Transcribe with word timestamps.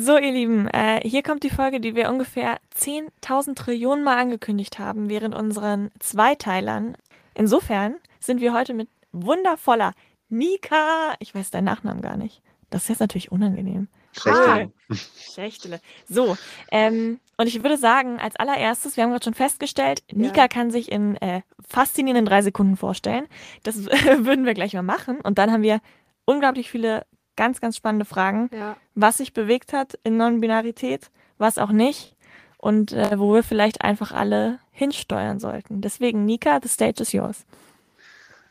So, 0.00 0.16
ihr 0.16 0.30
Lieben, 0.30 0.68
äh, 0.68 1.00
hier 1.02 1.24
kommt 1.24 1.42
die 1.42 1.50
Folge, 1.50 1.80
die 1.80 1.96
wir 1.96 2.08
ungefähr 2.08 2.58
10.000 2.76 3.56
Trillionen 3.56 4.04
Mal 4.04 4.16
angekündigt 4.16 4.78
haben 4.78 5.08
während 5.08 5.34
unseren 5.34 5.90
Zweiteilern. 5.98 6.96
Insofern 7.34 7.96
sind 8.20 8.40
wir 8.40 8.54
heute 8.54 8.74
mit 8.74 8.88
wundervoller 9.10 9.94
Nika. 10.28 11.14
Ich 11.18 11.34
weiß 11.34 11.50
deinen 11.50 11.64
Nachnamen 11.64 12.00
gar 12.00 12.16
nicht. 12.16 12.42
Das 12.70 12.82
ist 12.82 12.90
jetzt 12.90 13.00
natürlich 13.00 13.32
unangenehm. 13.32 13.88
Schächtele. 14.12 14.70
Ah, 14.88 14.94
Schächtele. 15.34 15.80
So, 16.08 16.36
ähm, 16.70 17.18
und 17.36 17.48
ich 17.48 17.60
würde 17.64 17.76
sagen, 17.76 18.20
als 18.20 18.36
allererstes, 18.36 18.96
wir 18.96 19.02
haben 19.02 19.10
gerade 19.10 19.24
schon 19.24 19.34
festgestellt, 19.34 20.04
Nika 20.12 20.42
Ja. 20.42 20.48
kann 20.48 20.70
sich 20.70 20.92
in 20.92 21.16
äh, 21.16 21.42
faszinierenden 21.68 22.24
drei 22.24 22.42
Sekunden 22.42 22.76
vorstellen. 22.76 23.26
Das 23.64 23.84
würden 23.86 24.46
wir 24.46 24.54
gleich 24.54 24.74
mal 24.74 24.82
machen. 24.82 25.20
Und 25.20 25.38
dann 25.38 25.50
haben 25.50 25.62
wir 25.64 25.80
unglaublich 26.24 26.70
viele 26.70 27.04
ganz, 27.38 27.60
ganz 27.62 27.76
spannende 27.76 28.04
Fragen, 28.04 28.50
Ja. 28.52 28.76
was 28.94 29.16
sich 29.16 29.32
bewegt 29.32 29.72
hat 29.72 29.98
in 30.04 30.18
Non-Binarität, 30.18 31.10
was 31.38 31.56
auch 31.56 31.70
nicht 31.72 32.14
und 32.58 32.92
äh, 32.92 33.18
wo 33.18 33.32
wir 33.32 33.42
vielleicht 33.42 33.80
einfach 33.82 34.12
alle 34.12 34.58
hinsteuern 34.72 35.38
sollten. 35.40 35.80
Deswegen, 35.80 36.26
Nika, 36.26 36.60
the 36.62 36.68
stage 36.68 37.00
is 37.00 37.12
yours. 37.12 37.46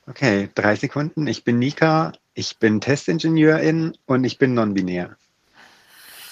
Okay, 0.08 0.49
drei 0.55 0.75
Sekunden. 0.75 1.27
Ich 1.27 1.43
bin 1.43 1.59
Nika, 1.59 2.13
ich 2.33 2.58
bin 2.59 2.80
Testingenieurin 2.81 3.93
und 4.05 4.23
ich 4.23 4.38
bin 4.38 4.53
non-binär. 4.53 5.17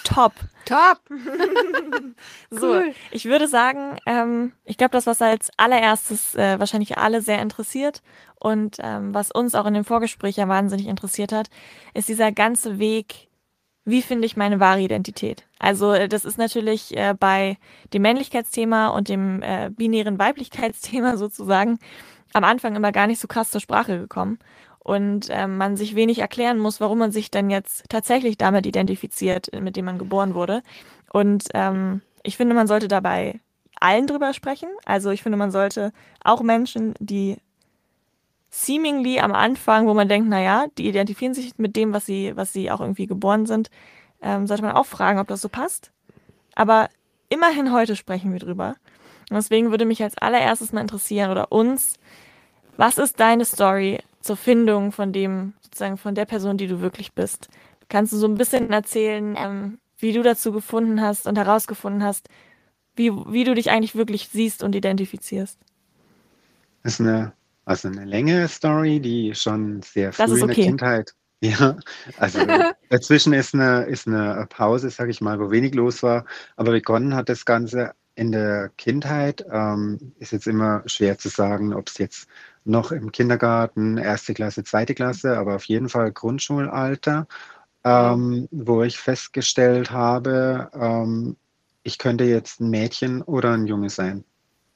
Top. 0.06 0.34
Top. 0.66 1.00
So, 2.50 2.68
Cool. 2.68 2.94
ich 3.12 3.26
würde 3.26 3.48
sagen, 3.48 3.98
ähm, 4.06 4.54
ich 4.64 4.78
glaube, 4.78 4.92
das, 4.92 5.06
was 5.06 5.22
als 5.22 5.50
allererstes 5.58 6.36
äh, 6.36 6.58
wahrscheinlich 6.60 6.98
alle 6.98 7.22
sehr 7.22 7.42
interessiert 7.42 8.02
und 8.40 8.78
ähm, 8.80 9.14
was 9.14 9.32
uns 9.32 9.56
auch 9.56 9.66
in 9.66 9.74
dem 9.74 9.84
Vorgespräch 9.84 10.38
ja 10.38 10.48
wahnsinnig 10.48 10.88
interessiert 10.88 11.32
hat, 11.34 11.50
ist 11.94 12.08
dieser 12.08 12.32
ganze 12.32 12.80
Weg, 12.80 13.28
wie 13.84 14.02
finde 14.02 14.26
ich 14.26 14.38
meine 14.38 14.60
wahre 14.60 14.82
Identität? 14.82 15.44
Also 15.60 15.92
äh, 15.92 16.08
das 16.08 16.24
ist 16.24 16.38
natürlich 16.38 16.96
äh, 16.96 17.14
bei 17.20 17.58
dem 17.94 18.04
Männlichkeitsthema 18.04 18.90
und 18.90 19.10
dem 19.10 19.42
äh, 19.42 19.70
binären 19.72 20.18
Weiblichkeitsthema 20.20 21.18
sozusagen 21.18 21.80
am 22.34 22.44
Anfang 22.44 22.76
immer 22.76 22.92
gar 22.92 23.08
nicht 23.08 23.20
so 23.20 23.28
krass 23.28 23.52
zur 23.52 23.62
Sprache 23.62 24.00
gekommen 24.00 24.40
und 24.86 25.30
ähm, 25.32 25.58
man 25.58 25.78
sich 25.78 25.96
wenig 25.96 26.20
erklären 26.20 26.60
muss, 26.60 26.80
warum 26.80 27.00
man 27.00 27.12
sich 27.12 27.32
denn 27.32 27.50
jetzt 27.50 27.86
tatsächlich 27.90 28.38
damit 28.38 28.68
identifiziert, 28.68 29.50
mit 29.60 29.76
dem 29.76 29.86
man 29.86 29.98
geboren 29.98 30.36
wurde. 30.36 30.62
Und 31.12 31.46
ähm, 31.56 32.02
ich 32.22 32.38
finde, 32.38 32.54
man 32.54 32.68
sollte 32.68 32.88
dabei 32.88 33.40
allen 33.80 34.06
drüber 34.06 34.32
sprechen. 34.32 34.70
Also 34.86 35.10
ich 35.10 35.24
finde, 35.24 35.40
man 35.40 35.50
sollte 35.50 35.92
auch 36.24 36.44
Menschen, 36.44 36.94
die 37.00 37.38
seemingly 38.52 39.20
am 39.20 39.34
Anfang, 39.34 39.88
wo 39.88 39.96
man 39.96 40.08
denkt, 40.08 40.30
naja, 40.30 40.68
die 40.78 40.88
identifizieren 40.88 41.34
sich 41.34 41.58
mit 41.58 41.76
dem, 41.76 41.92
was 41.92 42.06
sie, 42.06 42.34
was 42.36 42.54
sie 42.54 42.70
auch 42.70 42.80
irgendwie 42.80 43.08
geboren 43.08 43.48
sind, 43.48 43.72
ähm, 44.22 44.46
sollte 44.46 44.62
man 44.62 44.76
auch 44.76 44.86
fragen, 44.86 45.18
ob 45.18 45.28
das 45.28 45.42
so 45.42 45.50
passt. 45.50 45.92
Aber 46.54 46.90
immerhin 47.30 47.74
heute 47.74 47.96
sprechen 47.96 48.32
wir 48.34 48.40
drüber. 48.40 48.76
Und 49.32 49.36
deswegen 49.38 49.72
würde 49.72 49.86
mich 49.86 50.04
als 50.04 50.16
allererstes 50.20 50.74
mal 50.74 50.82
interessieren 50.82 51.32
oder 51.32 51.52
uns, 51.52 51.96
was 52.78 53.00
ist 53.00 53.20
deine 53.20 53.46
Story 53.46 54.00
zur 54.26 54.38
Findung 54.38 54.92
von 54.92 55.14
dem, 55.14 55.54
sozusagen 55.62 55.98
von 55.98 56.16
der 56.16 56.26
Person, 56.26 56.58
die 56.58 56.68
du 56.68 56.82
wirklich 56.82 57.14
bist? 57.14 57.48
Kannst 57.90 58.12
du 58.14 58.18
so 58.18 58.28
ein 58.28 58.36
bisschen 58.36 58.72
erzählen, 58.72 59.36
ähm, 59.38 59.80
wie 59.98 60.14
du 60.14 60.24
dazu 60.24 60.52
gefunden 60.52 61.02
hast 61.02 61.28
und 61.28 61.38
herausgefunden 61.38 62.04
hast, 62.04 62.28
wie, 62.96 63.12
wie 63.12 63.44
du 63.44 63.54
dich 63.54 63.70
eigentlich 63.70 63.96
wirklich 63.96 64.30
siehst 64.30 64.64
und 64.64 64.76
identifizierst? 64.76 65.60
Das 66.84 66.94
ist 66.94 67.02
eine, 67.02 67.34
also 67.66 67.88
eine 67.88 68.06
längere 68.06 68.48
Story, 68.48 69.00
die 69.00 69.36
schon 69.36 69.82
sehr 69.82 70.12
früh 70.14 70.24
ist 70.24 70.32
in 70.32 70.38
der 70.38 70.50
okay. 70.50 70.66
Kindheit. 70.66 71.14
Ja, 71.42 71.78
also 72.18 72.40
dazwischen 72.90 73.34
ist 73.34 73.54
eine, 73.54 73.84
ist 73.84 74.08
eine 74.08 74.48
Pause, 74.50 74.90
sage 74.90 75.12
ich 75.12 75.22
mal, 75.22 75.40
wo 75.40 75.52
wenig 75.52 75.76
los 75.76 76.02
war. 76.02 76.26
Aber 76.56 76.72
begonnen 76.72 77.14
hat 77.14 77.30
das 77.30 77.46
Ganze 77.46 77.92
in 78.16 78.32
der 78.32 78.72
Kindheit. 78.78 79.46
Ähm, 79.52 80.14
ist 80.18 80.32
jetzt 80.32 80.48
immer 80.48 80.82
schwer 80.88 81.20
zu 81.20 81.30
sagen, 81.30 81.74
ob 81.74 81.90
es 81.90 81.98
jetzt 81.98 82.28
noch 82.66 82.92
im 82.92 83.12
Kindergarten, 83.12 83.98
erste 83.98 84.34
Klasse, 84.34 84.64
zweite 84.64 84.96
Klasse, 84.96 85.38
aber 85.38 85.56
auf 85.56 85.66
jeden 85.66 85.90
Fall 85.90 86.12
Grundschulalter, 86.12 87.28
ähm, 87.84 88.48
wo 88.52 88.84
ich 88.84 88.98
festgestellt 88.98 89.92
habe, 89.92 90.70
ähm, 90.74 91.38
ich 91.84 92.00
könnte 92.00 92.24
jetzt 92.24 92.60
ein 92.60 92.72
Mädchen 92.72 93.22
oder 93.22 93.54
ein 93.54 93.68
Junge 93.68 93.92
sein. 93.92 94.26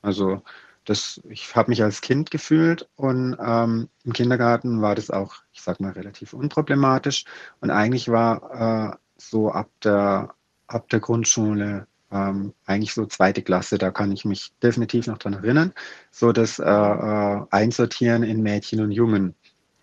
Also 0.03 0.43
das, 0.85 1.21
ich 1.29 1.55
habe 1.55 1.69
mich 1.69 1.83
als 1.83 2.01
Kind 2.01 2.31
gefühlt 2.31 2.87
und 2.95 3.35
ähm, 3.43 3.89
im 4.03 4.13
Kindergarten 4.13 4.81
war 4.81 4.95
das 4.95 5.09
auch, 5.09 5.35
ich 5.51 5.61
sag 5.61 5.79
mal, 5.79 5.91
relativ 5.91 6.33
unproblematisch. 6.33 7.25
Und 7.61 7.71
eigentlich 7.71 8.09
war 8.09 8.93
äh, 8.93 8.97
so 9.17 9.51
ab 9.51 9.69
der, 9.83 10.33
ab 10.67 10.89
der 10.89 10.99
Grundschule 10.99 11.87
ähm, 12.11 12.53
eigentlich 12.65 12.93
so 12.93 13.05
zweite 13.05 13.41
Klasse, 13.43 13.77
da 13.77 13.91
kann 13.91 14.11
ich 14.11 14.25
mich 14.25 14.51
definitiv 14.63 15.07
noch 15.07 15.17
dran 15.17 15.33
erinnern, 15.33 15.73
so 16.11 16.31
das 16.31 16.59
äh, 16.59 16.63
äh, 16.65 17.45
Einsortieren 17.51 18.23
in 18.23 18.41
Mädchen 18.41 18.81
und 18.81 18.91
Jungen. 18.91 19.35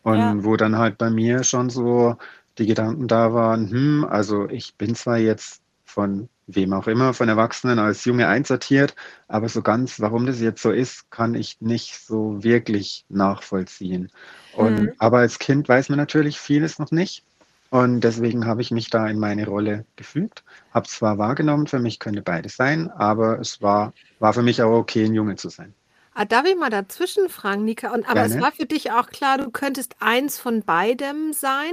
Und 0.03 0.21
Ja. 0.21 0.45
wo 0.45 0.57
dann 0.57 0.77
halt 0.79 0.99
bei 0.99 1.11
mir 1.11 1.43
schon 1.45 1.69
so 1.71 2.17
die 2.59 2.67
Gedanken 2.67 3.09
da 3.09 3.33
waren, 3.35 3.71
hm, 3.71 4.05
also 4.09 4.49
ich 4.49 4.77
bin 4.77 4.95
zwar 4.95 5.19
jetzt 5.19 5.63
von 5.85 6.29
wem 6.47 6.73
auch 6.73 6.87
immer, 6.87 7.13
von 7.13 7.29
Erwachsenen 7.29 7.79
als 7.81 8.05
Junge 8.05 8.29
einsortiert, 8.29 8.95
aber 9.29 9.49
so 9.49 9.63
ganz, 9.63 10.01
warum 10.01 10.27
das 10.27 10.41
jetzt 10.41 10.63
so 10.63 10.71
ist, 10.71 11.11
kann 11.11 11.35
ich 11.35 11.61
nicht 11.61 11.99
so 12.01 12.43
wirklich 12.43 13.05
nachvollziehen. 13.09 14.11
Und, 14.51 14.81
Mhm. 14.81 14.93
Aber 14.99 15.19
als 15.19 15.39
Kind 15.39 15.69
weiß 15.69 15.89
man 15.91 15.99
natürlich 15.99 16.39
vieles 16.39 16.79
noch 16.79 16.91
nicht. 16.91 17.25
Und 17.71 18.01
deswegen 18.01 18.47
habe 18.47 18.63
ich 18.63 18.71
mich 18.71 18.91
da 18.91 19.09
in 19.09 19.19
meine 19.19 19.47
Rolle 19.47 19.85
gefügt. 19.97 20.45
Habe 20.73 20.87
zwar 20.89 21.19
wahrgenommen, 21.19 21.67
für 21.67 21.79
mich 21.79 21.99
könnte 21.99 22.23
beides 22.23 22.57
sein, 22.57 22.91
aber 22.91 23.41
es 23.41 23.61
war, 23.61 23.93
war 24.19 24.33
für 24.33 24.43
mich 24.43 24.63
auch 24.63 24.73
okay, 24.79 25.05
ein 25.05 25.15
Junge 25.15 25.37
zu 25.37 25.49
sein. 25.49 25.75
Ah, 26.15 26.25
darf 26.25 26.47
ich 26.47 26.57
mal 26.57 26.71
dazwischen 26.71 27.29
fragen, 27.29 27.65
Nika? 27.65 27.93
Und, 27.93 28.09
aber 28.09 28.23
es 28.25 28.31
Gerne. 28.31 28.43
war 28.43 28.53
für 28.53 28.65
dich 28.67 28.91
auch 28.93 29.09
klar, 29.11 29.37
du 29.39 29.51
könntest 29.51 29.97
eins 30.01 30.39
von 30.39 30.63
beidem 30.63 31.33
sein? 31.33 31.73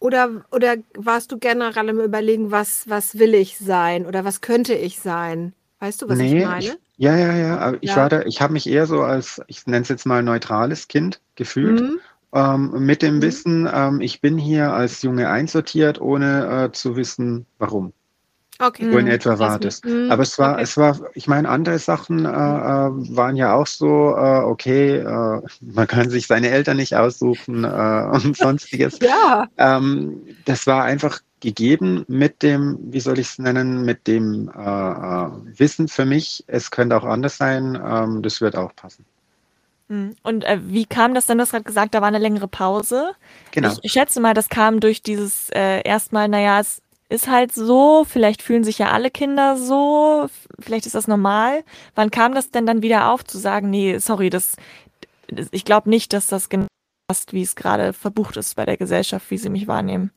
Oder, 0.00 0.44
oder 0.52 0.76
warst 0.94 1.32
du 1.32 1.38
generell 1.38 1.88
im 1.88 2.00
Überlegen, 2.00 2.50
was, 2.50 2.88
was 2.88 3.18
will 3.18 3.34
ich 3.34 3.58
sein 3.58 4.06
oder 4.06 4.24
was 4.24 4.40
könnte 4.40 4.74
ich 4.74 5.00
sein? 5.00 5.54
Weißt 5.80 6.02
du, 6.02 6.08
was 6.08 6.18
Nee, 6.18 6.38
ich 6.38 6.42
meine? 6.42 6.64
ich, 6.64 6.78
ja, 6.96 7.16
ja, 7.16 7.34
ja. 7.34 7.74
Ich 7.80 7.90
Ja. 7.90 7.96
war 7.96 8.08
da, 8.08 8.22
ich 8.22 8.40
habe 8.40 8.52
mich 8.52 8.66
eher 8.68 8.86
so 8.86 9.02
als, 9.02 9.42
ich 9.48 9.66
nenne 9.66 9.82
es 9.82 9.88
jetzt 9.88 10.06
mal 10.06 10.22
neutrales 10.22 10.88
Kind 10.88 11.20
gefühlt. 11.34 11.80
Mhm. 11.82 12.00
Ähm, 12.34 12.84
mit 12.84 13.02
dem 13.02 13.16
Mhm. 13.16 13.22
Wissen, 13.22 13.68
ähm, 13.72 14.00
ich 14.00 14.20
bin 14.20 14.36
hier 14.38 14.72
als 14.72 15.02
Junge 15.02 15.30
einsortiert, 15.30 16.00
ohne 16.00 16.66
äh, 16.66 16.72
zu 16.72 16.96
wissen, 16.96 17.46
warum. 17.58 17.92
Okay. 18.60 18.88
So 18.90 18.98
in 18.98 19.06
Mhm. 19.06 19.12
etwa 19.12 19.38
war 19.38 19.58
Das- 19.60 19.80
das. 19.80 19.90
mhm, 19.92 20.10
Aber 20.10 20.22
es 20.24 20.38
war, 20.38 20.54
okay. 20.54 20.62
es 20.64 20.76
war, 20.76 20.98
ich 21.14 21.26
meine, 21.28 21.48
andere 21.48 21.78
Sachen 21.78 22.24
äh, 22.24 22.28
äh, 22.28 22.32
waren 23.16 23.36
ja 23.36 23.54
auch 23.54 23.66
so, 23.68 24.14
äh, 24.16 24.40
okay, 24.44 24.96
äh, 24.98 25.42
man 25.60 25.86
kann 25.86 26.10
sich 26.10 26.26
seine 26.26 26.48
Eltern 26.50 26.76
nicht 26.78 26.94
aussuchen 26.96 27.64
äh, 27.64 27.68
und 28.12 28.36
sonstiges. 28.36 28.98
Ja, 29.02 29.46
Ähm, 29.56 30.22
das 30.44 30.66
war 30.66 30.84
einfach 30.84 31.20
gegeben 31.40 32.04
mit 32.08 32.42
dem, 32.42 32.78
wie 32.92 33.00
soll 33.00 33.18
ich 33.20 33.28
es 33.28 33.38
nennen, 33.38 33.84
mit 33.84 34.06
dem 34.08 34.48
äh, 34.48 34.52
Wissen 35.58 35.86
für 35.88 36.04
mich, 36.04 36.42
es 36.48 36.70
könnte 36.72 36.96
auch 36.96 37.04
anders 37.04 37.36
sein, 37.36 37.80
ähm, 37.84 38.22
das 38.22 38.40
wird 38.40 38.56
auch 38.56 38.74
passen. 38.74 39.04
Mhm. 39.88 40.14
Und 40.22 40.44
äh, 40.44 40.58
wie 40.62 40.84
kam 40.84 41.14
das 41.14 41.26
denn? 41.26 41.38
Du 41.38 41.42
hast 41.42 41.50
gerade 41.50 41.64
gesagt, 41.64 41.94
da 41.94 42.00
war 42.00 42.08
eine 42.08 42.18
längere 42.18 42.48
Pause. 42.48 43.12
Genau. 43.50 43.74
Ich 43.82 43.92
schätze 43.92 44.20
mal, 44.20 44.34
das 44.34 44.48
kam 44.48 44.80
durch 44.80 45.02
dieses 45.02 45.50
äh, 45.50 45.82
erstmal, 45.82 46.28
naja, 46.28 46.60
es 46.60 46.82
ist 47.08 47.28
halt 47.28 47.54
so, 47.54 48.04
vielleicht 48.06 48.42
fühlen 48.42 48.64
sich 48.64 48.78
ja 48.78 48.90
alle 48.90 49.10
Kinder 49.10 49.56
so, 49.56 50.28
vielleicht 50.60 50.86
ist 50.86 50.94
das 50.94 51.08
normal. 51.08 51.64
Wann 51.94 52.10
kam 52.10 52.34
das 52.34 52.50
denn 52.50 52.66
dann 52.66 52.82
wieder 52.82 53.10
auf, 53.10 53.24
zu 53.24 53.38
sagen, 53.38 53.70
nee, 53.70 53.98
sorry, 53.98 54.28
das, 54.28 54.56
das 55.28 55.48
ich 55.50 55.64
glaube 55.64 55.88
nicht, 55.88 56.12
dass 56.12 56.26
das 56.26 56.50
genau 56.50 56.66
passt, 57.08 57.32
wie 57.32 57.42
es 57.42 57.56
gerade 57.56 57.94
verbucht 57.94 58.36
ist 58.36 58.56
bei 58.56 58.66
der 58.66 58.76
Gesellschaft, 58.76 59.30
wie 59.30 59.38
sie 59.38 59.48
mich 59.48 59.66
wahrnehmen. 59.66 60.10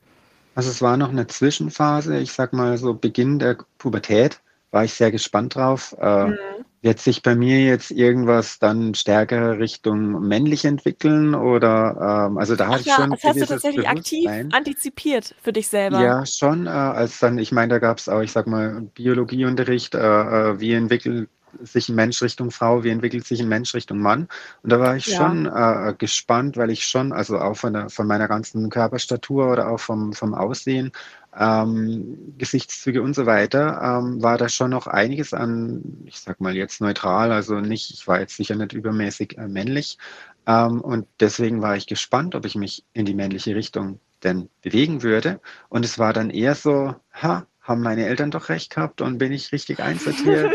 Also 0.56 0.70
es 0.70 0.82
war 0.82 0.98
noch 0.98 1.10
eine 1.10 1.28
Zwischenphase, 1.28 2.20
ich 2.20 2.34
sag 2.34 2.52
mal 2.52 2.78
so 2.78 2.94
Beginn 2.94 3.40
der 3.40 3.58
Pubertät, 3.78 4.42
war 4.72 4.84
ich 4.84 4.94
sehr 4.94 5.12
gespannt 5.12 5.56
drauf. 5.56 5.96
Äh, 6.00 6.26
Mhm. 6.26 6.38
Wird 6.82 7.00
sich 7.00 7.22
bei 7.22 7.36
mir 7.36 7.64
jetzt 7.64 7.92
irgendwas 7.92 8.58
dann 8.58 8.96
stärker 8.96 9.60
Richtung 9.60 10.28
männlich 10.28 10.66
entwickeln 10.66 11.36
oder 11.36 12.28
ähm, 12.30 12.38
also 12.38 12.56
da 12.56 12.66
Ach 12.66 12.70
hatte 12.72 12.82
ich 12.82 12.88
ja, 12.88 12.96
schon 12.96 13.12
das 13.12 13.24
hast 13.24 13.42
du 13.42 13.46
tatsächlich 13.46 13.88
aktiv 13.88 14.30
antizipiert 14.52 15.36
für 15.42 15.54
dich 15.54 15.68
selber. 15.68 16.02
Ja, 16.02 16.26
schon. 16.26 16.66
Äh, 16.66 16.70
als 16.70 17.20
dann, 17.20 17.38
ich 17.38 17.52
meine, 17.52 17.70
da 17.70 17.80
gab 17.80 18.00
es 18.00 18.10
auch, 18.10 18.22
ich 18.22 18.32
sag 18.32 18.48
mal, 18.48 18.82
Biologieunterricht, 18.96 19.94
äh, 19.94 20.00
äh, 20.00 20.60
wie 20.60 20.74
entwickelt 20.74 21.30
sich 21.62 21.90
ein 21.90 21.96
Mensch 21.96 22.22
Richtung 22.22 22.52
Frau, 22.52 22.84
wie 22.84 22.90
entwickelt 22.90 23.26
sich 23.26 23.42
ein 23.42 23.48
Mensch 23.50 23.74
Richtung 23.74 24.00
Mann. 24.00 24.28
Und 24.64 24.72
da 24.72 24.80
war 24.80 24.96
ich 24.96 25.06
Ja. 25.08 25.18
schon 25.18 25.46
äh, 25.46 25.94
gespannt, 25.98 26.58
weil 26.58 26.72
ich 26.72 26.86
schon, 26.86 27.12
also 27.14 27.40
auch 27.40 27.56
von, 27.56 27.74
der, 27.74 27.90
von 27.90 28.08
meiner 28.08 28.28
ganzen 28.28 28.70
Körperstatur 28.70 29.52
oder 29.52 29.70
auch 29.70 29.80
vom, 29.80 30.14
vom 30.14 30.34
Aussehen, 30.34 30.92
ähm, 31.38 32.36
Gesichtszüge 32.38 33.02
und 33.02 33.14
so 33.16 33.26
weiter, 33.26 33.82
ähm, 33.82 34.22
war 34.22 34.38
da 34.38 34.50
schon 34.50 34.72
noch 34.72 34.88
einiges 34.88 35.34
an, 35.34 35.82
ich 36.06 36.20
sag 36.20 36.42
mal 36.42 36.56
jetzt 36.56 36.82
neutral, 36.82 37.32
also 37.32 37.60
nicht, 37.62 37.92
ich 37.92 38.08
war 38.08 38.20
jetzt 38.20 38.36
sicher 38.36 38.56
nicht 38.56 38.74
übermäßig 38.74 39.38
äh, 39.38 39.48
männlich. 39.48 39.98
Ähm, 40.46 40.82
und 40.82 41.08
deswegen 41.20 41.62
war 41.62 41.76
ich 41.76 41.88
gespannt, 41.88 42.36
ob 42.36 42.46
ich 42.46 42.56
mich 42.56 42.84
in 42.94 43.06
die 43.06 43.14
männliche 43.14 43.56
Richtung 43.56 44.00
denn 44.24 44.50
bewegen 44.62 45.04
würde. 45.04 45.40
Und 45.70 45.86
es 45.86 45.98
war 46.00 46.14
dann 46.14 46.30
eher 46.30 46.56
so, 46.56 46.96
ha, 47.14 47.46
haben 47.62 47.82
meine 47.82 48.06
Eltern 48.06 48.32
doch 48.32 48.50
recht 48.50 48.74
gehabt 48.74 49.02
und 49.02 49.18
bin 49.18 49.32
ich 49.32 49.52
richtig 49.52 49.80
einsortiert. 49.84 50.52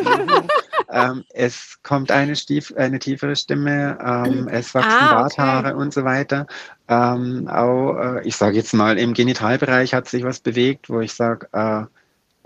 Juhu. 0.89 0.99
ähm, 0.99 1.25
es 1.31 1.79
kommt 1.83 2.11
eine, 2.11 2.37
Stief, 2.37 2.73
eine 2.77 2.99
tiefere 2.99 3.37
Stimme, 3.37 3.99
ähm, 4.01 4.49
es 4.49 4.75
wachsen 4.75 4.91
Ah, 4.91 5.07
okay. 5.07 5.15
Barthaare 5.15 5.77
und 5.77 5.93
so 5.93 6.05
weiter. 6.05 6.47
Ähm, 6.89 7.49
auch, 7.49 7.97
äh, 7.97 8.27
ich 8.27 8.37
sage 8.37 8.57
jetzt 8.57 8.75
mal, 8.75 8.99
im 8.99 9.15
Genitalbereich 9.15 9.95
hat 9.95 10.09
sich 10.09 10.25
was 10.25 10.41
bewegt, 10.41 10.89
wo 10.89 11.01
ich 11.01 11.13
sage, 11.13 11.49
äh, 11.53 11.85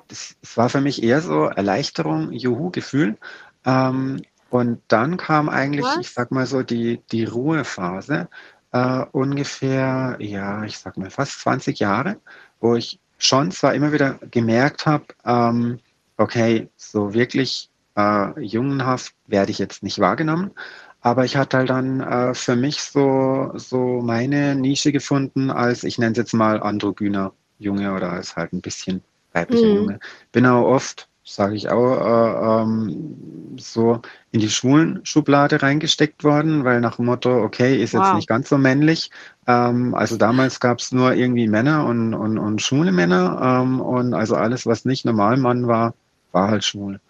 das, 0.08 0.36
war 0.56 0.68
für 0.68 0.80
mich 0.80 1.02
eher 1.02 1.20
so 1.20 1.44
Erleichterung, 1.44 2.32
Juhu-Gefühl. 2.32 3.16
Ähm, 3.64 4.22
und 4.50 4.82
dann 4.88 5.16
kam 5.16 5.48
eigentlich, 5.48 5.84
Was? 5.84 5.98
ich 5.98 6.10
sag 6.10 6.32
mal 6.32 6.46
so, 6.46 6.62
die, 6.62 7.00
die 7.12 7.24
Ruhephase, 7.24 8.28
äh, 8.72 9.04
ungefähr, 9.12 10.16
ja, 10.20 10.64
ich 10.64 10.78
sag 10.78 10.96
mal 10.96 11.10
fast 11.10 11.40
20 11.40 11.78
Jahre, 11.78 12.16
wo 12.60 12.74
ich 12.74 13.00
schon 13.18 13.50
zwar 13.52 13.74
immer 13.74 13.92
wieder 13.92 14.18
gemerkt 14.30 14.86
habe, 14.86 15.04
ähm, 15.24 15.78
okay, 16.16 16.68
so 16.76 17.14
wirklich 17.14 17.69
äh, 17.96 18.40
jungenhaft 18.40 19.14
werde 19.26 19.50
ich 19.50 19.58
jetzt 19.58 19.82
nicht 19.82 19.98
wahrgenommen, 19.98 20.52
aber 21.00 21.24
ich 21.24 21.36
hatte 21.36 21.58
halt 21.58 21.70
dann 21.70 22.00
äh, 22.00 22.34
für 22.34 22.56
mich 22.56 22.82
so, 22.82 23.52
so 23.54 24.00
meine 24.02 24.54
Nische 24.54 24.92
gefunden, 24.92 25.50
als 25.50 25.84
ich 25.84 25.98
nenne 25.98 26.12
es 26.12 26.18
jetzt 26.18 26.34
mal 26.34 26.62
androgyner 26.62 27.32
Junge 27.58 27.94
oder 27.94 28.12
als 28.12 28.36
halt 28.36 28.52
ein 28.52 28.60
bisschen 28.60 29.02
weiblicher 29.32 29.68
Mhm. 29.68 29.70
Junge. 29.70 29.98
Bin 30.32 30.46
auch 30.46 30.64
oft, 30.66 31.08
sage 31.24 31.54
ich 31.56 31.68
auch, 31.70 32.00
äh, 32.00 32.62
ähm, 32.62 33.56
so 33.58 34.00
in 34.32 34.40
die 34.40 34.50
schwulen 34.50 35.00
Schublade 35.04 35.62
reingesteckt 35.62 36.24
worden, 36.24 36.64
weil 36.64 36.80
nach 36.80 36.96
dem 36.96 37.06
Motto, 37.06 37.42
okay, 37.42 37.82
ist 37.82 37.92
jetzt 37.92 38.12
Wow. 38.12 38.12
nicht 38.12 38.28
ganz 38.28 38.48
so 38.48 38.58
männlich. 38.58 39.10
Ähm, 39.46 39.94
also 39.94 40.16
damals 40.16 40.60
gab 40.60 40.78
es 40.78 40.92
nur 40.92 41.14
irgendwie 41.14 41.48
Männer 41.48 41.86
und, 41.86 42.14
und, 42.14 42.38
und 42.38 42.62
schwule 42.62 42.92
Männer 42.92 43.60
ähm, 43.62 43.80
und 43.80 44.14
also 44.14 44.36
alles, 44.36 44.66
was 44.66 44.84
nicht 44.84 45.04
Normalmann 45.04 45.66
war, 45.66 45.94
war 46.32 46.48
halt 46.48 46.64
schwul. 46.64 47.00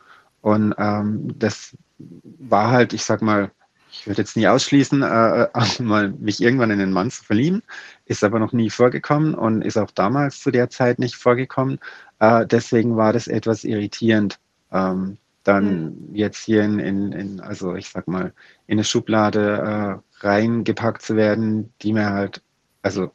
Und 0.42 0.74
ähm, 0.78 1.38
das 1.38 1.76
war 1.98 2.70
halt, 2.70 2.92
ich 2.92 3.04
sag 3.04 3.22
mal, 3.22 3.50
ich 3.92 4.06
würde 4.06 4.22
jetzt 4.22 4.36
nie 4.36 4.46
ausschließen, 4.48 5.02
äh, 5.02 5.48
auch 5.52 5.78
mal 5.80 6.10
mich 6.10 6.40
irgendwann 6.40 6.70
in 6.70 6.80
einen 6.80 6.92
Mann 6.92 7.10
zu 7.10 7.24
verlieben, 7.24 7.62
ist 8.06 8.24
aber 8.24 8.38
noch 8.38 8.52
nie 8.52 8.70
vorgekommen 8.70 9.34
und 9.34 9.62
ist 9.62 9.76
auch 9.78 9.90
damals 9.90 10.40
zu 10.40 10.50
der 10.50 10.70
Zeit 10.70 10.98
nicht 10.98 11.16
vorgekommen. 11.16 11.78
Äh, 12.20 12.46
deswegen 12.46 12.96
war 12.96 13.12
das 13.12 13.28
etwas 13.28 13.64
irritierend, 13.64 14.38
ähm, 14.72 15.18
dann 15.44 16.08
jetzt 16.12 16.44
hier 16.44 16.62
in, 16.64 16.78
in, 16.78 17.12
in, 17.12 17.40
also 17.40 17.74
ich 17.74 17.88
sag 17.90 18.06
mal, 18.08 18.32
in 18.66 18.74
eine 18.74 18.84
Schublade 18.84 20.02
äh, 20.22 20.26
reingepackt 20.26 21.02
zu 21.02 21.16
werden, 21.16 21.72
die 21.82 21.92
mir 21.92 22.10
halt, 22.10 22.42
also 22.82 23.12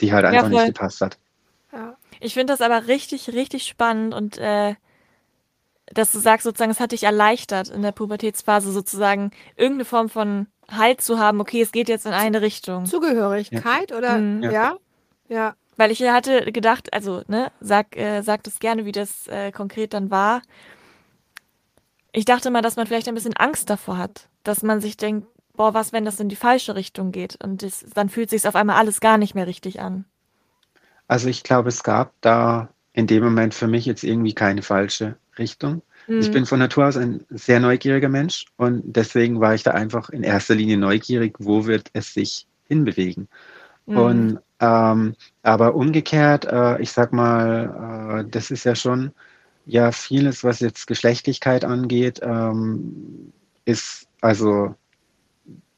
die 0.00 0.12
halt 0.12 0.24
Ja, 0.28 0.30
einfach 0.32 0.48
nicht 0.48 0.64
voll. 0.64 0.66
gepasst 0.66 1.00
hat. 1.00 1.18
Ja. 1.72 1.96
Ich 2.20 2.34
finde 2.34 2.52
das 2.52 2.60
aber 2.60 2.86
richtig, 2.88 3.28
richtig 3.30 3.66
spannend 3.66 4.14
und 4.14 4.38
äh, 4.38 4.74
dass 5.92 6.12
du 6.12 6.18
sagst 6.18 6.44
sozusagen, 6.44 6.70
es 6.70 6.80
hat 6.80 6.92
dich 6.92 7.02
erleichtert 7.04 7.68
in 7.68 7.82
der 7.82 7.92
Pubertätsphase 7.92 8.72
sozusagen 8.72 9.30
irgendeine 9.56 9.84
Form 9.84 10.08
von 10.08 10.46
Halt 10.70 11.00
zu 11.00 11.18
haben, 11.18 11.40
okay, 11.40 11.60
es 11.62 11.72
geht 11.72 11.88
jetzt 11.88 12.06
in 12.06 12.12
eine 12.12 12.42
Richtung. 12.42 12.86
Zugehörigkeit 12.86 13.92
oder 13.92 14.18
Mhm. 14.18 14.42
ja? 14.44 14.50
Ja. 14.52 14.76
Ja. 15.28 15.54
Weil 15.76 15.90
ich 15.90 16.02
hatte 16.02 16.52
gedacht, 16.52 16.92
also, 16.92 17.22
ne, 17.26 17.50
sag, 17.60 17.96
äh, 17.96 18.22
sag 18.22 18.42
das 18.44 18.58
gerne, 18.58 18.84
wie 18.84 18.92
das 18.92 19.26
äh, 19.28 19.50
konkret 19.50 19.94
dann 19.94 20.10
war. 20.10 20.42
Ich 22.12 22.24
dachte 22.24 22.50
mal, 22.50 22.62
dass 22.62 22.76
man 22.76 22.86
vielleicht 22.86 23.08
ein 23.08 23.14
bisschen 23.14 23.36
Angst 23.36 23.70
davor 23.70 23.96
hat, 23.96 24.28
dass 24.44 24.62
man 24.62 24.80
sich 24.80 24.96
denkt, 24.96 25.26
boah, 25.54 25.74
was, 25.74 25.92
wenn 25.92 26.04
das 26.04 26.20
in 26.20 26.28
die 26.28 26.36
falsche 26.36 26.74
Richtung 26.74 27.12
geht? 27.12 27.36
Und 27.42 27.62
das, 27.62 27.84
dann 27.94 28.08
fühlt 28.08 28.30
sich 28.30 28.46
auf 28.46 28.56
einmal 28.56 28.76
alles 28.76 29.00
gar 29.00 29.18
nicht 29.18 29.34
mehr 29.34 29.46
richtig 29.46 29.80
an. 29.80 30.04
Also 31.08 31.28
ich 31.28 31.42
glaube, 31.42 31.68
es 31.68 31.82
gab 31.82 32.12
da 32.20 32.68
in 32.92 33.06
dem 33.06 33.22
Moment 33.24 33.54
für 33.54 33.66
mich 33.66 33.86
jetzt 33.86 34.04
irgendwie 34.04 34.34
keine 34.34 34.62
falsche 34.62 35.16
Richtung. 35.38 35.82
Ich 36.18 36.30
Mhm. 36.30 36.32
bin 36.32 36.46
von 36.46 36.58
Natur 36.58 36.86
aus 36.88 36.96
ein 36.96 37.24
sehr 37.30 37.60
neugieriger 37.60 38.08
Mensch 38.08 38.46
und 38.56 38.82
deswegen 38.84 39.40
war 39.40 39.54
ich 39.54 39.62
da 39.62 39.72
einfach 39.72 40.10
in 40.10 40.22
erster 40.22 40.54
Linie 40.54 40.78
neugierig, 40.78 41.36
wo 41.38 41.66
wird 41.66 41.90
es 41.92 42.14
sich 42.14 42.46
hinbewegen. 42.68 43.28
Mhm. 43.86 43.96
Und 43.96 44.38
ähm, 44.60 45.14
aber 45.42 45.74
umgekehrt, 45.74 46.44
äh, 46.46 46.80
ich 46.80 46.92
sag 46.92 47.12
mal, 47.12 48.24
äh, 48.26 48.30
das 48.30 48.50
ist 48.50 48.64
ja 48.64 48.74
schon 48.74 49.12
ja 49.66 49.92
vieles, 49.92 50.44
was 50.44 50.60
jetzt 50.60 50.86
Geschlechtlichkeit 50.86 51.64
angeht, 51.64 52.20
ähm, 52.22 53.32
ist 53.64 54.06
also 54.20 54.74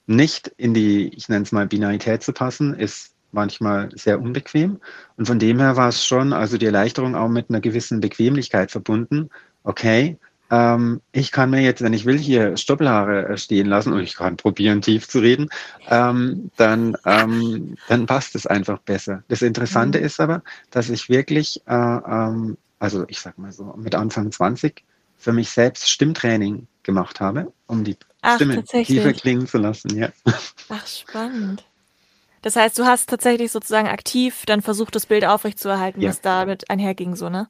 nicht 0.07 0.49
in 0.57 0.75
die, 0.75 1.09
ich 1.15 1.29
nenne 1.29 1.45
es 1.45 1.53
mal 1.53 1.67
Binarität 1.67 2.23
zu 2.23 2.33
passen, 2.33 2.75
ist 2.75 3.12
manchmal 3.33 3.91
sehr 3.95 4.21
unbequem. 4.21 4.79
Und 5.17 5.27
von 5.27 5.39
dem 5.39 5.59
her 5.59 5.77
war 5.77 5.89
es 5.89 6.05
schon, 6.05 6.33
also 6.33 6.59
die 6.59 6.67
Erleichterung 6.67 7.15
auch 7.15 7.29
mit 7.29 7.51
einer 7.51 7.61
gewissen 7.61 8.01
Bequemlichkeit 8.01 8.71
verbunden. 8.71 9.31
Okay, 9.65 10.19
ähm, 10.51 11.01
ich 11.13 11.33
kann 11.33 11.51
mir 11.51 11.63
jetzt, 11.63 11.81
wenn 11.83 11.95
ich 11.95 12.05
will, 12.05 12.19
hier 12.19 12.57
Stoppelhaare 12.59 13.29
äh, 13.29 13.39
stehen 13.39 13.67
lassen 13.67 13.95
und 13.95 14.01
ich 14.01 14.17
kann 14.17 14.37
probieren, 14.37 14.83
tief 14.83 15.09
zu 15.09 15.21
reden, 15.21 15.49
ähm, 15.89 16.51
dann, 16.57 16.95
ähm, 17.07 17.79
dann 17.87 18.07
passt 18.07 18.35
es 18.35 18.47
einfach 18.47 18.79
besser. 18.81 19.25
Das 19.29 19.41
Interessante 19.41 19.99
Mhm. 19.99 20.05
ist 20.05 20.21
aber, 20.21 20.43
dass 20.71 20.91
ich 20.91 21.09
wirklich, 21.09 21.63
äh, 21.67 21.73
ähm, 21.75 22.59
also 22.79 23.05
ich 23.09 23.21
sag 23.21 23.39
mal 23.39 23.51
so, 23.51 23.65
mit 23.79 23.95
Anfang 23.95 24.31
20 24.31 24.85
für 25.17 25.33
mich 25.33 25.49
selbst 25.51 25.89
Stimmtraining 25.89 26.67
gemacht 26.83 27.21
habe, 27.21 27.51
um 27.67 27.83
die 27.83 27.97
Ach, 28.21 28.35
Stimme 28.37 28.63
tiefer 28.65 29.13
klingen 29.15 29.47
zu 29.47 29.57
lassen. 29.57 29.97
Ja. 29.97 30.11
Ach, 30.69 30.87
spannend. 30.87 31.65
Das 32.43 32.57
heißt, 32.57 32.79
du 32.79 32.85
hast 32.85 33.09
tatsächlich 33.09 33.51
sozusagen 33.53 33.89
aktiv 33.89 34.45
dann 34.47 34.63
versucht, 34.63 34.95
das 34.95 35.07
Bild 35.07 35.25
aufrechtzuerhalten, 35.25 36.01
Ja. 36.01 36.11
was 36.11 36.21
damit 36.21 36.69
einherging, 36.71 37.17
so, 37.17 37.29
ne? 37.29 37.49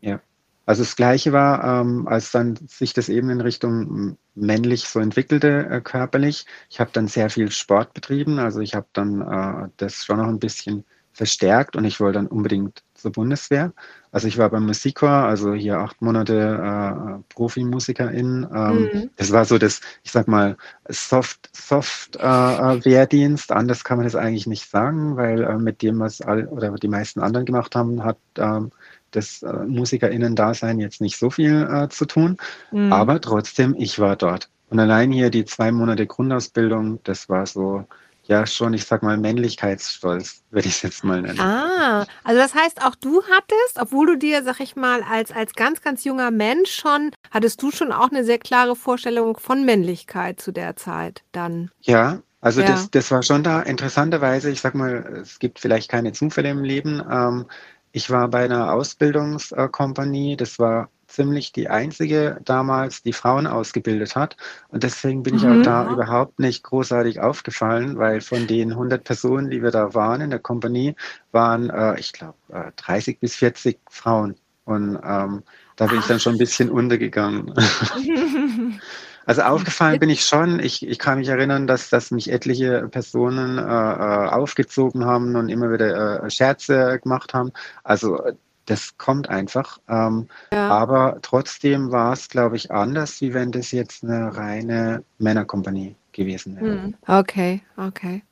Also 0.65 0.83
das 0.85 0.95
Gleiche 0.95 1.33
war, 1.33 1.81
ähm, 1.81 2.07
als 2.07 2.31
dann 2.31 2.57
sich 2.69 2.93
das 2.95 3.09
eben 3.09 3.31
in 3.31 3.41
Richtung 3.41 4.17
männlich 4.35 4.85
so 4.85 5.01
entwickelte, 5.01 5.67
äh, 5.69 5.81
körperlich. 5.81 6.47
Ich 6.71 6.79
habe 6.79 6.91
dann 6.93 7.09
sehr 7.09 7.31
viel 7.31 7.51
Sport 7.51 7.95
betrieben, 7.95 8.39
also 8.39 8.61
ich 8.61 8.75
habe 8.75 8.87
dann 8.93 9.21
äh, 9.23 9.69
das 9.79 10.05
schon 10.05 10.19
noch 10.19 10.29
ein 10.29 10.39
bisschen 10.39 10.85
verstärkt 11.13 11.75
und 11.77 11.85
ich 11.85 11.99
wollte 12.01 12.19
dann 12.19 12.27
unbedingt 12.29 12.85
zur 12.95 13.13
Bundeswehr. 13.13 13.73
Also 14.13 14.29
ich 14.29 14.39
war 14.39 14.51
beim 14.51 14.67
Musikchor, 14.67 15.09
also 15.11 15.55
hier 15.55 15.79
acht 15.79 16.01
Monate 16.03 16.35
äh, 16.35 17.35
Profimusikerin. 17.35 18.47
Ähm, 18.55 18.91
Mhm. 18.93 19.11
Das 19.17 19.33
war 19.33 19.45
so 19.45 19.59
das, 19.59 19.81
ich 20.03 20.13
sag 20.13 20.29
mal, 20.29 20.57
Soft, 20.89 21.51
Soft 21.55 22.17
äh, 22.17 22.21
äh, 22.21 22.85
Wehrdienst. 22.85 23.53
Anders 23.53 23.85
kann 23.85 23.99
man 23.99 24.07
das 24.07 24.15
eigentlich 24.17 24.47
nicht 24.47 24.69
sagen, 24.69 25.17
weil 25.17 25.43
äh, 25.43 25.59
mit 25.59 25.83
dem, 25.83 25.99
was 26.01 26.21
all, 26.21 26.47
oder 26.49 26.73
die 26.73 26.89
meisten 26.89 27.21
anderen 27.21 27.47
gemacht 27.47 27.75
haben, 27.75 28.05
hat 28.05 28.19
ähm, 28.39 28.71
das 29.11 29.43
äh, 29.43 29.53
MusikerInnen-Dasein 29.67 30.79
jetzt 30.81 31.01
nicht 31.01 31.19
so 31.19 31.31
viel 31.31 31.69
äh, 31.71 31.89
zu 31.89 32.07
tun. 32.07 32.37
Mhm. 32.71 32.93
Aber 32.93 33.21
trotzdem, 33.21 33.75
ich 33.79 33.99
war 33.99 34.17
dort. 34.17 34.49
Und 34.71 34.79
allein 34.81 35.13
hier 35.13 35.31
die 35.31 35.45
zwei 35.45 35.71
Monate 35.73 36.07
Grundausbildung, 36.07 37.01
das 37.05 37.29
war 37.29 37.47
so, 37.47 37.85
ja, 38.25 38.47
schon, 38.47 38.73
ich 38.73 38.85
sag 38.85 39.03
mal, 39.03 39.17
Männlichkeitsstolz, 39.17 40.45
würde 40.51 40.69
ich 40.69 40.77
es 40.77 40.83
jetzt 40.83 41.05
mal 41.05 41.23
nennen. 41.23 41.41
Ah, 41.41 42.07
also 42.23 42.41
das 42.41 42.55
heißt, 42.55 42.85
auch 42.85 42.95
du 42.95 43.23
hattest, 43.25 43.81
obwohl 43.81 44.07
du 44.07 44.19
dir, 44.19 44.43
sag 44.45 44.61
ich 44.61 44.77
mal, 44.77 45.03
als, 45.03 45.33
als 45.33 45.55
ganz, 45.55 45.81
ganz 45.83 46.05
junger 46.05 46.31
Mensch 46.31 46.71
schon, 46.71 47.11
hattest 47.31 47.61
du 47.63 47.71
schon 47.73 47.93
auch 47.93 48.11
eine 48.11 48.25
sehr 48.25 48.39
klare 48.39 48.77
Vorstellung 48.77 49.37
von 49.39 49.65
Männlichkeit 49.65 50.41
zu 50.41 50.53
der 50.53 50.77
Zeit 50.77 51.23
dann. 51.33 51.71
Ja, 51.81 52.23
also 52.41 52.61
Ja. 52.61 52.67
Das, 52.69 52.91
das 52.91 53.11
war 53.11 53.23
schon 53.23 53.43
da. 53.43 53.61
Interessanterweise, 53.63 54.51
ich 54.51 54.61
sag 54.61 54.75
mal, 54.75 55.21
es 55.23 55.39
gibt 55.39 55.59
vielleicht 55.59 55.91
keine 55.91 56.13
Zufälle 56.13 56.51
im 56.51 56.63
Leben. 56.65 57.03
Ähm, 57.11 57.47
ich 57.93 58.11
war 58.11 58.29
bei 58.29 58.45
einer 58.45 58.73
Ausbildungskompanie, 58.73 60.37
das 60.37 60.59
war 60.59 60.91
ziemlich 61.07 61.53
die 61.53 61.69
einzige 61.69 62.41
damals, 62.45 63.03
die 63.03 63.13
Frauen 63.13 63.47
ausgebildet 63.47 64.17
hat. 64.17 64.37
Und 64.69 64.83
deswegen 64.83 65.23
bin 65.23 65.35
ich 65.35 65.45
Mhm. 65.45 65.51
auch 65.53 65.63
da 65.63 65.85
Ja. 65.85 65.91
überhaupt 65.91 66.39
nicht 66.39 66.63
großartig 66.65 67.21
aufgefallen, 67.21 67.99
weil 67.99 68.21
von 68.23 68.47
den 68.47 68.75
100 68.75 69.05
Personen, 69.05 69.51
die 69.51 69.63
wir 69.63 69.71
da 69.71 69.95
waren 69.95 70.23
in 70.23 70.31
der 70.31 70.39
Kompanie, 70.39 70.95
waren, 71.33 71.69
äh, 71.71 71.99
ich 72.01 72.13
glaube, 72.13 72.39
äh, 72.49 72.73
30 72.77 73.21
bis 73.21 73.37
40 73.37 73.79
Frauen. 73.91 74.37
Und 74.65 74.99
ähm, 75.05 75.43
da 75.77 75.89
bin 75.89 75.99
ich 75.99 76.07
dann 76.07 76.21
schon 76.21 76.35
ein 76.37 76.39
bisschen 76.39 76.71
untergegangen. 76.71 77.53
Also 79.27 79.43
aufgefallen 79.43 80.01
bin 80.01 80.11
ich 80.11 80.25
schon. 80.25 80.59
Ich, 80.61 80.87
ich 80.87 80.99
kann 80.99 81.19
mich 81.19 81.29
erinnern, 81.29 81.67
dass, 81.67 81.91
dass 81.91 82.11
mich 82.11 82.31
etliche 82.31 82.89
Personen 82.89 83.59
äh, 83.59 83.63
äh 83.63 84.29
aufgezogen 84.29 85.05
haben 85.05 85.37
und 85.37 85.49
immer 85.49 85.73
wieder 85.73 86.25
äh, 86.25 86.31
Scherze 86.31 86.99
gemacht 87.01 87.35
haben. 87.35 87.53
Also 87.85 88.21
das 88.67 88.97
kommt 88.97 89.29
einfach. 89.29 89.79
Ähm, 89.89 90.29
ja. 90.53 90.69
Aber 90.69 91.19
trotzdem 91.23 91.91
war 91.91 92.13
es, 92.13 92.29
glaube 92.29 92.57
ich, 92.57 92.71
anders, 92.71 93.21
wie 93.21 93.35
wenn 93.35 93.53
das 93.53 93.71
jetzt 93.73 94.05
eine 94.05 94.37
reine 94.37 95.03
Männerkompanie 95.19 95.95
gewesen 96.13 96.57
wäre. 96.57 96.83
Hm. 96.83 96.95
Okay, 97.07 97.63
okay. 97.77 98.23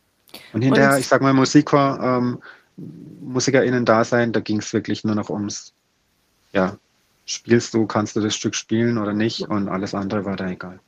Und 0.52 0.62
hinterher, 0.62 0.94
Und 0.94 1.00
ich 1.00 1.08
sag 1.08 1.22
mal, 1.22 1.32
Musiker, 1.32 1.98
ähm, 2.00 2.38
MusikerInnen 3.20 3.84
da 3.84 4.04
sein, 4.04 4.32
da 4.32 4.40
ging 4.40 4.58
es 4.58 4.72
wirklich 4.72 5.04
nur 5.04 5.14
noch 5.14 5.28
ums, 5.28 5.72
ja, 6.52 6.76
spielst 7.30 7.74
du, 7.74 7.86
kannst 7.86 8.16
du 8.16 8.20
das 8.20 8.34
Stück 8.34 8.54
spielen 8.54 8.98
oder 8.98 9.12
nicht 9.12 9.42
und 9.42 9.68
alles 9.68 9.94
andere 9.94 10.24
war 10.24 10.36
da 10.36 10.48
egal. 10.48 10.80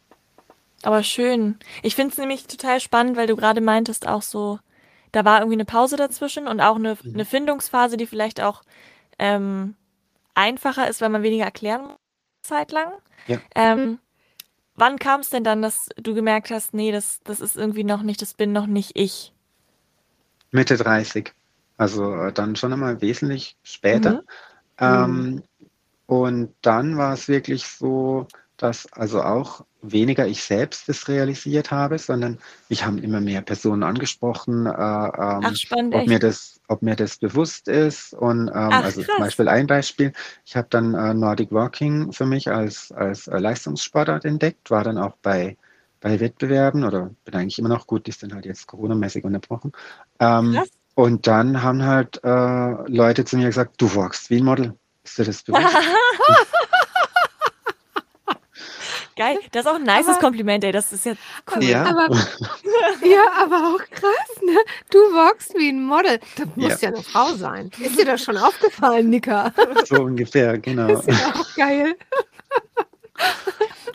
Aber 0.82 1.02
schön. 1.02 1.56
Ich 1.82 1.94
finde 1.94 2.12
es 2.12 2.18
nämlich 2.18 2.46
total 2.46 2.80
spannend, 2.80 3.16
weil 3.16 3.28
du 3.28 3.36
gerade 3.36 3.60
meintest, 3.60 4.08
auch 4.08 4.22
so, 4.22 4.58
da 5.12 5.24
war 5.24 5.38
irgendwie 5.38 5.56
eine 5.56 5.64
Pause 5.64 5.96
dazwischen 5.96 6.48
und 6.48 6.60
auch 6.60 6.76
eine, 6.76 6.96
mhm. 7.02 7.14
eine 7.14 7.24
Findungsphase, 7.24 7.96
die 7.96 8.06
vielleicht 8.06 8.40
auch 8.40 8.62
ähm, 9.18 9.76
einfacher 10.34 10.88
ist, 10.88 11.00
weil 11.00 11.10
man 11.10 11.22
weniger 11.22 11.44
erklären 11.44 11.82
muss, 11.82 11.96
zeitlang. 12.42 12.92
Ja. 13.28 13.38
Ähm, 13.54 13.98
wann 14.74 14.98
kam 14.98 15.20
es 15.20 15.30
denn 15.30 15.44
dann, 15.44 15.62
dass 15.62 15.88
du 15.96 16.14
gemerkt 16.14 16.50
hast, 16.50 16.74
nee, 16.74 16.90
das, 16.90 17.20
das 17.22 17.40
ist 17.40 17.56
irgendwie 17.56 17.84
noch 17.84 18.02
nicht, 18.02 18.20
das 18.20 18.34
bin 18.34 18.52
noch 18.52 18.66
nicht 18.66 18.92
ich? 18.94 19.32
Mitte 20.50 20.76
30. 20.76 21.32
Also 21.76 22.14
äh, 22.14 22.32
dann 22.32 22.56
schon 22.56 22.72
einmal 22.72 23.00
wesentlich 23.00 23.56
später. 23.62 24.12
Mhm. 24.12 24.20
Ähm, 24.78 25.10
mhm. 25.10 25.42
Und 26.12 26.54
dann 26.60 26.98
war 26.98 27.14
es 27.14 27.26
wirklich 27.26 27.66
so, 27.66 28.26
dass 28.58 28.86
also 28.92 29.22
auch 29.22 29.64
weniger 29.80 30.26
ich 30.26 30.44
selbst 30.44 30.86
das 30.86 31.08
realisiert 31.08 31.70
habe, 31.70 31.98
sondern 31.98 32.38
mich 32.68 32.84
haben 32.84 32.98
immer 32.98 33.22
mehr 33.22 33.40
Personen 33.40 33.82
angesprochen, 33.82 34.66
äh, 34.66 34.68
ähm, 34.68 34.74
Ach, 34.76 35.56
spannend, 35.56 35.94
ob, 35.94 36.06
mir 36.06 36.18
das, 36.18 36.60
ob 36.68 36.82
mir 36.82 36.96
das 36.96 37.16
bewusst 37.16 37.66
ist. 37.66 38.12
Und 38.12 38.48
ähm, 38.48 38.54
Ach, 38.54 38.84
also 38.84 39.02
zum 39.02 39.20
Beispiel 39.20 39.48
ein 39.48 39.66
Beispiel, 39.66 40.12
ich 40.44 40.54
habe 40.54 40.66
dann 40.68 40.92
äh, 40.92 41.14
Nordic 41.14 41.50
Walking 41.50 42.12
für 42.12 42.26
mich 42.26 42.50
als, 42.50 42.92
als 42.92 43.26
äh, 43.26 43.38
Leistungssportart 43.38 44.26
entdeckt, 44.26 44.70
war 44.70 44.84
dann 44.84 44.98
auch 44.98 45.16
bei, 45.22 45.56
bei 46.02 46.20
Wettbewerben 46.20 46.84
oder 46.84 47.08
bin 47.24 47.36
eigentlich 47.36 47.58
immer 47.58 47.70
noch 47.70 47.86
gut, 47.86 48.04
die 48.06 48.10
ist 48.10 48.22
dann 48.22 48.34
halt 48.34 48.44
jetzt 48.44 48.66
Corona-mäßig 48.66 49.24
unterbrochen. 49.24 49.72
Ähm, 50.20 50.62
und 50.94 51.26
dann 51.26 51.62
haben 51.62 51.82
halt 51.84 52.20
äh, 52.22 52.28
Leute 52.86 53.24
zu 53.24 53.38
mir 53.38 53.46
gesagt, 53.46 53.80
du 53.80 53.94
walkst 53.94 54.28
wie 54.28 54.40
ein 54.40 54.44
Model. 54.44 54.74
Ist 55.04 55.18
dir 55.18 55.24
das 55.24 55.42
bewusst? 55.42 55.64
Geil, 59.14 59.38
das 59.52 59.66
ist 59.66 59.70
auch 59.70 59.74
ein 59.74 59.82
nices 59.82 60.08
aber, 60.08 60.20
Kompliment, 60.20 60.64
ey. 60.64 60.72
Das 60.72 60.90
ist 60.90 61.04
ja 61.04 61.12
cool. 61.54 61.64
Ja, 61.64 61.84
aber, 61.84 62.08
ja, 63.04 63.24
aber 63.36 63.74
auch 63.74 63.84
krass, 63.90 64.42
ne? 64.42 64.56
Du 64.90 64.98
walkst 64.98 65.54
wie 65.54 65.68
ein 65.68 65.84
Model. 65.84 66.18
Das 66.36 66.46
muss 66.56 66.80
ja. 66.80 66.88
ja 66.88 66.94
eine 66.94 67.02
Frau 67.02 67.34
sein. 67.34 67.70
Ist 67.78 67.98
dir 67.98 68.06
das 68.06 68.22
schon 68.24 68.38
aufgefallen, 68.38 69.10
Nika? 69.10 69.52
So 69.84 70.02
ungefähr, 70.02 70.58
genau. 70.58 70.88
Das 70.88 71.06
ist 71.06 71.20
ja 71.20 71.34
auch 71.34 71.54
geil. 71.54 71.94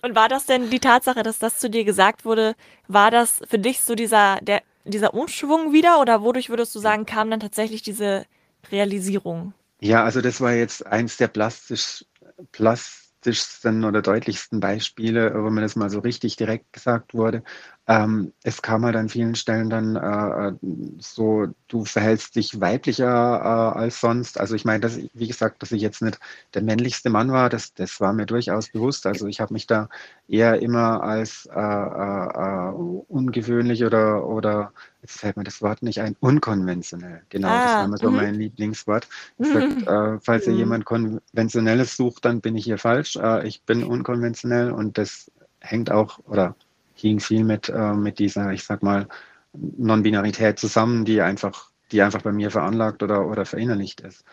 Und 0.04 0.16
war 0.16 0.30
das 0.30 0.46
denn 0.46 0.70
die 0.70 0.80
Tatsache, 0.80 1.24
dass 1.24 1.40
das 1.40 1.58
zu 1.58 1.70
dir 1.70 1.84
gesagt 1.84 2.24
wurde, 2.24 2.56
war 2.88 3.10
das 3.10 3.42
für 3.50 3.58
dich 3.58 3.82
so 3.82 3.96
dieser, 3.96 4.38
der, 4.42 4.62
dieser 4.84 5.14
Umschwung 5.14 5.74
wieder 5.74 6.00
oder 6.00 6.22
wodurch 6.22 6.50
würdest 6.50 6.76
du 6.76 6.80
sagen, 6.80 7.06
kam 7.06 7.32
dann 7.32 7.40
tatsächlich 7.40 7.82
diese 7.82 8.26
Realisierung? 8.72 9.54
Ja, 9.82 10.04
also 10.04 10.22
das 10.22 10.42
war 10.42 10.54
jetzt 10.54 10.86
eins 10.88 11.18
der 11.18 11.28
plastisch, 11.28 12.04
plastischsten 12.52 13.86
oder 13.86 14.02
deutlichsten 14.02 14.60
Beispiele, 14.60 15.32
wo 15.44 15.52
mir 15.52 15.62
das 15.62 15.76
mal 15.76 15.90
so 15.92 16.00
richtig 16.00 16.36
direkt 16.36 16.74
gesagt 16.74 17.14
wurde. 17.14 17.44
Ähm, 17.90 18.34
es 18.44 18.62
kam 18.62 18.84
halt 18.84 18.98
an 18.98 19.08
vielen 19.08 19.36
Stellen 19.36 19.70
dann 19.70 19.96
äh, 19.96 20.52
so, 21.00 21.48
du 21.70 21.86
verhältst 21.86 22.36
dich 22.36 22.60
weiblicher 22.60 23.06
äh, 23.06 23.80
als 23.80 24.02
sonst. 24.02 24.38
Also 24.42 24.56
ich 24.56 24.66
meine, 24.66 24.82
dass, 24.82 25.00
wie 25.14 25.28
gesagt, 25.28 25.62
dass 25.62 25.72
ich 25.72 25.82
jetzt 25.82 26.02
nicht 26.02 26.20
der 26.54 26.64
männlichste 26.64 27.10
Mann 27.10 27.32
war, 27.32 27.48
das, 27.48 27.74
das 27.74 28.02
war 28.02 28.12
mir 28.12 28.26
durchaus 28.26 28.68
bewusst. 28.68 29.06
Also 29.08 29.28
ich 29.28 29.40
habe 29.40 29.54
mich 29.54 29.68
da 29.68 29.88
eher 30.28 30.62
immer 30.62 31.02
als 31.02 31.46
äh, 31.46 31.60
äh, 31.60 32.28
äh 32.28 32.74
ungewöhnlich 33.08 33.86
oder, 33.86 34.28
oder 34.28 34.74
jetzt 35.02 35.20
fällt 35.20 35.38
mir 35.38 35.46
das 35.46 35.62
Wort 35.62 35.82
nicht 35.82 36.02
ein, 36.02 36.18
unkonventionell. 36.20 37.22
Genau, 37.30 37.48
ah, 37.48 37.64
das 37.64 37.74
war 37.74 37.86
immer 37.86 37.98
so 37.98 38.12
mhm. 38.12 38.16
mein 38.18 38.36
Lieblingswort. 38.36 39.08
Ich 39.38 39.48
sag, 39.54 39.64
äh, 39.88 40.20
falls 40.22 40.46
ihr 40.46 40.54
mhm. 40.54 40.60
jemand 40.60 40.86
Konventionelles 40.86 41.96
sucht, 41.96 42.26
dann 42.26 42.42
bin 42.42 42.58
ich 42.58 42.66
hier 42.66 42.78
falsch. 42.78 43.18
ich 43.46 43.62
bin 43.64 43.86
unkonventionell 43.86 44.72
und 44.72 44.98
das 44.98 45.32
hängt 45.62 45.90
auch 45.90 46.20
oder 46.26 46.56
hing 47.00 47.20
viel 47.20 47.44
mit, 47.44 47.70
äh, 47.70 47.94
mit 47.94 48.20
dieser, 48.20 48.52
ich 48.52 48.64
sag 48.64 48.84
mal, 48.84 49.08
Non-Binarität 49.54 50.60
zusammen, 50.60 51.06
die 51.06 51.22
einfach, 51.22 51.72
die 51.92 52.02
einfach 52.02 52.22
bei 52.22 52.32
mir 52.32 52.52
veranlagt 52.52 53.02
oder, 53.04 53.28
oder 53.28 53.46
verinnerlicht 53.46 54.02
ist. 54.02 54.24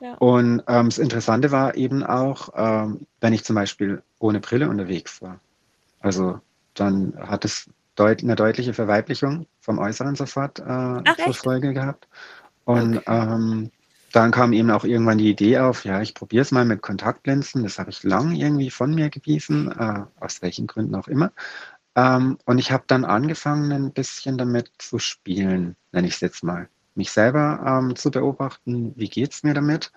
Ja. 0.00 0.14
Und 0.14 0.62
ähm, 0.68 0.86
das 0.86 0.98
Interessante 0.98 1.50
war 1.50 1.74
eben 1.74 2.04
auch, 2.04 2.50
ähm, 2.54 3.06
wenn 3.20 3.32
ich 3.32 3.44
zum 3.44 3.56
Beispiel 3.56 4.02
ohne 4.18 4.40
Brille 4.40 4.68
unterwegs 4.68 5.20
war. 5.20 5.40
Also 6.00 6.40
dann 6.74 7.14
hat 7.18 7.44
es 7.44 7.68
deut 7.96 8.22
eine 8.22 8.36
deutliche 8.36 8.74
Verweiblichung 8.74 9.46
vom 9.60 9.78
Äußeren 9.78 10.14
sofort 10.14 10.60
äh, 10.60 10.62
Ach, 10.66 11.16
zur 11.16 11.34
Folge 11.34 11.72
gehabt. 11.72 12.06
Und 12.64 12.98
okay. 12.98 13.04
ähm, 13.06 13.70
dann 14.12 14.30
kam 14.30 14.52
eben 14.52 14.70
auch 14.70 14.84
irgendwann 14.84 15.18
die 15.18 15.30
Idee 15.30 15.58
auf, 15.58 15.84
ja, 15.84 16.00
ich 16.00 16.14
probiere 16.14 16.42
es 16.42 16.52
mal 16.52 16.64
mit 16.64 16.80
Kontaktlinsen. 16.80 17.62
Das 17.62 17.78
habe 17.78 17.90
ich 17.90 18.02
lang 18.04 18.32
irgendwie 18.32 18.70
von 18.70 18.94
mir 18.94 19.10
gewiesen, 19.10 19.70
äh, 19.72 20.04
aus 20.20 20.40
welchen 20.42 20.66
Gründen 20.66 20.94
auch 20.94 21.08
immer. 21.08 21.32
Ähm, 21.98 22.38
und 22.44 22.58
ich 22.58 22.70
habe 22.70 22.84
dann 22.86 23.04
angefangen, 23.04 23.72
ein 23.72 23.92
bisschen 23.92 24.38
damit 24.38 24.70
zu 24.78 25.00
spielen, 25.00 25.74
nenne 25.90 26.06
ich 26.06 26.14
es 26.14 26.20
jetzt 26.20 26.44
mal. 26.44 26.68
Mich 26.94 27.10
selber 27.10 27.60
ähm, 27.66 27.96
zu 27.96 28.12
beobachten, 28.12 28.92
wie 28.96 29.08
geht 29.08 29.32
es 29.32 29.42
mir 29.42 29.54
damit. 29.54 29.90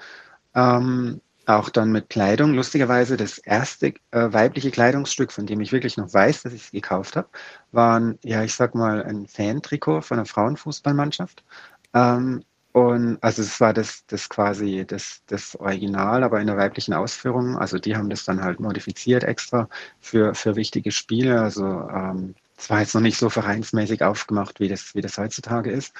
Ähm, 0.55 1.21
auch 1.45 1.69
dann 1.69 1.91
mit 1.91 2.09
Kleidung. 2.09 2.53
Lustigerweise 2.55 3.17
das 3.17 3.37
erste 3.37 3.93
äh, 4.11 4.33
weibliche 4.33 4.71
Kleidungsstück, 4.71 5.31
von 5.31 5.45
dem 5.45 5.61
ich 5.61 5.71
wirklich 5.71 5.97
noch 5.97 6.11
weiß, 6.11 6.43
dass 6.43 6.53
ich 6.53 6.63
es 6.65 6.71
gekauft 6.71 7.15
habe, 7.15 7.29
war 7.71 7.99
ein, 7.99 8.19
ja, 8.23 8.43
ich 8.43 8.55
sag 8.55 8.73
mal, 8.73 9.03
ein 9.03 9.27
Fan-Trikot 9.27 10.01
von 10.01 10.17
einer 10.17 10.25
Frauenfußballmannschaft. 10.25 11.43
Ähm, 11.93 12.43
und 12.73 13.17
also 13.21 13.41
es 13.41 13.59
war 13.59 13.73
das, 13.73 14.05
das 14.07 14.29
quasi 14.29 14.85
das, 14.87 15.21
das 15.27 15.55
Original, 15.57 16.23
aber 16.23 16.39
in 16.39 16.47
der 16.47 16.57
weiblichen 16.57 16.93
Ausführung. 16.93 17.57
Also 17.57 17.79
die 17.79 17.95
haben 17.97 18.09
das 18.09 18.23
dann 18.23 18.41
halt 18.41 18.59
modifiziert 18.59 19.23
extra 19.23 19.67
für, 19.99 20.33
für 20.35 20.55
wichtige 20.55 20.91
Spiele. 20.91 21.41
Also 21.41 21.65
ähm, 21.65 22.35
es 22.57 22.69
war 22.69 22.79
jetzt 22.79 22.95
noch 22.95 23.01
nicht 23.01 23.17
so 23.17 23.29
vereinsmäßig 23.29 24.03
aufgemacht, 24.03 24.59
wie 24.61 24.69
das, 24.69 24.95
wie 24.95 25.01
das 25.01 25.17
heutzutage 25.17 25.69
ist. 25.69 25.93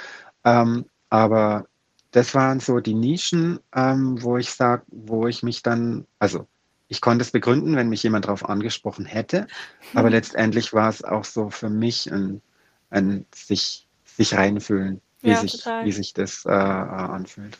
Ähm, 0.45 0.85
aber 1.09 1.65
das 2.11 2.33
waren 2.35 2.61
so 2.61 2.79
die 2.79 2.93
Nischen, 2.93 3.59
ähm, 3.75 4.21
wo 4.21 4.37
ich 4.37 4.51
sage, 4.51 4.83
wo 4.87 5.27
ich 5.27 5.43
mich 5.43 5.63
dann, 5.63 6.07
also 6.19 6.47
ich 6.87 7.01
konnte 7.01 7.23
es 7.23 7.31
begründen, 7.31 7.75
wenn 7.75 7.89
mich 7.89 8.03
jemand 8.03 8.25
darauf 8.25 8.47
angesprochen 8.47 9.05
hätte, 9.05 9.47
aber 9.93 10.07
mhm. 10.07 10.15
letztendlich 10.15 10.73
war 10.73 10.89
es 10.89 11.03
auch 11.03 11.25
so 11.25 11.49
für 11.49 11.69
mich 11.69 12.11
ein, 12.11 12.41
ein 12.89 13.25
sich, 13.33 13.87
sich 14.05 14.35
reinfühlen 14.35 15.01
wie, 15.21 15.29
ja, 15.29 15.37
sich, 15.37 15.65
wie 15.65 15.91
sich 15.91 16.13
das 16.13 16.45
äh, 16.45 16.49
äh, 16.49 16.53
anfühlt. 16.53 17.57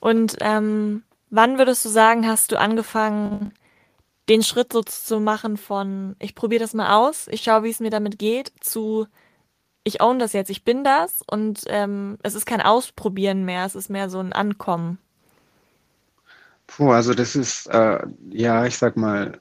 Und 0.00 0.36
ähm, 0.40 1.02
wann 1.30 1.58
würdest 1.58 1.84
du 1.84 1.88
sagen, 1.88 2.26
hast 2.26 2.52
du 2.52 2.58
angefangen, 2.58 3.52
den 4.28 4.42
Schritt 4.42 4.72
so 4.72 4.82
zu 4.82 5.20
machen 5.20 5.56
von, 5.56 6.16
ich 6.18 6.34
probiere 6.34 6.60
das 6.60 6.74
mal 6.74 6.96
aus, 6.96 7.28
ich 7.28 7.42
schaue, 7.42 7.62
wie 7.62 7.70
es 7.70 7.80
mir 7.80 7.90
damit 7.90 8.18
geht, 8.18 8.52
zu, 8.60 9.06
ich 9.84 10.00
own 10.02 10.18
das 10.18 10.32
jetzt, 10.32 10.50
ich 10.50 10.64
bin 10.64 10.82
das 10.82 11.22
und 11.30 11.62
ähm, 11.68 12.18
es 12.22 12.34
ist 12.34 12.46
kein 12.46 12.60
Ausprobieren 12.60 13.44
mehr, 13.44 13.64
es 13.64 13.76
ist 13.76 13.88
mehr 13.88 14.10
so 14.10 14.18
ein 14.18 14.32
Ankommen. 14.32 14.98
Puh, 16.66 16.90
also 16.90 17.14
das 17.14 17.36
ist, 17.36 17.66
äh, 17.68 18.00
ja, 18.30 18.66
ich 18.66 18.76
sag 18.76 18.96
mal, 18.96 19.40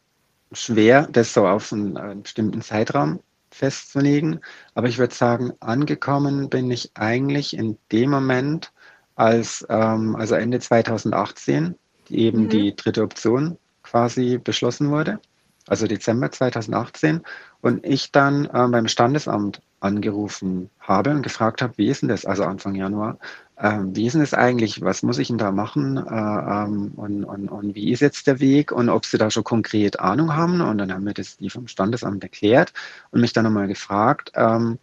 schwer, 0.51 1.07
das 1.11 1.33
so 1.33 1.47
auf 1.47 1.73
einen, 1.73 1.97
einen 1.97 2.21
bestimmten 2.21 2.61
Zeitraum 2.61 3.19
festzulegen. 3.55 4.39
Aber 4.73 4.87
ich 4.87 4.97
würde 4.97 5.15
sagen, 5.15 5.53
angekommen 5.59 6.49
bin 6.49 6.69
ich 6.69 6.91
eigentlich 6.95 7.55
in 7.57 7.77
dem 7.91 8.11
Moment, 8.11 8.71
als 9.15 9.65
ähm, 9.69 10.15
also 10.15 10.35
Ende 10.35 10.59
2018 10.59 11.75
die 12.09 12.19
eben 12.19 12.43
mhm. 12.43 12.49
die 12.49 12.75
dritte 12.75 13.03
Option 13.03 13.57
quasi 13.83 14.37
beschlossen 14.37 14.89
wurde, 14.91 15.19
also 15.67 15.87
Dezember 15.87 16.31
2018, 16.31 17.21
und 17.61 17.85
ich 17.85 18.11
dann 18.11 18.45
äh, 18.45 18.67
beim 18.67 18.87
Standesamt 18.87 19.61
angerufen 19.79 20.69
habe 20.79 21.11
und 21.11 21.21
gefragt 21.21 21.61
habe, 21.61 21.73
wie 21.77 21.87
ist 21.87 22.01
denn 22.01 22.09
das, 22.09 22.25
also 22.25 22.43
Anfang 22.43 22.75
Januar, 22.75 23.17
ähm, 23.57 23.95
wie 23.95 24.05
ist 24.05 24.13
denn 24.13 24.21
das 24.21 24.33
eigentlich, 24.33 24.81
was 24.81 25.01
muss 25.03 25.17
ich 25.17 25.29
denn 25.29 25.37
da 25.37 25.51
machen? 25.51 25.97
Äh, 25.97 26.01
ähm, 26.09 26.91
und, 26.95 27.23
und, 27.23 27.49
und 27.49 27.75
wie 27.75 27.91
ist 27.91 28.01
jetzt 28.01 28.27
der 28.27 28.39
Weg? 28.39 28.71
Und 28.71 28.89
ob 28.89 29.05
sie 29.05 29.17
da 29.17 29.31
schon 29.31 29.43
konkret 29.45 29.99
Ahnung 29.99 30.35
haben? 30.35 30.61
Und 30.61 30.77
dann 30.77 30.91
haben 30.93 31.05
wir 31.05 31.13
das 31.13 31.37
die 31.37 31.49
vom 31.49 31.67
Standesamt 31.67 32.23
erklärt 32.23 32.73
und 33.11 33.21
mich 33.21 33.33
dann 33.33 33.45
nochmal 33.45 33.67
gefragt, 33.67 34.31
ähm, 34.35 34.77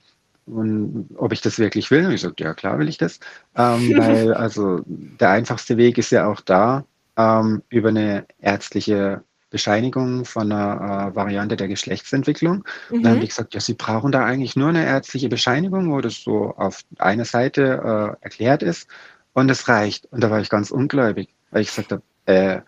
und 0.47 1.09
ob 1.17 1.33
ich 1.33 1.41
das 1.41 1.59
wirklich 1.59 1.91
will. 1.91 2.07
Und 2.07 2.13
ich 2.13 2.23
sagte, 2.23 2.45
ja 2.45 2.55
klar 2.55 2.79
will 2.79 2.89
ich 2.89 2.99
das, 2.99 3.21
ähm, 3.57 3.93
weil 3.97 4.35
also 4.35 4.81
der 4.87 5.31
einfachste 5.31 5.77
Weg 5.77 5.99
ist 5.99 6.11
ja 6.11 6.27
auch 6.27 6.41
da, 6.41 6.85
ähm, 7.17 7.63
über 7.69 7.91
eine 7.91 8.27
ärztliche 8.41 9.23
Bescheinigung 9.53 10.25
von 10.25 10.51
einer 10.51 11.11
äh, 11.11 11.15
Variante 11.15 11.57
der 11.57 11.69
Geschlechtsentwicklung. 11.69 12.65
Mhm. 12.91 12.97
Und 12.97 13.03
dann 13.05 13.13
haben 13.13 13.21
die 13.21 13.29
gesagt, 13.29 13.55
ja, 13.55 13.61
sie 13.61 13.75
brauchen 13.75 14.11
da 14.11 14.25
eigentlich 14.25 14.57
nur 14.57 14.71
eine 14.71 14.85
ärztliche 14.85 15.29
Bescheinigung, 15.29 15.93
wo 15.93 16.01
das 16.01 16.23
so 16.23 16.55
auf 16.57 16.81
einer 16.99 17.25
Seite 17.25 18.17
äh, 18.21 18.25
erklärt 18.25 18.63
ist 18.63 18.89
und 19.35 19.51
es 19.51 19.69
reicht. 19.69 20.07
Und 20.07 20.23
da 20.23 20.31
war 20.31 20.41
ich 20.41 20.49
ganz 20.49 20.71
ungläubig, 20.71 21.29
weil 21.51 21.63
ich 21.63 21.69
gesagt 21.69 21.93
habe, 21.93 22.03
äh, 22.27 22.63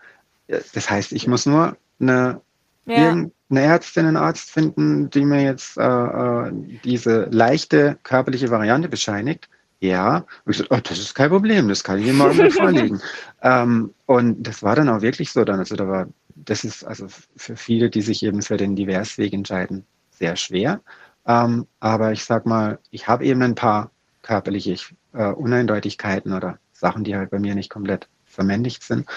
das 0.47 0.89
heißt, 0.89 1.11
ich 1.11 1.27
muss 1.27 1.45
nur 1.45 1.75
eine, 1.99 2.41
ja. 2.85 3.07
irgendeine 3.07 3.61
Ärztin, 3.61 4.05
einen 4.05 4.17
Arzt 4.17 4.51
finden, 4.51 5.09
die 5.09 5.25
mir 5.25 5.41
jetzt 5.41 5.77
äh, 5.77 5.83
äh, 5.83 6.51
diese 6.83 7.27
leichte 7.31 7.97
körperliche 8.03 8.51
Variante 8.51 8.89
bescheinigt. 8.89 9.49
Ja, 9.79 10.25
und 10.45 10.51
ich 10.51 10.57
so, 10.57 10.65
oh, 10.69 10.79
das 10.81 10.99
ist 10.99 11.15
kein 11.15 11.29
Problem, 11.29 11.67
das 11.67 11.83
kann 11.83 11.99
ich 11.99 12.07
Ihnen 12.07 12.17
morgen 12.17 12.37
mal 12.37 12.51
vorlegen. 12.51 13.01
ähm, 13.41 13.93
und 14.05 14.43
das 14.43 14.63
war 14.63 14.75
dann 14.75 14.89
auch 14.89 15.01
wirklich 15.01 15.31
so 15.31 15.43
dann. 15.43 15.59
Also 15.59 15.75
da 15.75 15.87
war, 15.87 16.07
das 16.35 16.63
ist 16.63 16.83
also 16.83 17.07
für 17.35 17.55
viele, 17.55 17.89
die 17.89 18.01
sich 18.01 18.23
eben 18.23 18.41
für 18.41 18.57
den 18.57 18.75
Diversweg 18.75 19.33
entscheiden, 19.33 19.85
sehr 20.11 20.35
schwer. 20.35 20.81
Ähm, 21.25 21.67
aber 21.79 22.11
ich 22.11 22.25
sag 22.25 22.45
mal, 22.45 22.79
ich 22.91 23.07
habe 23.07 23.25
eben 23.25 23.41
ein 23.41 23.55
paar 23.55 23.91
körperliche 24.21 24.75
äh, 25.13 25.27
Uneindeutigkeiten 25.27 26.33
oder 26.33 26.59
Sachen, 26.73 27.03
die 27.03 27.15
halt 27.15 27.31
bei 27.31 27.39
mir 27.39 27.55
nicht 27.55 27.69
komplett 27.69 28.07
vermännlicht 28.25 28.83
sind. 28.83 29.07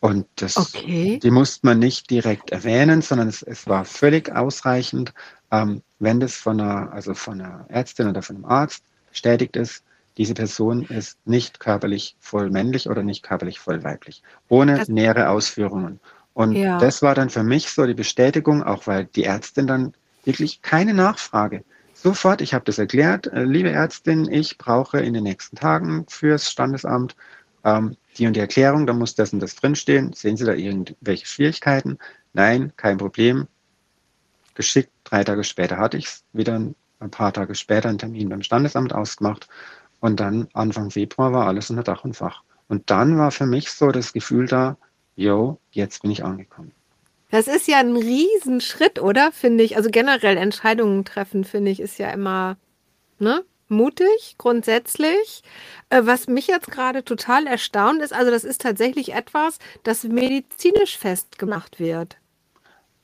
Und 0.00 0.26
das, 0.36 0.56
okay. 0.56 1.18
die 1.20 1.30
musste 1.30 1.66
man 1.66 1.80
nicht 1.80 2.08
direkt 2.08 2.50
erwähnen, 2.50 3.02
sondern 3.02 3.28
es, 3.28 3.42
es 3.42 3.66
war 3.66 3.84
völlig 3.84 4.34
ausreichend, 4.34 5.12
ähm, 5.50 5.82
wenn 5.98 6.20
das 6.20 6.36
von 6.36 6.60
einer, 6.60 6.92
also 6.92 7.14
von 7.14 7.40
einer 7.40 7.66
Ärztin 7.68 8.08
oder 8.08 8.22
von 8.22 8.36
einem 8.36 8.44
Arzt 8.44 8.84
bestätigt 9.10 9.56
ist, 9.56 9.82
diese 10.16 10.34
Person 10.34 10.84
ist 10.84 11.18
nicht 11.26 11.60
körperlich 11.60 12.16
voll 12.20 12.50
männlich 12.50 12.88
oder 12.88 13.02
nicht 13.02 13.22
körperlich 13.22 13.58
voll 13.58 13.82
weiblich, 13.84 14.22
ohne 14.48 14.78
das, 14.78 14.88
nähere 14.88 15.30
Ausführungen. 15.30 16.00
Und 16.38 16.52
ja. 16.52 16.78
das 16.78 17.02
war 17.02 17.16
dann 17.16 17.30
für 17.30 17.42
mich 17.42 17.68
so 17.68 17.84
die 17.84 17.94
Bestätigung, 17.94 18.62
auch 18.62 18.86
weil 18.86 19.06
die 19.06 19.24
Ärztin 19.24 19.66
dann 19.66 19.92
wirklich 20.24 20.62
keine 20.62 20.94
Nachfrage. 20.94 21.64
Sofort, 21.94 22.40
ich 22.40 22.54
habe 22.54 22.64
das 22.64 22.78
erklärt, 22.78 23.26
äh, 23.26 23.42
liebe 23.42 23.72
Ärztin, 23.72 24.30
ich 24.30 24.56
brauche 24.56 25.00
in 25.00 25.14
den 25.14 25.24
nächsten 25.24 25.56
Tagen 25.56 26.06
fürs 26.08 26.48
Standesamt 26.48 27.16
ähm, 27.64 27.96
die 28.16 28.28
und 28.28 28.36
die 28.36 28.40
Erklärung, 28.40 28.86
da 28.86 28.92
muss 28.92 29.16
das 29.16 29.32
und 29.32 29.40
das 29.40 29.56
drinstehen. 29.56 30.12
Sehen 30.12 30.36
Sie 30.36 30.44
da 30.44 30.52
irgendwelche 30.52 31.26
Schwierigkeiten? 31.26 31.98
Nein, 32.34 32.72
kein 32.76 32.98
Problem. 32.98 33.48
Geschickt, 34.54 34.92
drei 35.02 35.24
Tage 35.24 35.42
später 35.42 35.78
hatte 35.78 35.96
ich 35.96 36.06
es, 36.06 36.24
wieder 36.32 36.54
ein 36.54 37.10
paar 37.10 37.32
Tage 37.32 37.56
später 37.56 37.88
einen 37.88 37.98
Termin 37.98 38.28
beim 38.28 38.42
Standesamt 38.44 38.92
ausgemacht 38.92 39.48
und 39.98 40.20
dann 40.20 40.46
Anfang 40.52 40.92
Februar 40.92 41.32
war 41.32 41.48
alles 41.48 41.68
unter 41.68 41.82
Dach 41.82 42.04
und 42.04 42.14
Fach. 42.14 42.44
Und 42.68 42.90
dann 42.90 43.18
war 43.18 43.32
für 43.32 43.46
mich 43.46 43.72
so 43.72 43.90
das 43.90 44.12
Gefühl 44.12 44.46
da, 44.46 44.76
yo, 45.18 45.58
jetzt 45.72 46.02
bin 46.02 46.10
ich 46.10 46.24
angekommen. 46.24 46.72
Das 47.30 47.46
ist 47.46 47.68
ja 47.68 47.78
ein 47.78 47.96
Riesenschritt, 47.96 49.02
oder? 49.02 49.32
Finde 49.32 49.64
ich. 49.64 49.76
Also 49.76 49.90
generell 49.90 50.36
Entscheidungen 50.36 51.04
treffen, 51.04 51.44
finde 51.44 51.70
ich, 51.70 51.80
ist 51.80 51.98
ja 51.98 52.10
immer, 52.10 52.56
ne? 53.18 53.44
mutig, 53.68 54.36
grundsätzlich. 54.38 55.42
Äh, 55.90 56.02
was 56.04 56.26
mich 56.26 56.46
jetzt 56.46 56.70
gerade 56.70 57.04
total 57.04 57.46
erstaunt 57.46 58.02
ist, 58.02 58.12
also 58.12 58.30
das 58.30 58.44
ist 58.44 58.62
tatsächlich 58.62 59.12
etwas, 59.12 59.58
das 59.82 60.04
medizinisch 60.04 60.96
festgemacht 60.96 61.78
wird. 61.78 62.16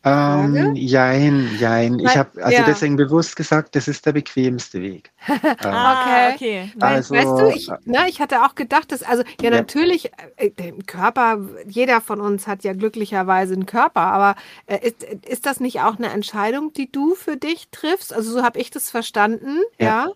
Ähm, 0.04 0.74
jein, 0.76 1.48
jein. 1.58 1.98
Ich 1.98 2.16
habe 2.16 2.44
also 2.44 2.58
ja. 2.58 2.64
deswegen 2.64 2.96
bewusst 2.96 3.36
gesagt, 3.36 3.74
das 3.74 3.88
ist 3.88 4.04
der 4.04 4.12
bequemste 4.12 4.82
Weg. 4.82 5.10
ah, 5.62 6.30
okay. 6.34 6.34
okay. 6.34 6.72
Also, 6.78 7.14
weißt 7.14 7.26
du, 7.26 7.48
ich, 7.56 7.70
na, 7.86 8.06
ich 8.06 8.20
hatte 8.20 8.42
auch 8.44 8.54
gedacht, 8.54 8.92
dass, 8.92 9.02
also 9.02 9.22
ja, 9.40 9.44
ja. 9.44 9.50
natürlich, 9.50 10.10
äh, 10.36 10.50
der 10.50 10.72
Körper, 10.86 11.40
jeder 11.66 12.02
von 12.02 12.20
uns 12.20 12.46
hat 12.46 12.64
ja 12.64 12.74
glücklicherweise 12.74 13.54
einen 13.54 13.64
Körper, 13.64 14.02
aber 14.02 14.34
äh, 14.66 14.86
ist, 14.86 15.02
ist 15.02 15.46
das 15.46 15.60
nicht 15.60 15.80
auch 15.80 15.96
eine 15.96 16.10
Entscheidung, 16.10 16.74
die 16.74 16.92
du 16.92 17.14
für 17.14 17.38
dich 17.38 17.68
triffst? 17.70 18.12
Also 18.12 18.30
so 18.30 18.42
habe 18.42 18.58
ich 18.58 18.70
das 18.70 18.90
verstanden, 18.90 19.60
ja. 19.78 19.86
ja? 19.86 20.08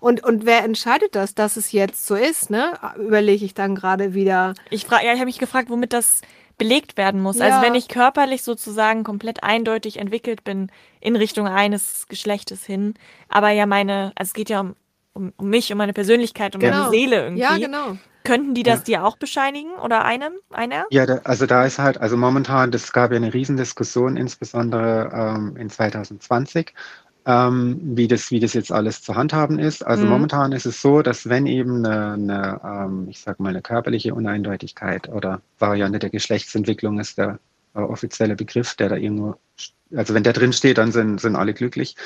Und, 0.00 0.24
und 0.24 0.44
wer 0.44 0.62
entscheidet 0.64 1.14
das, 1.14 1.34
dass 1.34 1.56
es 1.56 1.72
jetzt 1.72 2.06
so 2.06 2.14
ist? 2.14 2.50
Ne? 2.50 2.74
Überlege 2.98 3.44
ich 3.44 3.54
dann 3.54 3.74
gerade 3.74 4.12
wieder. 4.12 4.54
Ich 4.70 4.84
frage, 4.84 5.06
ja, 5.06 5.12
ich 5.12 5.18
habe 5.18 5.26
mich 5.26 5.38
gefragt, 5.38 5.70
womit 5.70 5.92
das 5.92 6.20
belegt 6.58 6.96
werden 6.96 7.20
muss. 7.20 7.36
Also 7.36 7.48
ja. 7.48 7.56
Also 7.56 7.66
wenn 7.66 7.74
ich 7.74 7.88
körperlich 7.88 8.42
sozusagen 8.42 9.04
komplett 9.04 9.42
eindeutig 9.42 9.98
entwickelt 9.98 10.44
bin 10.44 10.70
in 11.00 11.16
Richtung 11.16 11.46
eines 11.46 12.06
Geschlechtes 12.08 12.64
hin, 12.64 12.94
aber 13.28 13.50
ja 13.50 13.66
meine, 13.66 14.12
also 14.16 14.30
es 14.30 14.34
geht 14.34 14.48
ja 14.48 14.60
um, 14.60 14.74
um, 15.12 15.32
um 15.36 15.48
mich, 15.48 15.70
um 15.70 15.78
meine 15.78 15.92
Persönlichkeit, 15.92 16.54
um 16.54 16.60
genau. 16.60 16.76
meine 16.76 16.90
Seele 16.90 17.22
irgendwie. 17.22 17.42
Ja, 17.42 17.56
genau. 17.58 17.98
Könnten 18.24 18.54
die 18.54 18.64
das 18.64 18.80
ja. 18.80 18.84
dir 18.84 19.04
auch 19.04 19.16
bescheinigen 19.18 19.72
oder 19.74 20.04
einem, 20.04 20.32
einer? 20.50 20.86
Ja, 20.90 21.06
da, 21.06 21.20
also 21.22 21.46
da 21.46 21.64
ist 21.64 21.78
halt, 21.78 22.00
also 22.00 22.16
momentan, 22.16 22.72
das 22.72 22.92
gab 22.92 23.12
ja 23.12 23.16
eine 23.16 23.32
Riesendiskussion, 23.32 24.16
insbesondere 24.16 25.10
ähm, 25.14 25.56
in 25.56 25.70
2020, 25.70 26.72
ähm, 27.26 27.80
wie, 27.82 28.06
das, 28.06 28.30
wie 28.30 28.38
das 28.38 28.54
jetzt 28.54 28.70
alles 28.70 29.02
zu 29.02 29.16
handhaben 29.16 29.58
ist. 29.58 29.84
Also 29.84 30.04
mhm. 30.04 30.10
momentan 30.10 30.52
ist 30.52 30.64
es 30.64 30.80
so, 30.80 31.02
dass 31.02 31.28
wenn 31.28 31.46
eben 31.46 31.84
eine, 31.84 32.12
eine 32.12 32.60
ähm, 32.64 33.08
ich 33.10 33.18
sag 33.18 33.40
mal, 33.40 33.48
eine 33.48 33.62
körperliche 33.62 34.14
Uneindeutigkeit 34.14 35.08
oder 35.08 35.42
Variante 35.58 35.98
der 35.98 36.10
Geschlechtsentwicklung 36.10 37.00
ist 37.00 37.18
der 37.18 37.40
äh, 37.74 37.80
offizielle 37.80 38.36
Begriff, 38.36 38.76
der 38.76 38.90
da 38.90 38.96
irgendwo, 38.96 39.34
also 39.94 40.14
wenn 40.14 40.22
der 40.22 40.34
drin 40.34 40.52
steht, 40.52 40.78
dann 40.78 40.92
sind, 40.92 41.20
sind 41.20 41.34
alle 41.34 41.52
glücklich. 41.52 41.96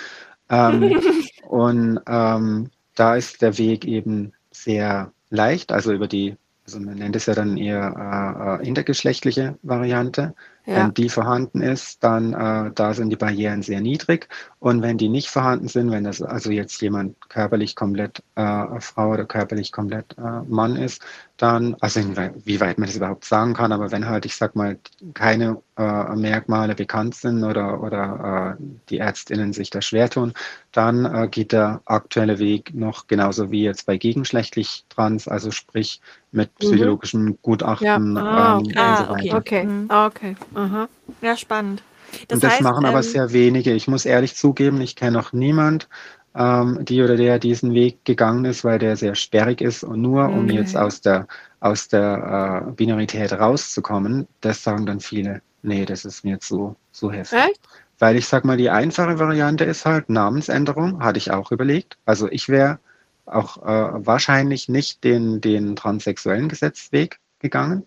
Ähm, 0.48 1.00
und 1.48 2.00
ähm, 2.08 2.70
da 2.94 3.14
ist 3.14 3.42
der 3.42 3.58
Weg 3.58 3.84
eben 3.84 4.32
sehr 4.50 5.12
leicht, 5.28 5.70
also 5.70 5.92
über 5.92 6.08
die, 6.08 6.36
also 6.64 6.80
man 6.80 6.96
nennt 6.96 7.14
es 7.14 7.26
ja 7.26 7.34
dann 7.34 7.58
eher 7.58 8.58
äh, 8.60 8.64
äh 8.64 8.66
intergeschlechtliche 8.66 9.58
Variante. 9.62 10.34
Ja. 10.70 10.84
Wenn 10.84 10.94
die 10.94 11.08
vorhanden 11.08 11.62
ist, 11.62 12.04
dann 12.04 12.32
äh, 12.32 12.70
da 12.72 12.94
sind 12.94 13.10
die 13.10 13.16
Barrieren 13.16 13.62
sehr 13.62 13.80
niedrig. 13.80 14.28
Und 14.60 14.82
wenn 14.82 14.98
die 14.98 15.08
nicht 15.08 15.28
vorhanden 15.28 15.66
sind, 15.66 15.90
wenn 15.90 16.04
das 16.04 16.22
also 16.22 16.52
jetzt 16.52 16.80
jemand 16.80 17.16
körperlich 17.28 17.74
komplett 17.74 18.22
äh, 18.36 18.80
Frau 18.80 19.10
oder 19.10 19.24
körperlich 19.24 19.72
komplett 19.72 20.16
äh, 20.16 20.42
Mann 20.46 20.76
ist, 20.76 21.02
dann, 21.38 21.74
also 21.80 22.00
wie 22.44 22.60
weit 22.60 22.78
man 22.78 22.86
das 22.86 22.96
überhaupt 22.96 23.24
sagen 23.24 23.54
kann, 23.54 23.72
aber 23.72 23.90
wenn 23.90 24.06
halt, 24.06 24.26
ich 24.26 24.36
sag 24.36 24.54
mal, 24.54 24.78
keine 25.14 25.60
äh, 25.78 26.14
Merkmale 26.14 26.74
bekannt 26.74 27.14
sind 27.14 27.42
oder, 27.42 27.82
oder 27.82 28.56
äh, 28.60 28.62
die 28.90 28.98
Ärztinnen 28.98 29.54
sich 29.54 29.70
da 29.70 29.80
schwer 29.80 30.10
tun, 30.10 30.34
dann 30.72 31.06
äh, 31.06 31.28
geht 31.28 31.52
der 31.52 31.80
aktuelle 31.86 32.38
Weg 32.38 32.74
noch 32.74 33.06
genauso 33.06 33.50
wie 33.50 33.62
jetzt 33.62 33.86
bei 33.86 33.96
gegenschlechtlich 33.96 34.84
trans, 34.90 35.26
also 35.26 35.50
sprich 35.50 36.02
mit 36.30 36.50
mhm. 36.50 36.66
psychologischen 36.66 37.24
mhm. 37.24 37.38
Gutachten 37.40 38.16
ja. 38.16 38.22
ah, 38.22 38.58
ähm, 38.58 38.72
ah, 38.76 38.98
und 38.98 38.98
so 38.98 39.14
weiter. 39.14 39.36
Okay, 39.38 39.64
mhm. 39.64 39.86
ah, 39.88 40.06
okay. 40.06 40.36
Aha. 40.60 40.88
Ja, 41.22 41.36
spannend. 41.36 41.82
Das 42.28 42.36
und 42.36 42.44
das 42.44 42.52
heißt, 42.54 42.62
machen 42.62 42.84
aber 42.84 42.98
ähm, 42.98 43.02
sehr 43.02 43.32
wenige. 43.32 43.72
Ich 43.72 43.88
muss 43.88 44.04
ehrlich 44.04 44.34
zugeben, 44.34 44.80
ich 44.80 44.96
kenne 44.96 45.12
noch 45.12 45.32
niemand, 45.32 45.88
ähm, 46.34 46.84
die 46.84 47.02
oder 47.02 47.16
der 47.16 47.38
diesen 47.38 47.72
Weg 47.74 48.04
gegangen 48.04 48.44
ist, 48.44 48.64
weil 48.64 48.78
der 48.78 48.96
sehr 48.96 49.14
sperrig 49.14 49.60
ist 49.60 49.84
und 49.84 50.00
nur 50.00 50.24
okay. 50.24 50.34
um 50.34 50.48
jetzt 50.48 50.76
aus 50.76 51.00
der, 51.00 51.26
aus 51.60 51.88
der 51.88 52.66
äh, 52.68 52.72
Binarität 52.72 53.32
rauszukommen, 53.32 54.28
das 54.40 54.62
sagen 54.62 54.86
dann 54.86 55.00
viele, 55.00 55.42
nee, 55.62 55.84
das 55.84 56.04
ist 56.04 56.24
mir 56.24 56.40
zu, 56.40 56.76
zu 56.92 57.10
heftig. 57.10 57.38
Echt? 57.38 57.60
Weil 57.98 58.16
ich 58.16 58.26
sag 58.26 58.44
mal, 58.44 58.56
die 58.56 58.70
einfache 58.70 59.18
Variante 59.18 59.64
ist 59.64 59.84
halt 59.84 60.08
Namensänderung, 60.08 61.02
hatte 61.02 61.18
ich 61.18 61.30
auch 61.30 61.52
überlegt. 61.52 61.98
Also 62.06 62.28
ich 62.30 62.48
wäre 62.48 62.78
auch 63.26 63.58
äh, 63.58 64.06
wahrscheinlich 64.06 64.68
nicht 64.68 65.04
den, 65.04 65.40
den 65.40 65.76
transsexuellen 65.76 66.48
Gesetzweg 66.48 67.20
gegangen. 67.40 67.86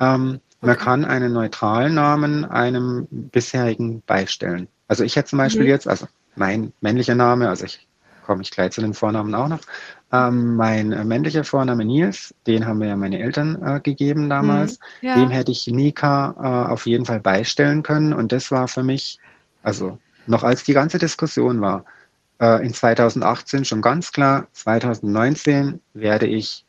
Ähm, 0.00 0.40
man 0.62 0.78
kann 0.78 1.04
einen 1.04 1.32
neutralen 1.32 1.94
Namen 1.94 2.44
einem 2.44 3.06
bisherigen 3.10 4.02
beistellen. 4.06 4.68
Also 4.88 5.04
ich 5.04 5.16
hätte 5.16 5.30
zum 5.30 5.38
Beispiel 5.38 5.64
mhm. 5.64 5.68
jetzt, 5.68 5.88
also 5.88 6.06
mein 6.36 6.72
männlicher 6.80 7.14
Name, 7.14 7.48
also 7.48 7.64
ich 7.64 7.86
komme 8.24 8.42
ich 8.42 8.50
gleich 8.50 8.70
zu 8.70 8.80
den 8.80 8.94
Vornamen 8.94 9.34
auch 9.34 9.48
noch. 9.48 9.60
Ähm, 10.12 10.56
mein 10.56 10.88
männlicher 11.08 11.44
Vorname 11.44 11.84
Nils, 11.84 12.34
den 12.46 12.66
haben 12.66 12.78
mir 12.78 12.88
ja 12.88 12.96
meine 12.96 13.18
Eltern 13.18 13.60
äh, 13.62 13.80
gegeben 13.80 14.30
damals. 14.30 14.78
Mhm. 15.00 15.08
Ja. 15.08 15.14
Dem 15.16 15.30
hätte 15.30 15.50
ich 15.50 15.66
Nika 15.66 16.34
äh, 16.38 16.70
auf 16.70 16.86
jeden 16.86 17.06
Fall 17.06 17.20
beistellen 17.20 17.82
können. 17.82 18.12
Und 18.12 18.30
das 18.30 18.50
war 18.50 18.68
für 18.68 18.82
mich, 18.82 19.18
also 19.62 19.98
noch 20.26 20.44
als 20.44 20.62
die 20.62 20.74
ganze 20.74 20.98
Diskussion 20.98 21.60
war, 21.60 21.84
äh, 22.40 22.64
in 22.64 22.72
2018 22.72 23.64
schon 23.64 23.82
ganz 23.82 24.12
klar, 24.12 24.46
2019 24.52 25.80
werde 25.94 26.26
ich 26.26 26.64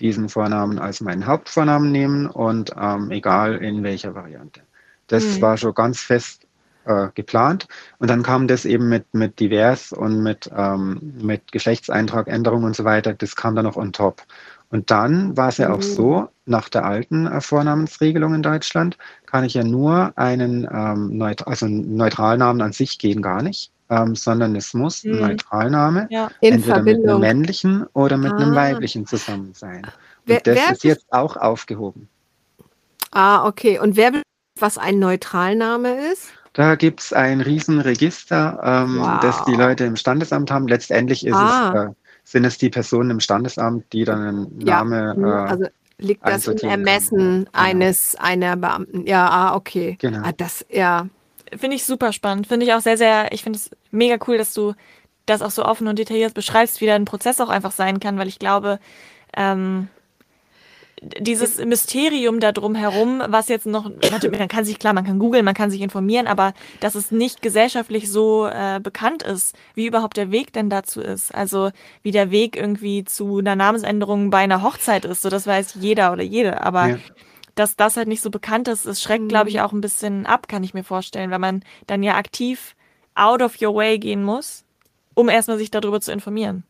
diesen 0.00 0.28
Vornamen 0.28 0.78
als 0.78 1.00
meinen 1.00 1.26
Hauptvornamen 1.26 1.90
nehmen 1.92 2.26
und 2.26 2.72
ähm, 2.78 3.10
egal 3.10 3.56
in 3.56 3.82
welcher 3.82 4.14
Variante. 4.14 4.60
Das 5.06 5.24
mhm. 5.24 5.42
war 5.42 5.56
schon 5.56 5.74
ganz 5.74 6.00
fest 6.00 6.46
äh, 6.84 7.08
geplant. 7.14 7.66
Und 7.98 8.10
dann 8.10 8.22
kam 8.22 8.48
das 8.48 8.64
eben 8.64 8.88
mit, 8.88 9.12
mit 9.14 9.40
divers 9.40 9.92
und 9.92 10.22
mit, 10.22 10.50
ähm, 10.56 11.14
mit 11.20 11.52
Geschlechtseintragänderung 11.52 12.64
und 12.64 12.76
so 12.76 12.84
weiter, 12.84 13.14
das 13.14 13.36
kam 13.36 13.54
dann 13.54 13.64
noch 13.64 13.76
on 13.76 13.92
top. 13.92 14.22
Und 14.70 14.90
dann 14.90 15.36
war 15.36 15.48
es 15.48 15.58
ja 15.58 15.72
auch 15.72 15.78
mhm. 15.78 15.82
so, 15.82 16.28
nach 16.46 16.68
der 16.68 16.84
alten 16.84 17.26
äh, 17.26 17.40
Vornamensregelung 17.40 18.34
in 18.34 18.42
Deutschland 18.42 18.98
kann 19.26 19.44
ich 19.44 19.54
ja 19.54 19.64
nur 19.64 20.12
einen, 20.16 20.68
ähm, 20.70 21.16
neut 21.16 21.46
also 21.46 21.66
einen 21.66 21.96
Neutralnamen 21.96 22.60
an 22.60 22.72
sich 22.72 22.98
gehen 22.98 23.22
gar 23.22 23.42
nicht 23.42 23.70
ähm, 23.90 24.14
sondern 24.14 24.56
es 24.56 24.74
muss 24.74 25.04
ein 25.04 25.12
mhm. 25.12 25.20
Neutralname 25.20 26.06
ja. 26.10 26.30
entweder 26.40 26.76
Verbindung. 26.76 27.02
mit 27.02 27.10
einem 27.10 27.20
männlichen 27.20 27.86
oder 27.92 28.16
mit 28.16 28.32
ah. 28.32 28.36
einem 28.36 28.54
weiblichen 28.54 29.06
zusammen 29.06 29.52
sein. 29.54 29.84
Und 29.84 29.92
wer, 30.26 30.40
das 30.40 30.56
wer 30.56 30.72
ist 30.72 30.84
jetzt 30.84 31.12
auch 31.12 31.36
aufgehoben. 31.36 32.08
Ah, 33.10 33.46
okay. 33.46 33.78
Und 33.78 33.96
wer 33.96 34.12
was 34.58 34.78
ein 34.78 34.98
Neutralname 34.98 36.12
ist? 36.12 36.28
Da 36.52 36.76
gibt 36.76 37.00
es 37.00 37.12
ein 37.12 37.40
Riesenregister, 37.40 38.60
ähm, 38.62 39.00
wow. 39.00 39.20
das 39.20 39.44
die 39.44 39.54
Leute 39.54 39.84
im 39.84 39.96
Standesamt 39.96 40.50
haben. 40.50 40.68
Letztendlich 40.68 41.26
ist 41.26 41.34
ah. 41.34 41.72
es, 41.74 41.90
äh, 41.90 41.94
sind 42.22 42.44
es 42.44 42.58
die 42.58 42.70
Personen 42.70 43.10
im 43.10 43.20
Standesamt, 43.20 43.92
die 43.92 44.04
dann 44.04 44.22
einen 44.22 44.60
ja. 44.60 44.76
Name. 44.76 45.14
Hm, 45.14 45.24
äh, 45.24 45.28
also 45.28 45.64
liegt 45.98 46.26
das 46.26 46.46
im 46.46 46.68
Ermessen 46.68 47.18
kann. 47.18 47.38
Genau. 47.44 47.48
eines 47.52 48.16
einer 48.16 48.56
Beamten. 48.56 49.06
Ja, 49.06 49.28
ah, 49.28 49.56
okay. 49.56 49.96
Genau. 50.00 50.20
Ah, 50.22 50.32
das, 50.32 50.64
ja. 50.70 51.08
Finde 51.56 51.76
ich 51.76 51.84
super 51.84 52.12
spannend. 52.12 52.46
Finde 52.46 52.66
ich 52.66 52.72
auch 52.72 52.80
sehr, 52.80 52.96
sehr, 52.96 53.32
ich 53.32 53.42
finde 53.42 53.58
es 53.58 53.70
mega 53.90 54.16
cool, 54.26 54.38
dass 54.38 54.54
du 54.54 54.74
das 55.26 55.42
auch 55.42 55.50
so 55.50 55.64
offen 55.64 55.88
und 55.88 55.98
detailliert 55.98 56.34
beschreibst, 56.34 56.80
wie 56.80 56.86
dein 56.86 57.04
Prozess 57.04 57.40
auch 57.40 57.48
einfach 57.48 57.72
sein 57.72 58.00
kann, 58.00 58.18
weil 58.18 58.28
ich 58.28 58.38
glaube, 58.38 58.78
ähm, 59.36 59.88
dieses 61.18 61.58
Mysterium 61.58 62.40
da 62.40 62.52
drum 62.52 62.74
herum, 62.74 63.22
was 63.26 63.48
jetzt 63.48 63.66
noch, 63.66 63.90
man 63.90 64.48
kann 64.48 64.64
sich, 64.64 64.78
klar, 64.78 64.94
man 64.94 65.04
kann 65.04 65.18
googeln, 65.18 65.44
man 65.44 65.54
kann 65.54 65.70
sich 65.70 65.80
informieren, 65.80 66.26
aber 66.26 66.54
dass 66.80 66.94
es 66.94 67.10
nicht 67.10 67.42
gesellschaftlich 67.42 68.10
so 68.10 68.46
äh, 68.46 68.80
bekannt 68.80 69.22
ist, 69.22 69.54
wie 69.74 69.86
überhaupt 69.86 70.16
der 70.16 70.30
Weg 70.30 70.52
denn 70.52 70.70
dazu 70.70 71.00
ist. 71.00 71.34
Also 71.34 71.70
wie 72.02 72.10
der 72.10 72.30
Weg 72.30 72.56
irgendwie 72.56 73.04
zu 73.04 73.38
einer 73.38 73.56
Namensänderung 73.56 74.30
bei 74.30 74.38
einer 74.38 74.62
Hochzeit 74.62 75.04
ist, 75.04 75.22
so 75.22 75.30
das 75.30 75.46
weiß 75.46 75.74
jeder 75.80 76.12
oder 76.12 76.22
jede, 76.22 76.62
aber 76.62 76.88
ja. 76.88 76.98
Dass 77.54 77.76
das 77.76 77.96
halt 77.96 78.08
nicht 78.08 78.22
so 78.22 78.30
bekannt 78.30 78.68
ist, 78.68 78.86
es 78.86 79.02
schreckt, 79.02 79.28
glaube 79.28 79.48
ich, 79.48 79.56
mhm. 79.56 79.60
auch 79.60 79.72
ein 79.72 79.80
bisschen 79.80 80.26
ab, 80.26 80.48
kann 80.48 80.64
ich 80.64 80.74
mir 80.74 80.84
vorstellen, 80.84 81.30
weil 81.30 81.38
man 81.38 81.64
dann 81.86 82.02
ja 82.02 82.16
aktiv 82.16 82.74
out 83.14 83.42
of 83.42 83.60
your 83.60 83.74
way 83.74 83.98
gehen 83.98 84.22
muss, 84.22 84.64
um 85.14 85.28
erstmal 85.28 85.58
sich 85.58 85.70
darüber 85.70 86.00
zu 86.00 86.12
informieren. 86.12 86.64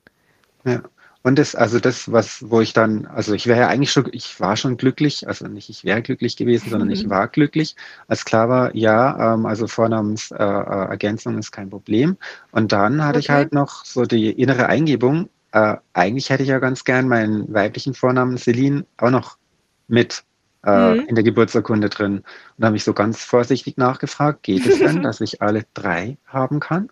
Ja. 0.65 0.83
Und 1.27 1.39
das, 1.39 1.55
also 1.55 1.81
das, 1.81 2.13
was, 2.13 2.51
wo 2.51 2.61
ich 2.61 2.75
dann, 2.75 3.07
also 3.07 3.33
ich 3.33 3.47
wäre 3.47 3.61
ja 3.61 3.69
eigentlich 3.69 3.91
schon, 3.91 4.07
ich 4.13 4.39
war 4.41 4.59
schon 4.59 4.77
glücklich, 4.77 5.27
also 5.27 5.47
nicht 5.47 5.71
ich 5.71 5.83
wäre 5.83 6.03
glücklich 6.03 6.37
gewesen, 6.37 6.69
sondern 6.69 6.91
ich 6.91 7.09
war 7.09 7.29
glücklich, 7.29 7.77
als 8.09 8.27
klar 8.27 8.51
war, 8.51 8.77
ja, 8.77 9.33
ähm, 9.33 9.47
also 9.47 9.67
Vornamensergänzung 9.67 11.33
äh, 11.33 11.37
äh 11.37 11.41
ist 11.41 11.51
kein 11.51 11.71
Problem. 11.71 12.19
Und 12.53 12.73
dann 12.73 13.03
hatte 13.03 13.17
okay. 13.17 13.21
ich 13.21 13.31
halt 13.31 13.53
noch 13.55 13.87
so 13.87 14.05
die 14.05 14.33
innere 14.33 14.67
Eingebung, 14.67 15.31
äh, 15.53 15.77
eigentlich 15.95 16.29
hätte 16.29 16.43
ich 16.43 16.51
ja 16.51 16.59
ganz 16.59 16.85
gern 16.85 17.09
meinen 17.09 17.55
weiblichen 17.55 17.95
Vornamen 17.95 18.37
Celine 18.37 18.85
auch 18.99 19.11
noch 19.11 19.39
mit 19.89 20.25
äh, 20.65 20.95
mhm. 20.95 21.01
in 21.09 21.15
der 21.15 21.25
Geburtsurkunde 21.25 21.89
drin. 21.89 22.19
Und 22.19 22.25
da 22.59 22.69
habe 22.69 22.77
ich 22.77 22.85
so 22.85 22.93
ganz 22.93 23.25
vorsichtig 23.25 23.77
nachgefragt, 23.77 24.43
geht 24.43 24.67
es 24.67 24.79
denn, 24.79 25.03
dass 25.03 25.21
ich 25.21 25.43
alle 25.43 25.65
drei 25.75 26.17
haben 26.27 26.61
kann? 26.61 26.91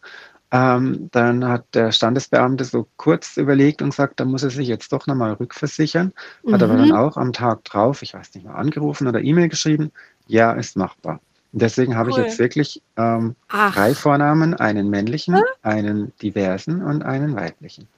Ähm, 0.51 1.09
dann 1.13 1.49
hat 1.49 1.65
der 1.73 1.93
Standesbeamte 1.93 2.65
so 2.65 2.87
kurz 2.97 3.39
überlegt 3.39 3.81
und 3.81 3.91
gesagt, 3.91 4.21
da 4.21 4.27
muss 4.27 4.43
er 4.43 4.51
sich 4.51 4.69
jetzt 4.69 4.93
doch 4.93 5.07
nochmal 5.07 5.33
rückversichern. 5.33 6.13
Mhm. 6.43 6.53
Hat 6.53 6.63
aber 6.63 6.77
dann 6.77 6.89
mhm. 6.89 6.95
auch 6.95 7.17
am 7.17 7.33
Tag 7.33 7.65
drauf, 7.65 8.03
ich 8.03 8.13
weiß 8.13 8.35
nicht 8.35 8.45
mehr, 8.45 8.55
angerufen 8.55 9.09
oder 9.09 9.21
E-Mail 9.21 9.49
geschrieben, 9.49 9.93
ja, 10.27 10.53
ist 10.53 10.77
machbar. 10.77 11.21
Und 11.53 11.63
deswegen 11.63 11.97
habe 11.97 12.11
cool. 12.11 12.21
ich 12.21 12.25
jetzt 12.25 12.39
wirklich 12.39 12.83
ähm, 12.97 13.35
drei 13.49 13.95
Vornamen, 13.95 14.55
einen 14.55 14.89
männlichen, 14.89 15.37
hm? 15.37 15.43
einen 15.63 16.13
diversen 16.23 16.83
und 16.83 17.03
einen 17.03 17.35
weiblichen. 17.35 17.89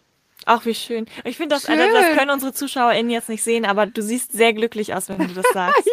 Ach, 0.46 0.64
wie 0.66 0.74
schön. 0.74 1.06
Ich 1.24 1.36
finde, 1.36 1.54
das, 1.54 1.66
also, 1.66 1.82
das 1.92 2.16
können 2.16 2.30
unsere 2.30 2.52
ZuschauerInnen 2.52 3.10
jetzt 3.10 3.28
nicht 3.28 3.42
sehen, 3.42 3.64
aber 3.64 3.86
du 3.86 4.02
siehst 4.02 4.32
sehr 4.32 4.52
glücklich 4.52 4.94
aus, 4.94 5.08
wenn 5.08 5.18
du 5.18 5.34
das 5.34 5.46
sagst. 5.52 5.88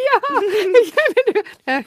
ja, 1.68 1.82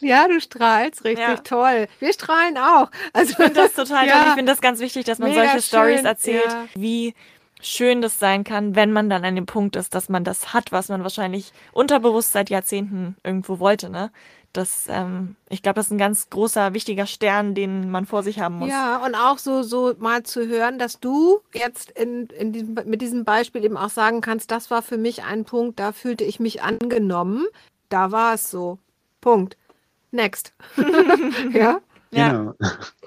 ja, 0.00 0.28
du 0.28 0.40
strahlst 0.40 1.04
richtig 1.04 1.26
ja. 1.26 1.36
toll. 1.36 1.86
Wir 2.00 2.12
strahlen 2.12 2.58
auch. 2.58 2.90
Also, 3.12 3.30
ich 3.30 3.36
finde 3.36 3.54
das 3.54 3.72
total 3.74 4.06
ja. 4.06 4.12
toll. 4.12 4.26
Ich 4.28 4.34
finde 4.34 4.52
das 4.52 4.60
ganz 4.60 4.80
wichtig, 4.80 5.04
dass 5.04 5.18
man 5.18 5.30
Mega 5.30 5.44
solche 5.44 5.62
Stories 5.62 6.04
erzählt, 6.04 6.46
ja. 6.46 6.66
wie 6.74 7.14
schön 7.62 8.02
das 8.02 8.18
sein 8.18 8.44
kann, 8.44 8.74
wenn 8.74 8.92
man 8.92 9.08
dann 9.08 9.24
an 9.24 9.36
dem 9.36 9.46
Punkt 9.46 9.76
ist, 9.76 9.94
dass 9.94 10.08
man 10.08 10.24
das 10.24 10.52
hat, 10.52 10.72
was 10.72 10.88
man 10.88 11.02
wahrscheinlich 11.02 11.52
unterbewusst 11.72 12.32
seit 12.32 12.50
Jahrzehnten 12.50 13.16
irgendwo 13.24 13.58
wollte, 13.58 13.88
ne? 13.88 14.10
Das, 14.52 14.86
ähm, 14.88 15.36
ich 15.48 15.62
glaube, 15.62 15.76
das 15.76 15.86
ist 15.86 15.92
ein 15.92 15.98
ganz 15.98 16.28
großer, 16.28 16.74
wichtiger 16.74 17.06
Stern, 17.06 17.54
den 17.54 17.90
man 17.90 18.06
vor 18.06 18.22
sich 18.22 18.40
haben 18.40 18.58
muss. 18.58 18.68
Ja, 18.68 19.04
und 19.04 19.14
auch 19.14 19.38
so, 19.38 19.62
so 19.62 19.94
mal 19.98 20.22
zu 20.22 20.46
hören, 20.46 20.78
dass 20.78 21.00
du 21.00 21.40
jetzt 21.54 21.90
in, 21.92 22.26
in 22.26 22.52
diesem, 22.52 22.74
mit 22.84 23.00
diesem 23.00 23.24
Beispiel 23.24 23.64
eben 23.64 23.76
auch 23.76 23.90
sagen 23.90 24.20
kannst, 24.20 24.50
das 24.50 24.70
war 24.70 24.82
für 24.82 24.98
mich 24.98 25.24
ein 25.24 25.44
Punkt, 25.44 25.80
da 25.80 25.92
fühlte 25.92 26.24
ich 26.24 26.38
mich 26.38 26.62
angenommen. 26.62 27.46
Da 27.88 28.12
war 28.12 28.34
es 28.34 28.50
so. 28.50 28.78
Punkt. 29.20 29.56
Next. 30.10 30.52
ja. 31.52 31.80
Ja, 32.14 32.28
genau. 32.28 32.54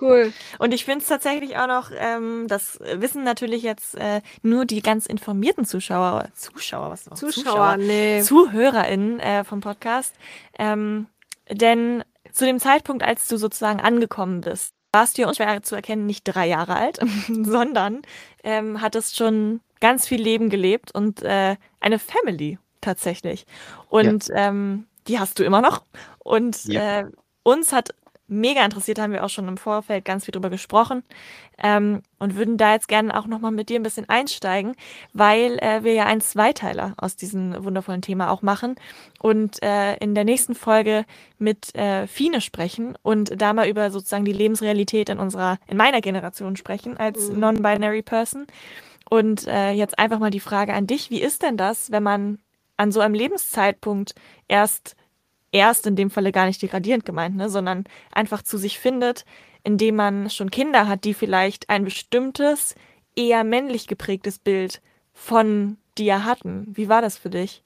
cool. 0.02 0.34
Und 0.58 0.74
ich 0.74 0.84
finde 0.84 1.04
es 1.04 1.08
tatsächlich 1.08 1.58
auch 1.58 1.68
noch, 1.68 1.92
ähm, 1.96 2.48
das 2.48 2.80
wissen 2.96 3.24
natürlich 3.24 3.62
jetzt 3.62 3.94
äh, 3.96 4.22
nur 4.42 4.66
die 4.66 4.82
ganz 4.82 5.06
informierten 5.06 5.64
Zuschauer, 5.64 6.30
Zuschauer, 6.34 6.90
was 6.90 7.06
noch? 7.06 7.16
Zuschauer, 7.16 7.44
Zuschauer 7.44 7.78
nee. 7.78 8.22
ZuhörerInnen 8.24 9.20
äh, 9.20 9.44
vom 9.44 9.62
Podcast. 9.62 10.16
Ähm, 10.58 11.06
denn 11.50 12.04
zu 12.32 12.46
dem 12.46 12.60
Zeitpunkt, 12.60 13.04
als 13.04 13.28
du 13.28 13.38
sozusagen 13.38 13.80
angekommen 13.80 14.42
bist, 14.42 14.74
warst 14.92 15.18
du 15.18 15.24
ja 15.24 15.28
unschwer 15.28 15.62
zu 15.64 15.76
erkennen 15.76 16.06
nicht 16.06 16.24
drei 16.24 16.48
Jahre 16.48 16.76
alt, 16.76 17.00
sondern 17.28 18.02
ähm, 18.44 18.82
hattest 18.82 19.16
schon 19.18 19.62
ganz 19.80 20.08
viel 20.08 20.22
Leben 20.22 20.50
gelebt 20.50 20.94
und 20.94 21.22
äh, 21.22 21.56
eine 21.80 22.00
Family 22.00 22.58
tatsächlich. 22.82 23.46
Und 23.90 24.28
ja. 24.28 24.48
ähm, 24.48 24.88
die 25.08 25.20
hast 25.20 25.40
du 25.40 25.44
immer 25.44 25.62
noch. 25.62 25.84
Und 26.20 26.66
ja. 26.66 27.02
äh, 27.02 27.06
uns 27.44 27.74
hat 27.74 27.94
mega 28.28 28.64
interessiert, 28.66 29.00
haben 29.00 29.14
wir 29.14 29.24
auch 29.24 29.30
schon 29.30 29.48
im 29.48 29.58
Vorfeld 29.58 30.06
ganz 30.06 30.26
viel 30.26 30.32
drüber 30.32 30.50
gesprochen 30.50 31.04
ähm, 31.62 32.02
und 32.18 32.36
würden 32.36 32.58
da 32.58 32.74
jetzt 32.74 32.88
gerne 32.88 33.18
auch 33.18 33.28
nochmal 33.28 33.52
mit 33.52 33.70
dir 33.70 33.80
ein 33.80 33.84
bisschen 33.84 34.10
einsteigen, 34.10 34.76
weil 35.14 35.60
äh, 35.60 35.84
wir 35.84 35.94
ja 35.94 36.06
einen 36.06 36.22
Zweiteiler 36.22 36.96
aus 36.98 37.16
diesem 37.16 37.64
wundervollen 37.64 38.02
Thema 38.02 38.32
auch 38.32 38.42
machen 38.42 38.76
und 39.20 39.62
äh, 39.62 39.96
in 39.98 40.16
der 40.16 40.24
nächsten 40.24 40.56
Folge 40.56 41.06
mit 41.38 41.76
äh, 41.76 42.08
Fine 42.08 42.42
sprechen 42.42 42.98
und 43.04 43.40
da 43.40 43.54
mal 43.54 43.68
über 43.68 43.92
sozusagen 43.92 44.26
die 44.26 44.34
Lebensrealität 44.34 45.10
in 45.10 45.20
unserer, 45.20 45.58
in 45.68 45.78
meiner 45.78 46.02
Generation 46.02 46.56
sprechen 46.56 46.98
als 46.98 47.30
mhm. 47.30 47.40
non-binary 47.40 48.02
Person. 48.02 48.48
Und 49.08 49.48
äh, 49.48 49.72
jetzt 49.72 50.00
einfach 50.00 50.18
mal 50.18 50.32
die 50.32 50.40
Frage 50.40 50.74
an 50.74 50.88
dich, 50.88 51.12
wie 51.12 51.22
ist 51.22 51.44
denn 51.44 51.58
das, 51.58 51.92
wenn 51.92 52.02
man 52.02 52.40
an 52.78 52.92
so 52.92 53.00
einem 53.00 53.14
Lebenszeitpunkt 53.14 54.16
erst 54.48 54.96
erst 55.56 55.88
in 55.88 55.96
dem 55.96 56.10
Falle 56.10 56.34
gar 56.34 56.46
nicht 56.46 56.62
degradierend 56.62 57.06
gemeint, 57.06 57.38
ne, 57.38 57.50
sondern 57.50 57.86
einfach 58.12 58.42
zu 58.42 58.58
sich 58.58 58.78
findet, 58.78 59.24
indem 59.64 59.96
man 59.96 60.30
schon 60.30 60.52
Kinder 60.52 60.88
hat, 60.88 61.06
die 61.06 61.14
vielleicht 61.14 61.70
ein 61.70 61.86
bestimmtes, 61.86 62.76
eher 63.16 63.46
männlich 63.46 63.88
geprägtes 63.88 64.38
Bild 64.38 64.82
von 65.14 65.78
dir 65.98 66.26
hatten. 66.26 66.68
Wie 66.74 66.90
war 66.90 67.02
das 67.02 67.18
für 67.18 67.30
dich? 67.30 67.64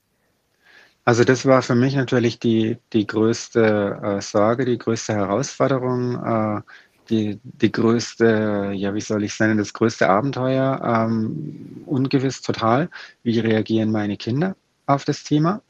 Also 1.03 1.23
das 1.23 1.47
war 1.47 1.63
für 1.63 1.73
mich 1.73 1.95
natürlich 1.95 2.37
die, 2.37 2.77
die 2.93 3.07
größte 3.07 3.99
äh, 4.03 4.21
Sorge, 4.21 4.65
die 4.65 4.77
größte 4.77 5.15
Herausforderung, 5.15 6.23
äh, 6.23 6.61
die, 7.09 7.39
die 7.41 7.71
größte, 7.71 8.71
ja, 8.75 8.93
wie 8.93 9.01
soll 9.01 9.23
ich 9.23 9.31
es 9.31 9.39
nennen, 9.39 9.57
das 9.57 9.73
größte 9.73 10.07
Abenteuer. 10.07 10.79
Ähm, 10.83 11.81
ungewiss 11.87 12.43
total, 12.43 12.89
wie 13.23 13.39
reagieren 13.39 13.91
meine 13.91 14.15
Kinder 14.17 14.55
auf 14.85 15.05
das 15.05 15.23
Thema. 15.23 15.63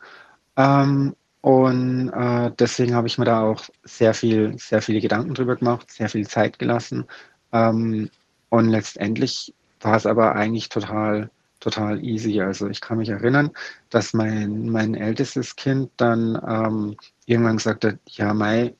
Ähm, 0.57 1.15
und 1.41 2.09
äh, 2.09 2.51
deswegen 2.59 2.95
habe 2.95 3.07
ich 3.07 3.17
mir 3.17 3.25
da 3.25 3.41
auch 3.41 3.63
sehr 3.83 4.13
viel, 4.13 4.57
sehr 4.57 4.81
viele 4.81 4.99
Gedanken 4.99 5.33
drüber 5.33 5.55
gemacht, 5.55 5.89
sehr 5.89 6.09
viel 6.09 6.27
Zeit 6.27 6.59
gelassen. 6.59 7.05
Ähm, 7.53 8.09
und 8.49 8.69
letztendlich 8.69 9.53
war 9.79 9.95
es 9.95 10.05
aber 10.05 10.35
eigentlich 10.35 10.67
total, 10.67 11.29
total 11.61 12.03
easy. 12.03 12.41
Also 12.41 12.67
ich 12.67 12.81
kann 12.81 12.97
mich 12.97 13.09
erinnern, 13.09 13.51
dass 13.89 14.13
mein, 14.13 14.69
mein 14.69 14.95
ältestes 14.95 15.55
Kind 15.55 15.91
dann 15.97 16.35
ähm, 16.45 16.97
irgendwann 17.25 17.57
gesagt 17.57 17.85
hat, 17.85 17.97
ja, 18.07 18.33
mein 18.33 18.73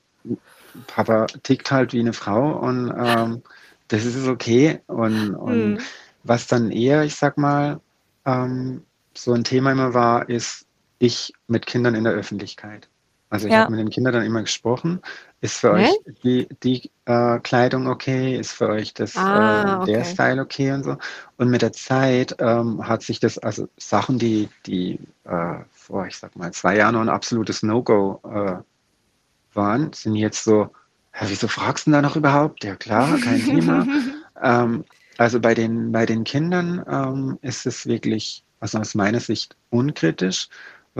Papa 0.86 1.26
tickt 1.42 1.70
halt 1.70 1.94
wie 1.94 2.00
eine 2.00 2.12
Frau 2.12 2.58
und 2.58 2.92
ähm, 2.96 3.42
das 3.88 4.04
ist 4.04 4.28
okay. 4.28 4.80
Und, 4.86 5.34
und 5.34 5.72
mhm. 5.72 5.78
was 6.24 6.46
dann 6.46 6.70
eher, 6.70 7.04
ich 7.04 7.14
sag 7.14 7.38
mal, 7.38 7.80
ähm, 8.26 8.84
so 9.14 9.32
ein 9.32 9.44
Thema 9.44 9.72
immer 9.72 9.94
war, 9.94 10.28
ist, 10.28 10.66
ich 11.00 11.32
mit 11.48 11.66
Kindern 11.66 11.96
in 11.96 12.04
der 12.04 12.12
Öffentlichkeit. 12.12 12.88
Also 13.30 13.46
ich 13.46 13.52
ja. 13.52 13.60
habe 13.60 13.70
mit 13.70 13.80
den 13.80 13.90
Kindern 13.90 14.12
dann 14.12 14.24
immer 14.24 14.42
gesprochen. 14.42 15.00
Ist 15.40 15.58
für 15.58 15.78
Hä? 15.78 15.88
euch 15.88 16.14
die, 16.22 16.48
die 16.62 16.90
äh, 17.06 17.38
Kleidung 17.38 17.86
okay? 17.86 18.36
Ist 18.36 18.52
für 18.52 18.68
euch 18.68 18.92
das, 18.92 19.16
ah, 19.16 19.82
äh, 19.82 19.86
der 19.86 20.00
okay. 20.00 20.04
Style 20.04 20.42
okay 20.42 20.72
und 20.72 20.82
so? 20.82 20.96
Und 21.36 21.48
mit 21.48 21.62
der 21.62 21.72
Zeit 21.72 22.34
ähm, 22.40 22.86
hat 22.86 23.02
sich 23.02 23.20
das, 23.20 23.38
also 23.38 23.68
Sachen, 23.78 24.18
die, 24.18 24.48
die 24.66 24.98
äh, 25.24 25.58
vor, 25.72 26.06
ich 26.06 26.16
sag 26.16 26.34
mal, 26.36 26.52
zwei 26.52 26.76
Jahren 26.76 26.94
noch 26.94 27.02
ein 27.02 27.08
absolutes 27.08 27.62
No-Go 27.62 28.20
äh, 28.24 29.56
waren, 29.56 29.92
sind 29.92 30.16
jetzt 30.16 30.42
so, 30.42 30.70
ja, 31.14 31.28
wieso 31.28 31.46
fragst 31.46 31.86
du 31.86 31.92
da 31.92 32.02
noch 32.02 32.16
überhaupt? 32.16 32.64
Ja 32.64 32.74
klar, 32.74 33.16
kein 33.18 33.44
Thema. 33.44 33.86
ähm, 34.42 34.84
also 35.18 35.38
bei 35.38 35.54
den, 35.54 35.92
bei 35.92 36.04
den 36.04 36.24
Kindern 36.24 36.84
ähm, 36.90 37.38
ist 37.42 37.64
es 37.64 37.86
wirklich, 37.86 38.44
also 38.58 38.78
aus 38.78 38.96
meiner 38.96 39.20
Sicht 39.20 39.56
unkritisch 39.70 40.48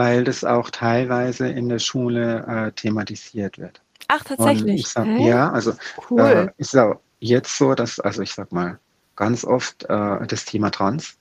weil 0.01 0.25
das 0.25 0.45
auch 0.45 0.71
teilweise 0.71 1.47
in 1.49 1.69
der 1.69 1.79
Schule 1.79 2.47
äh, 2.49 2.73
thematisiert 2.73 3.59
wird. 3.59 3.83
Ach, 4.09 4.25
tatsächlich. 4.25 4.89
Sag, 4.89 5.07
ja, 5.19 5.53
also 5.53 5.75
cool. 6.09 6.21
äh, 6.21 6.49
ist 6.57 6.75
auch 6.75 7.01
jetzt 7.19 7.55
so, 7.59 7.75
dass, 7.75 8.01
also 8.01 8.23
ich 8.23 8.33
sag 8.33 8.51
mal, 8.51 8.79
ganz 9.15 9.45
oft 9.45 9.85
äh, 9.91 10.27
das 10.27 10.47
Thema 10.47 10.71
Trans 10.71 11.17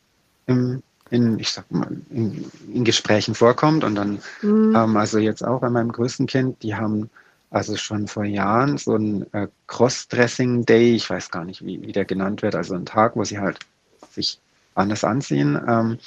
im 0.45 0.81
in, 1.09 1.39
ich 1.39 1.51
sag 1.51 1.69
mal, 1.69 1.89
in, 2.09 2.49
in 2.73 2.85
Gesprächen 2.85 3.35
vorkommt. 3.35 3.83
Und 3.83 3.95
dann, 3.95 4.19
mhm. 4.41 4.73
ähm, 4.77 4.95
also 4.95 5.17
jetzt 5.17 5.43
auch 5.43 5.59
bei 5.59 5.69
meinem 5.69 5.91
größten 5.91 6.25
Kind, 6.27 6.63
die 6.63 6.75
haben 6.75 7.09
also 7.49 7.75
schon 7.75 8.07
vor 8.07 8.23
Jahren 8.23 8.77
so 8.77 8.95
ein 8.95 9.25
äh, 9.33 9.47
Cross-Dressing-Day, 9.67 10.95
ich 10.95 11.09
weiß 11.09 11.31
gar 11.31 11.43
nicht, 11.43 11.65
wie, 11.65 11.81
wie 11.81 11.91
der 11.91 12.05
genannt 12.05 12.43
wird, 12.43 12.55
also 12.55 12.75
ein 12.75 12.85
Tag, 12.85 13.17
wo 13.17 13.25
sie 13.25 13.39
halt 13.39 13.59
sich 14.11 14.39
anders 14.75 15.03
anziehen. 15.03 15.59
Ähm, 15.67 15.97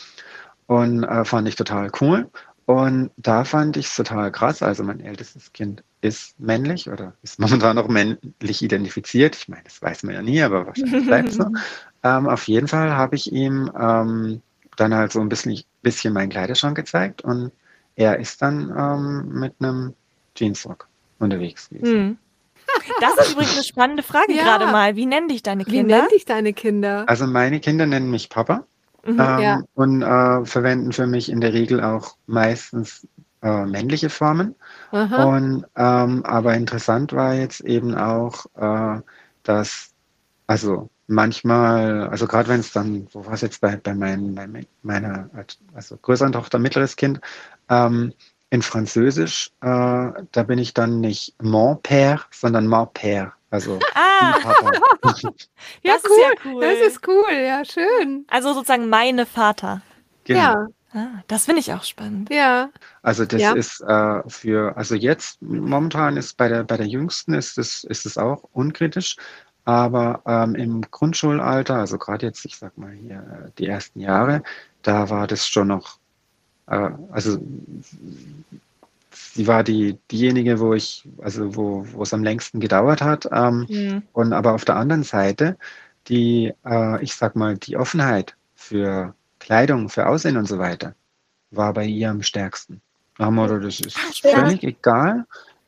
und 0.68 1.04
äh, 1.04 1.24
fand 1.26 1.48
ich 1.48 1.56
total 1.56 1.90
cool. 2.00 2.30
Und 2.66 3.10
da 3.16 3.44
fand 3.44 3.76
ich 3.76 3.86
es 3.86 3.96
total 3.96 4.30
krass. 4.30 4.62
Also 4.62 4.84
mein 4.84 5.00
ältestes 5.00 5.52
Kind 5.52 5.82
ist 6.00 6.38
männlich 6.38 6.88
oder 6.88 7.14
ist 7.22 7.40
momentan 7.40 7.76
noch 7.76 7.88
männlich 7.88 8.62
identifiziert. 8.62 9.36
Ich 9.36 9.48
meine, 9.48 9.64
das 9.64 9.82
weiß 9.82 10.04
man 10.04 10.14
ja 10.14 10.22
nie, 10.22 10.42
aber 10.42 10.66
wahrscheinlich 10.66 11.06
bleibt 11.06 11.32
so. 11.32 11.44
ähm, 12.04 12.28
auf 12.28 12.46
jeden 12.46 12.68
Fall 12.68 12.92
habe 12.96 13.16
ich 13.16 13.32
ihm 13.32 13.70
ähm, 13.78 14.42
dann 14.76 14.94
halt 14.94 15.12
so 15.12 15.20
ein 15.20 15.28
bisschen, 15.28 15.60
bisschen 15.82 16.14
meinen 16.14 16.30
Kleiderschrank 16.30 16.76
gezeigt 16.76 17.22
und 17.22 17.50
er 17.96 18.18
ist 18.18 18.40
dann 18.40 18.72
ähm, 18.76 19.40
mit 19.40 19.54
einem 19.60 19.94
Jeansrock 20.36 20.88
unterwegs 21.18 21.68
gewesen. 21.68 21.94
Hm. 21.94 22.18
Das 23.00 23.26
ist 23.26 23.32
übrigens 23.32 23.54
eine 23.54 23.64
spannende 23.64 24.02
Frage 24.02 24.32
ja. 24.36 24.42
gerade 24.44 24.66
mal. 24.66 24.96
Wie 24.96 25.06
nennen 25.06 25.28
dich 25.28 25.42
deine 25.42 25.64
Kinder? 25.64 25.78
Wie 25.78 25.82
nennen 25.82 26.08
dich 26.08 26.24
deine 26.24 26.52
Kinder? 26.52 27.04
Also 27.06 27.26
meine 27.26 27.60
Kinder 27.60 27.86
nennen 27.86 28.10
mich 28.10 28.28
Papa 28.28 28.66
mhm, 29.04 29.20
ähm, 29.20 29.40
ja. 29.40 29.60
und 29.74 30.02
äh, 30.02 30.44
verwenden 30.44 30.92
für 30.92 31.06
mich 31.06 31.30
in 31.30 31.40
der 31.40 31.52
Regel 31.52 31.82
auch 31.82 32.16
meistens 32.26 33.06
äh, 33.42 33.64
männliche 33.66 34.10
Formen. 34.10 34.54
Aha. 34.92 35.24
Und 35.24 35.66
ähm, 35.76 36.24
aber 36.24 36.54
interessant 36.54 37.12
war 37.12 37.34
jetzt 37.34 37.60
eben 37.60 37.94
auch, 37.94 38.46
äh, 38.56 39.00
dass 39.42 39.90
also 40.46 40.90
manchmal, 41.06 42.08
also 42.08 42.26
gerade 42.26 42.48
wenn 42.48 42.60
es 42.60 42.72
dann, 42.72 43.06
wo 43.12 43.24
war 43.26 43.34
es 43.34 43.40
jetzt 43.40 43.60
bei, 43.60 43.76
bei, 43.76 43.94
mein, 43.94 44.34
bei 44.34 44.48
meiner 44.82 45.28
also 45.74 45.96
größeren 45.96 46.32
Tochter, 46.32 46.58
mittleres 46.58 46.96
Kind, 46.96 47.20
ähm, 47.68 48.12
in 48.50 48.62
Französisch, 48.62 49.50
äh, 49.62 49.66
da 49.66 50.42
bin 50.46 50.58
ich 50.58 50.74
dann 50.74 51.00
nicht 51.00 51.34
mon 51.42 51.78
père, 51.78 52.20
sondern 52.30 52.66
mon 52.66 52.86
père. 52.86 53.32
Also 53.52 53.78
ah. 53.94 54.34
ja, 55.82 55.92
das 55.92 56.02
cool. 56.04 56.10
ist 56.10 56.18
ja 56.18 56.30
cool. 56.46 56.60
Das 56.62 56.78
ist 56.80 57.06
cool, 57.06 57.32
ja, 57.32 57.62
schön. 57.66 58.24
Also 58.28 58.54
sozusagen 58.54 58.88
meine 58.88 59.26
Vater. 59.26 59.82
Genau. 60.24 60.40
Ja. 60.40 60.66
Ah, 60.94 61.22
das 61.26 61.44
finde 61.44 61.60
ich 61.60 61.72
auch 61.72 61.84
spannend. 61.84 62.30
Ja. 62.30 62.70
Also 63.02 63.26
das 63.26 63.42
ja. 63.42 63.52
ist 63.52 63.82
äh, 63.82 64.22
für, 64.26 64.74
also 64.76 64.94
jetzt 64.94 65.42
momentan 65.42 66.16
ist 66.16 66.38
bei 66.38 66.48
der 66.48 66.64
bei 66.64 66.78
der 66.78 66.86
Jüngsten 66.86 67.34
ist 67.34 67.58
es 67.58 67.84
ist 67.84 68.06
es 68.06 68.16
auch 68.16 68.44
unkritisch, 68.52 69.16
aber 69.66 70.22
ähm, 70.26 70.54
im 70.54 70.80
Grundschulalter, 70.90 71.76
also 71.76 71.98
gerade 71.98 72.26
jetzt, 72.26 72.46
ich 72.46 72.56
sag 72.56 72.78
mal 72.78 72.92
hier 72.92 73.52
die 73.58 73.66
ersten 73.66 74.00
Jahre, 74.00 74.42
da 74.80 75.10
war 75.10 75.26
das 75.26 75.46
schon 75.46 75.68
noch 75.68 75.98
äh, 76.68 76.90
also 77.10 77.38
sie 79.12 79.46
war 79.46 79.62
die, 79.64 79.98
diejenige, 80.10 80.60
wo 80.60 80.74
ich, 80.74 81.08
also 81.22 81.56
wo, 81.56 81.86
wo 81.92 82.02
es 82.02 82.14
am 82.14 82.24
längsten 82.24 82.60
gedauert 82.60 83.02
hat. 83.02 83.28
Ähm, 83.30 83.66
mhm. 83.68 84.02
Und 84.12 84.32
aber 84.32 84.54
auf 84.54 84.64
der 84.64 84.76
anderen 84.76 85.02
Seite, 85.02 85.56
die, 86.08 86.52
äh, 86.64 87.02
ich 87.02 87.14
sag 87.14 87.36
mal, 87.36 87.56
die 87.56 87.76
Offenheit 87.76 88.36
für 88.54 89.14
Kleidung, 89.38 89.88
für 89.88 90.06
Aussehen 90.06 90.36
und 90.36 90.46
so 90.46 90.58
weiter, 90.58 90.94
war 91.50 91.72
bei 91.72 91.84
ihr 91.84 92.10
am 92.10 92.22
stärksten. 92.22 92.80
Motto, 93.18 93.58
das 93.58 93.80
ist 93.80 93.96
Ach, 93.98 94.14
völlig 94.14 94.62
egal. 94.64 95.26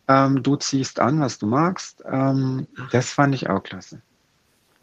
Ähm, 0.08 0.42
du 0.42 0.56
ziehst 0.56 0.98
an, 1.00 1.20
was 1.20 1.38
du 1.38 1.46
magst. 1.46 2.02
Ähm, 2.10 2.66
das 2.90 3.10
fand 3.10 3.34
ich 3.34 3.48
auch 3.48 3.62
klasse. 3.62 4.00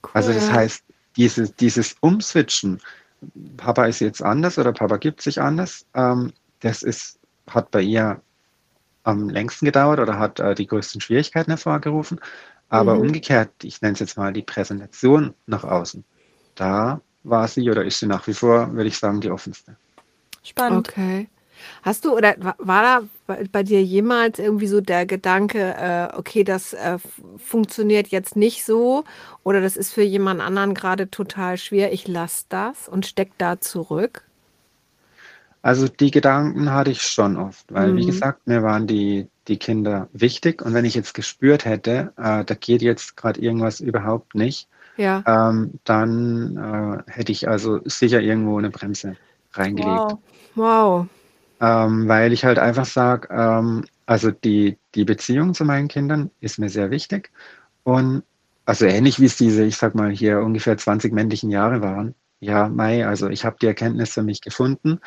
Cool. 0.03 0.11
Also 0.13 0.33
das 0.33 0.51
heißt, 0.51 0.83
dieses, 1.17 1.55
dieses 1.55 1.95
Umswitchen, 1.99 2.79
Papa 3.57 3.85
ist 3.85 3.99
jetzt 3.99 4.23
anders 4.23 4.57
oder 4.57 4.71
Papa 4.71 4.97
gibt 4.97 5.21
sich 5.21 5.41
anders, 5.41 5.85
ähm, 5.93 6.33
das 6.61 6.83
ist, 6.83 7.19
hat 7.47 7.71
bei 7.71 7.81
ihr 7.81 8.21
am 9.03 9.29
längsten 9.29 9.65
gedauert 9.65 9.99
oder 9.99 10.19
hat 10.19 10.39
äh, 10.39 10.55
die 10.55 10.67
größten 10.67 11.01
Schwierigkeiten 11.01 11.51
hervorgerufen. 11.51 12.19
Aber 12.69 12.95
mhm. 12.95 13.01
umgekehrt, 13.01 13.49
ich 13.63 13.81
nenne 13.81 13.93
es 13.93 13.99
jetzt 13.99 14.17
mal 14.17 14.31
die 14.31 14.43
Präsentation 14.43 15.33
nach 15.45 15.63
außen, 15.63 16.05
da 16.55 17.01
war 17.23 17.47
sie 17.47 17.69
oder 17.69 17.83
ist 17.83 17.99
sie 17.99 18.07
nach 18.07 18.25
wie 18.27 18.33
vor, 18.33 18.73
würde 18.73 18.87
ich 18.87 18.97
sagen, 18.97 19.21
die 19.21 19.29
offenste. 19.29 19.75
Spannend. 20.43 20.89
Okay. 20.89 21.27
Hast 21.83 22.05
du 22.05 22.15
oder 22.15 22.35
war 22.57 22.81
da 23.27 23.43
bei 23.51 23.61
dir 23.61 23.83
jemals 23.83 24.39
irgendwie 24.39 24.67
so 24.67 24.81
der 24.81 25.05
Gedanke, 25.05 25.75
äh, 25.77 26.17
okay, 26.17 26.43
das 26.43 26.73
äh, 26.73 26.97
funktioniert 27.37 28.07
jetzt 28.07 28.35
nicht 28.35 28.65
so 28.65 29.03
oder 29.43 29.61
das 29.61 29.77
ist 29.77 29.93
für 29.93 30.01
jemand 30.01 30.41
anderen 30.41 30.73
gerade 30.73 31.11
total 31.11 31.57
schwer, 31.57 31.93
ich 31.93 32.07
lasse 32.07 32.45
das 32.49 32.87
und 32.87 33.05
steck 33.05 33.31
da 33.37 33.59
zurück? 33.59 34.23
Also 35.61 35.87
die 35.87 36.11
Gedanken 36.11 36.71
hatte 36.71 36.91
ich 36.91 37.03
schon 37.03 37.37
oft, 37.37 37.71
weil 37.71 37.93
mhm. 37.93 37.97
wie 37.97 38.05
gesagt, 38.07 38.47
mir 38.47 38.63
waren 38.63 38.87
die, 38.87 39.27
die 39.47 39.57
Kinder 39.57 40.07
wichtig 40.13 40.61
und 40.61 40.73
wenn 40.73 40.85
ich 40.85 40.95
jetzt 40.95 41.13
gespürt 41.13 41.65
hätte, 41.65 42.13
äh, 42.17 42.43
da 42.43 42.55
geht 42.55 42.81
jetzt 42.81 43.15
gerade 43.15 43.39
irgendwas 43.39 43.79
überhaupt 43.79 44.33
nicht, 44.33 44.67
ja. 44.97 45.23
ähm, 45.27 45.79
dann 45.83 46.57
äh, 46.57 47.11
hätte 47.11 47.31
ich 47.31 47.47
also 47.47 47.79
sicher 47.85 48.21
irgendwo 48.21 48.57
eine 48.57 48.71
Bremse 48.71 49.17
reingelegt. 49.53 49.87
Wow. 49.93 50.19
wow 50.55 51.07
ähm, 51.61 52.07
weil 52.07 52.33
ich 52.33 52.43
halt 52.43 52.59
einfach 52.59 52.85
sage, 52.85 53.29
ähm, 53.31 53.85
also 54.07 54.31
die, 54.31 54.77
die 54.95 55.05
Beziehung 55.05 55.53
zu 55.53 55.63
meinen 55.63 55.87
Kindern 55.87 56.31
ist 56.41 56.57
mir 56.57 56.69
sehr 56.69 56.89
wichtig. 56.89 57.31
Und 57.83 58.23
also 58.65 58.85
ähnlich 58.85 59.19
wie 59.19 59.25
es 59.25 59.37
diese, 59.37 59.63
ich 59.63 59.77
sag 59.77 59.93
mal, 59.95 60.09
hier 60.09 60.39
ungefähr 60.39 60.77
20 60.77 61.13
männlichen 61.13 61.51
Jahre 61.51 61.81
waren. 61.81 62.15
Ja, 62.39 62.67
Mai, 62.67 63.05
also 63.05 63.29
ich 63.29 63.45
habe 63.45 63.57
die 63.61 63.67
Erkenntnis 63.67 64.11
für 64.13 64.23
mich 64.23 64.41
gefunden. 64.41 64.99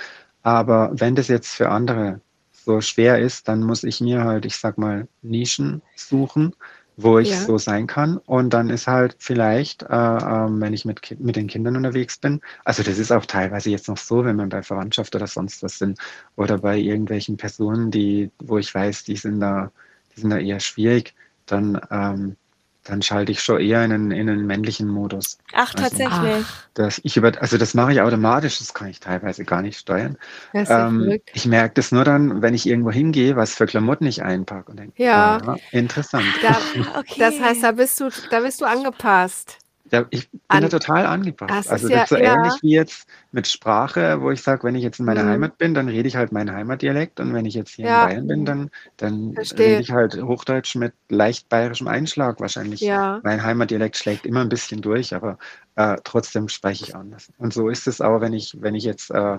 Aber 0.44 0.92
wenn 0.94 1.16
das 1.16 1.28
jetzt 1.28 1.54
für 1.54 1.70
andere 1.70 2.20
so 2.52 2.80
schwer 2.80 3.18
ist, 3.18 3.48
dann 3.48 3.62
muss 3.62 3.82
ich 3.82 4.00
mir 4.00 4.24
halt, 4.24 4.44
ich 4.44 4.56
sag 4.56 4.78
mal, 4.78 5.08
Nischen 5.22 5.82
suchen, 5.96 6.54
wo 6.96 7.18
ich 7.18 7.30
ja. 7.30 7.36
so 7.38 7.58
sein 7.58 7.86
kann. 7.86 8.18
Und 8.18 8.50
dann 8.54 8.70
ist 8.70 8.86
halt 8.86 9.16
vielleicht, 9.18 9.82
äh, 9.84 9.86
äh, 9.86 10.48
wenn 10.60 10.74
ich 10.74 10.84
mit, 10.84 11.18
mit 11.18 11.36
den 11.36 11.46
Kindern 11.48 11.76
unterwegs 11.76 12.18
bin, 12.18 12.40
also 12.64 12.82
das 12.82 12.98
ist 12.98 13.10
auch 13.10 13.24
teilweise 13.26 13.70
jetzt 13.70 13.88
noch 13.88 13.96
so, 13.96 14.24
wenn 14.24 14.36
man 14.36 14.50
bei 14.50 14.62
Verwandtschaft 14.62 15.14
oder 15.16 15.26
sonst 15.26 15.62
was 15.62 15.78
sind 15.78 15.98
oder 16.36 16.58
bei 16.58 16.78
irgendwelchen 16.78 17.36
Personen, 17.38 17.90
die, 17.90 18.30
wo 18.38 18.58
ich 18.58 18.74
weiß, 18.74 19.04
die 19.04 19.16
sind 19.16 19.40
da, 19.40 19.72
die 20.14 20.20
sind 20.20 20.30
da 20.30 20.38
eher 20.38 20.60
schwierig, 20.60 21.14
dann 21.46 21.80
ähm, 21.90 22.36
dann 22.84 23.02
schalte 23.02 23.32
ich 23.32 23.42
schon 23.42 23.60
eher 23.60 23.84
in 23.84 23.92
einen, 23.92 24.10
in 24.10 24.28
einen 24.28 24.46
männlichen 24.46 24.88
Modus. 24.88 25.38
Ach, 25.52 25.74
also, 25.74 25.96
tatsächlich. 25.96 26.46
Das, 26.74 27.00
ich 27.02 27.16
über, 27.16 27.32
also 27.40 27.56
das 27.56 27.74
mache 27.74 27.92
ich 27.92 28.00
automatisch, 28.00 28.58
das 28.58 28.74
kann 28.74 28.88
ich 28.88 29.00
teilweise 29.00 29.44
gar 29.44 29.62
nicht 29.62 29.78
steuern. 29.78 30.18
Ähm, 30.52 31.18
ich 31.32 31.46
merke 31.46 31.74
das 31.74 31.92
nur 31.92 32.04
dann, 32.04 32.42
wenn 32.42 32.54
ich 32.54 32.66
irgendwo 32.66 32.90
hingehe, 32.90 33.36
was 33.36 33.54
für 33.54 33.66
Klamotten 33.66 34.06
ich 34.06 34.22
einpacke 34.22 34.70
und 34.70 34.78
denke, 34.78 35.02
ja. 35.02 35.38
Ah, 35.44 35.56
interessant. 35.70 36.26
Da, 36.42 36.98
okay. 36.98 37.14
Das 37.18 37.40
heißt, 37.40 37.62
da 37.62 37.72
bist 37.72 38.00
du, 38.00 38.10
da 38.30 38.40
bist 38.40 38.60
du 38.60 38.66
angepasst. 38.66 39.58
Ja, 39.94 40.06
ich 40.10 40.30
bin 40.30 40.40
An, 40.48 40.62
da 40.62 40.68
total 40.68 41.06
angepasst. 41.06 41.50
Das 41.50 41.68
also 41.68 41.88
das 41.88 42.02
ist 42.02 42.08
so 42.10 42.16
ja, 42.16 42.34
ähnlich 42.34 42.54
wie 42.62 42.72
jetzt 42.72 43.08
mit 43.32 43.46
Sprache, 43.46 44.20
wo 44.20 44.30
ich 44.30 44.42
sage, 44.42 44.64
wenn 44.64 44.74
ich 44.74 44.82
jetzt 44.82 44.98
in 44.98 45.06
meiner 45.06 45.22
mhm. 45.22 45.28
Heimat 45.28 45.58
bin, 45.58 45.74
dann 45.74 45.88
rede 45.88 46.08
ich 46.08 46.16
halt 46.16 46.32
meinen 46.32 46.52
Heimatdialekt 46.52 47.20
und 47.20 47.32
wenn 47.32 47.46
ich 47.46 47.54
jetzt 47.54 47.70
hier 47.70 47.86
ja. 47.86 48.04
in 48.04 48.08
Bayern 48.08 48.26
bin, 48.26 48.44
dann, 48.44 48.70
dann 48.96 49.36
rede 49.36 49.80
ich 49.80 49.90
halt 49.90 50.20
Hochdeutsch 50.20 50.76
mit 50.76 50.92
leicht 51.08 51.48
bayerischem 51.48 51.88
Einschlag 51.88 52.40
wahrscheinlich. 52.40 52.80
Ja. 52.80 53.20
Mein 53.22 53.42
Heimatdialekt 53.42 53.96
schlägt 53.96 54.26
immer 54.26 54.40
ein 54.40 54.48
bisschen 54.48 54.82
durch, 54.82 55.14
aber 55.14 55.38
äh, 55.76 55.96
trotzdem 56.04 56.48
spreche 56.48 56.84
ich 56.84 56.96
anders. 56.96 57.32
Und 57.38 57.52
so 57.52 57.68
ist 57.68 57.86
es 57.86 58.00
auch, 58.00 58.20
wenn 58.20 58.32
ich, 58.32 58.56
wenn 58.60 58.74
ich 58.74 58.84
jetzt, 58.84 59.10
äh, 59.10 59.38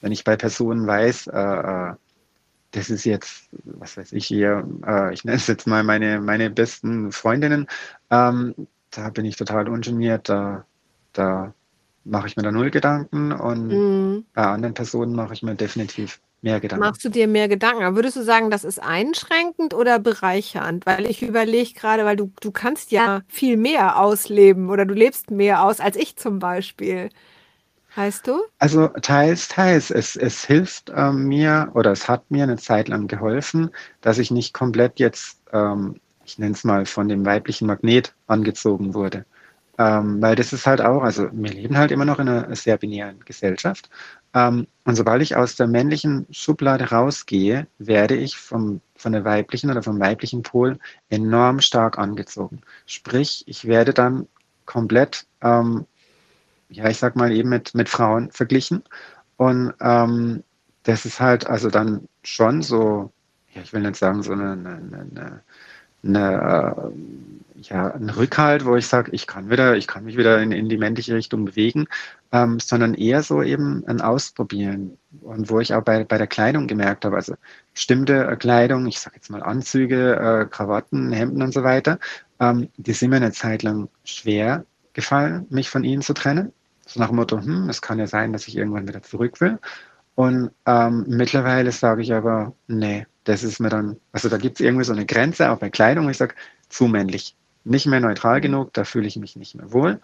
wenn 0.00 0.12
ich 0.12 0.24
bei 0.24 0.36
Personen 0.36 0.86
weiß, 0.86 1.28
äh, 1.28 1.90
äh 1.90 1.94
das 2.72 2.90
ist 2.90 3.04
jetzt, 3.04 3.48
was 3.64 3.96
weiß 3.96 4.12
ich 4.12 4.26
hier, 4.26 4.68
äh, 4.86 5.14
ich 5.14 5.24
nenne 5.24 5.36
es 5.36 5.46
jetzt 5.46 5.66
mal 5.66 5.82
meine, 5.82 6.20
meine 6.20 6.50
besten 6.50 7.10
Freundinnen, 7.10 7.66
ähm, 8.10 8.54
da 8.90 9.10
bin 9.10 9.24
ich 9.24 9.36
total 9.36 9.68
ungeniert, 9.68 10.28
da, 10.28 10.64
da 11.12 11.52
mache 12.04 12.28
ich 12.28 12.36
mir 12.36 12.42
da 12.42 12.52
null 12.52 12.70
Gedanken 12.70 13.32
und 13.32 13.68
mhm. 13.68 14.24
bei 14.34 14.42
anderen 14.42 14.74
Personen 14.74 15.14
mache 15.14 15.34
ich 15.34 15.42
mir 15.42 15.54
definitiv 15.54 16.20
mehr 16.42 16.60
Gedanken. 16.60 16.84
Machst 16.84 17.04
du 17.04 17.08
dir 17.08 17.26
mehr 17.26 17.48
Gedanken? 17.48 17.82
Aber 17.82 17.96
würdest 17.96 18.16
du 18.16 18.22
sagen, 18.22 18.50
das 18.50 18.64
ist 18.64 18.80
einschränkend 18.80 19.74
oder 19.74 19.98
bereichernd? 19.98 20.86
Weil 20.86 21.06
ich 21.06 21.22
überlege 21.22 21.72
gerade, 21.72 22.04
weil 22.04 22.16
du, 22.16 22.30
du 22.40 22.52
kannst 22.52 22.92
ja 22.92 23.22
viel 23.28 23.56
mehr 23.56 23.98
ausleben 23.98 24.70
oder 24.70 24.84
du 24.84 24.94
lebst 24.94 25.30
mehr 25.30 25.62
aus 25.62 25.80
als 25.80 25.96
ich 25.96 26.16
zum 26.16 26.38
Beispiel. 26.38 27.10
Heißt 27.96 28.26
du? 28.26 28.42
Also 28.58 28.88
teils, 28.88 29.48
teils. 29.48 29.90
Es, 29.90 30.16
es 30.16 30.44
hilft 30.44 30.92
ähm, 30.94 31.24
mir 31.28 31.70
oder 31.74 31.92
es 31.92 32.08
hat 32.08 32.30
mir 32.30 32.42
eine 32.42 32.56
Zeit 32.56 32.88
lang 32.88 33.08
geholfen, 33.08 33.70
dass 34.02 34.18
ich 34.18 34.30
nicht 34.30 34.52
komplett 34.52 35.00
jetzt 35.00 35.40
ähm, 35.52 35.98
ich 36.26 36.38
nenne 36.38 36.54
es 36.54 36.64
mal, 36.64 36.86
von 36.86 37.08
dem 37.08 37.24
weiblichen 37.24 37.66
Magnet 37.66 38.14
angezogen 38.26 38.94
wurde. 38.94 39.24
Ähm, 39.78 40.22
weil 40.22 40.36
das 40.36 40.52
ist 40.52 40.66
halt 40.66 40.80
auch, 40.80 41.02
also 41.02 41.28
wir 41.32 41.52
leben 41.52 41.76
halt 41.76 41.90
immer 41.90 42.06
noch 42.06 42.18
in 42.18 42.28
einer 42.28 42.56
sehr 42.56 42.78
binären 42.78 43.20
Gesellschaft. 43.24 43.90
Ähm, 44.34 44.66
und 44.84 44.96
sobald 44.96 45.22
ich 45.22 45.36
aus 45.36 45.56
der 45.56 45.66
männlichen 45.66 46.26
Schublade 46.30 46.90
rausgehe, 46.90 47.66
werde 47.78 48.16
ich 48.16 48.36
vom, 48.38 48.80
von 48.96 49.12
der 49.12 49.24
weiblichen 49.24 49.70
oder 49.70 49.82
vom 49.82 50.00
weiblichen 50.00 50.42
Pol 50.42 50.78
enorm 51.10 51.60
stark 51.60 51.98
angezogen. 51.98 52.62
Sprich, 52.86 53.44
ich 53.46 53.66
werde 53.66 53.92
dann 53.92 54.26
komplett, 54.64 55.26
ähm, 55.42 55.86
ja, 56.70 56.88
ich 56.88 56.98
sag 56.98 57.14
mal 57.14 57.30
eben 57.32 57.50
mit, 57.50 57.74
mit 57.74 57.88
Frauen 57.88 58.30
verglichen. 58.30 58.82
Und 59.36 59.74
ähm, 59.80 60.42
das 60.84 61.04
ist 61.04 61.20
halt 61.20 61.46
also 61.46 61.68
dann 61.68 62.08
schon 62.22 62.62
so, 62.62 63.12
ja, 63.52 63.62
ich 63.62 63.72
will 63.72 63.82
nicht 63.82 63.96
sagen, 63.96 64.22
so 64.22 64.32
eine, 64.32 64.52
eine, 64.52 64.76
eine, 64.76 65.42
eine 66.06 66.92
ja, 67.62 67.88
ein 67.88 68.10
Rückhalt, 68.10 68.64
wo 68.64 68.76
ich 68.76 68.86
sage, 68.86 69.10
ich 69.12 69.26
kann 69.26 69.50
wieder, 69.50 69.76
ich 69.76 69.86
kann 69.86 70.04
mich 70.04 70.16
wieder 70.16 70.40
in, 70.42 70.52
in 70.52 70.68
die 70.68 70.76
männliche 70.76 71.14
Richtung 71.14 71.44
bewegen, 71.44 71.86
ähm, 72.32 72.60
sondern 72.60 72.94
eher 72.94 73.22
so 73.22 73.42
eben 73.42 73.84
ein 73.86 74.00
Ausprobieren. 74.00 74.98
Und 75.22 75.50
wo 75.50 75.60
ich 75.60 75.74
auch 75.74 75.82
bei, 75.82 76.04
bei 76.04 76.18
der 76.18 76.26
Kleidung 76.26 76.66
gemerkt 76.66 77.04
habe, 77.04 77.16
also 77.16 77.34
bestimmte 77.72 78.26
äh, 78.26 78.36
Kleidung, 78.36 78.86
ich 78.86 79.00
sage 79.00 79.16
jetzt 79.16 79.30
mal 79.30 79.42
Anzüge, 79.42 80.16
äh, 80.16 80.46
Krawatten, 80.46 81.12
Hemden 81.12 81.42
und 81.42 81.52
so 81.52 81.62
weiter, 81.62 81.98
ähm, 82.40 82.68
die 82.76 82.92
sind 82.92 83.10
mir 83.10 83.16
eine 83.16 83.32
Zeit 83.32 83.62
lang 83.62 83.88
schwer 84.04 84.64
gefallen, 84.92 85.46
mich 85.50 85.70
von 85.70 85.84
ihnen 85.84 86.02
zu 86.02 86.14
trennen. 86.14 86.52
So 86.86 87.00
nach 87.00 87.08
dem 87.08 87.16
Motto, 87.16 87.40
hm, 87.40 87.68
es 87.68 87.82
kann 87.82 87.98
ja 87.98 88.06
sein, 88.06 88.32
dass 88.32 88.46
ich 88.48 88.56
irgendwann 88.56 88.86
wieder 88.86 89.02
zurück 89.02 89.40
will. 89.40 89.58
Und 90.16 90.50
ähm, 90.64 91.04
mittlerweile 91.06 91.70
sage 91.70 92.02
ich 92.02 92.12
aber, 92.12 92.52
nee, 92.66 93.06
das 93.24 93.44
ist 93.44 93.60
mir 93.60 93.68
dann, 93.68 93.96
also 94.12 94.28
da 94.28 94.38
gibt 94.38 94.58
es 94.58 94.66
irgendwie 94.66 94.84
so 94.84 94.92
eine 94.92 95.06
Grenze, 95.06 95.50
auch 95.50 95.58
bei 95.58 95.70
Kleidung, 95.70 96.08
ich 96.08 96.16
sage, 96.16 96.34
zu 96.68 96.86
männlich 96.86 97.36
nicht 97.64 97.86
mehr 97.86 98.00
neutral 98.00 98.40
genug, 98.40 98.72
da 98.72 98.84
fühle 98.84 99.06
ich 99.06 99.16
mich 99.16 99.36
nicht 99.36 99.54
mehr 99.54 99.72
wohl. 99.72 100.00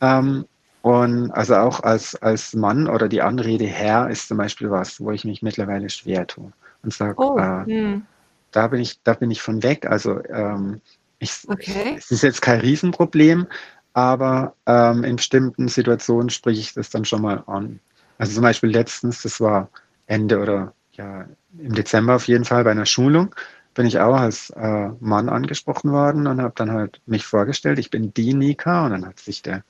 Ähm, 0.00 0.44
und 0.82 1.32
also 1.32 1.56
auch 1.56 1.80
als, 1.80 2.14
als 2.22 2.54
Mann 2.54 2.88
oder 2.88 3.08
die 3.08 3.22
Anrede 3.22 3.66
Herr 3.66 4.08
ist 4.08 4.28
zum 4.28 4.36
Beispiel 4.36 4.70
was, 4.70 5.00
wo 5.00 5.10
ich 5.10 5.24
mich 5.24 5.42
mittlerweile 5.42 5.90
schwer 5.90 6.26
tue 6.26 6.52
und 6.84 6.92
sage, 6.92 7.14
oh, 7.16 7.36
äh, 7.38 7.64
hm. 7.64 8.06
da 8.52 8.68
bin 8.68 8.80
ich, 8.80 9.00
da 9.02 9.14
bin 9.14 9.32
ich 9.32 9.42
von 9.42 9.64
weg. 9.64 9.86
Also 9.86 10.22
ähm, 10.26 10.80
ich, 11.18 11.32
okay. 11.48 11.96
es 11.98 12.12
ist 12.12 12.22
jetzt 12.22 12.40
kein 12.40 12.60
Riesenproblem, 12.60 13.48
aber 13.94 14.54
ähm, 14.66 15.02
in 15.02 15.16
bestimmten 15.16 15.66
Situationen 15.66 16.30
spreche 16.30 16.60
ich 16.60 16.74
das 16.74 16.90
dann 16.90 17.04
schon 17.04 17.22
mal 17.22 17.42
an. 17.46 17.80
Also 18.18 18.34
zum 18.34 18.42
Beispiel 18.42 18.70
letztens, 18.70 19.22
das 19.22 19.40
war 19.40 19.68
Ende 20.06 20.38
oder 20.38 20.72
ja 20.92 21.26
im 21.58 21.74
Dezember 21.74 22.16
auf 22.16 22.28
jeden 22.28 22.44
Fall 22.44 22.64
bei 22.64 22.70
einer 22.70 22.86
Schulung 22.86 23.34
bin 23.76 23.86
ich 23.86 24.00
auch 24.00 24.16
als 24.16 24.50
äh, 24.50 24.88
Mann 25.00 25.28
angesprochen 25.28 25.92
worden 25.92 26.26
und 26.26 26.40
habe 26.40 26.54
dann 26.56 26.72
halt 26.72 27.00
mich 27.04 27.26
vorgestellt, 27.26 27.78
ich 27.78 27.90
bin 27.90 28.12
die 28.14 28.32
Nika 28.32 28.86
und 28.86 28.92
dann 28.92 29.06
hat 29.06 29.20
sich 29.20 29.42
der 29.42 29.62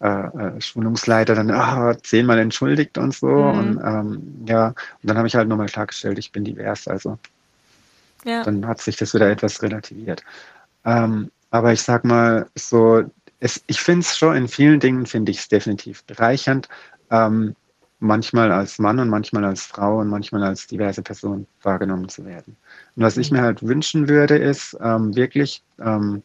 äh, 0.00 0.06
äh, 0.08 0.60
Schulungsleiter 0.60 1.34
dann 1.34 1.50
ah, 1.50 1.96
zehnmal 2.00 2.38
entschuldigt 2.38 2.96
und 2.98 3.12
so 3.12 3.26
mhm. 3.26 3.58
und 3.58 3.80
ähm, 3.84 4.44
ja, 4.46 4.68
und 4.68 4.76
dann 5.02 5.18
habe 5.18 5.26
ich 5.26 5.34
halt 5.34 5.48
nochmal 5.48 5.66
klargestellt, 5.66 6.18
ich 6.18 6.30
bin 6.30 6.44
divers, 6.44 6.86
also 6.86 7.18
ja. 8.24 8.44
dann 8.44 8.64
hat 8.66 8.80
sich 8.80 8.96
das 8.96 9.12
wieder 9.12 9.28
etwas 9.28 9.60
relativiert. 9.60 10.22
Ähm, 10.84 11.32
aber 11.50 11.72
ich 11.72 11.82
sag 11.82 12.04
mal 12.04 12.46
so, 12.54 13.02
es, 13.40 13.60
ich 13.66 13.80
finde 13.80 14.00
es 14.00 14.16
schon 14.16 14.36
in 14.36 14.46
vielen 14.46 14.78
Dingen, 14.78 15.04
finde 15.04 15.32
ich 15.32 15.38
es 15.38 15.48
definitiv 15.48 16.04
bereichernd, 16.04 16.68
ähm, 17.10 17.56
manchmal 18.00 18.52
als 18.52 18.78
Mann 18.78 19.00
und 19.00 19.08
manchmal 19.08 19.44
als 19.44 19.62
Frau 19.62 19.98
und 19.98 20.08
manchmal 20.08 20.44
als 20.44 20.66
diverse 20.66 21.02
Person 21.02 21.46
wahrgenommen 21.62 22.08
zu 22.08 22.24
werden. 22.24 22.56
Und 22.96 23.02
was 23.02 23.16
ich 23.16 23.30
mhm. 23.30 23.38
mir 23.38 23.42
halt 23.44 23.62
wünschen 23.62 24.08
würde, 24.08 24.36
ist 24.36 24.76
ähm, 24.80 25.14
wirklich, 25.16 25.62
ähm, 25.80 26.22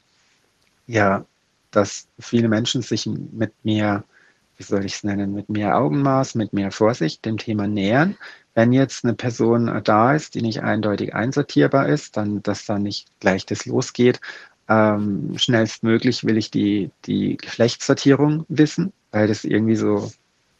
ja, 0.88 1.25
dass 1.71 2.07
viele 2.19 2.49
Menschen 2.49 2.81
sich 2.81 3.07
mit 3.07 3.53
mehr, 3.63 4.03
wie 4.57 4.63
soll 4.63 4.86
ich 4.86 4.95
es 4.95 5.03
nennen, 5.03 5.33
mit 5.33 5.49
mehr 5.49 5.77
Augenmaß, 5.77 6.36
mit 6.36 6.53
mehr 6.53 6.71
Vorsicht 6.71 7.25
dem 7.25 7.38
Thema 7.38 7.67
nähern. 7.67 8.15
Wenn 8.53 8.71
jetzt 8.71 9.03
eine 9.03 9.15
Person 9.15 9.81
da 9.83 10.13
ist, 10.13 10.36
die 10.36 10.43
nicht 10.43 10.62
eindeutig 10.62 11.15
einsortierbar 11.15 11.89
ist, 11.89 12.17
dann, 12.17 12.43
dass 12.43 12.65
da 12.65 12.77
nicht 12.77 13.07
gleich 13.19 13.47
das 13.47 13.65
losgeht. 13.65 14.21
Ähm, 14.69 15.33
schnellstmöglich 15.38 16.23
will 16.23 16.38
ich 16.38 16.51
die, 16.51 16.91
die 17.05 17.38
Geschlechtssortierung 17.38 18.45
wissen, 18.47 18.93
weil 19.12 19.27
das 19.27 19.43
irgendwie 19.43 19.75
so 19.75 20.12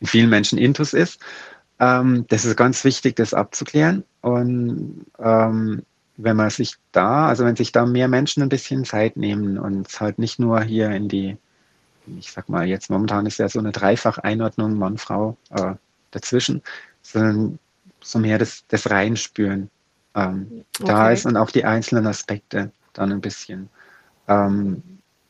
in 0.04 0.08
vielen 0.08 0.30
Menschen 0.30 0.60
Intus 0.60 0.94
ist. 0.94 1.22
Ähm, 1.80 2.26
das 2.28 2.44
ist 2.44 2.58
ganz 2.58 2.84
wichtig, 2.84 3.16
das 3.16 3.34
abzuklären. 3.34 4.04
Und 4.22 5.06
ähm, 5.18 5.84
wenn 6.18 6.36
man 6.36 6.50
sich 6.50 6.76
da, 6.92 7.30
also 7.30 7.46
wenn 7.46 7.56
sich 7.56 7.72
da 7.72 7.86
mehr 7.86 8.10
Menschen 8.10 8.44
ein 8.44 8.50
bisschen 8.50 8.84
Zeit 8.84 9.16
nehmen 9.16 9.58
und 9.58 9.88
es 9.88 10.02
halt 10.02 10.20
nicht 10.20 10.40
nur 10.40 10.62
hier 10.62 10.92
in 10.92 11.08
die, 11.08 11.38
ich 12.20 12.32
sag 12.32 12.50
mal, 12.50 12.68
jetzt 12.68 12.90
momentan 12.90 13.26
ist 13.26 13.40
ja 13.40 13.48
so 13.48 13.60
eine 13.60 13.72
Dreifach-Einordnung 13.72 14.78
Mann, 14.78 14.98
Frau 14.98 15.38
äh, 15.52 15.74
dazwischen, 16.12 16.62
sondern 17.02 17.60
so 18.02 18.20
mehr 18.20 18.38
das, 18.38 18.66
das 18.68 18.90
Reinspüren 18.90 19.70
ähm, 20.16 20.66
okay. 20.82 20.88
da 20.88 21.12
ist 21.12 21.26
und 21.26 21.38
auch 21.38 21.50
die 21.50 21.64
einzelnen 21.64 22.08
Aspekte 22.08 22.74
dann 22.92 23.14
ein 23.14 23.22
bisschen 23.22 23.70
ähm, 24.28 24.84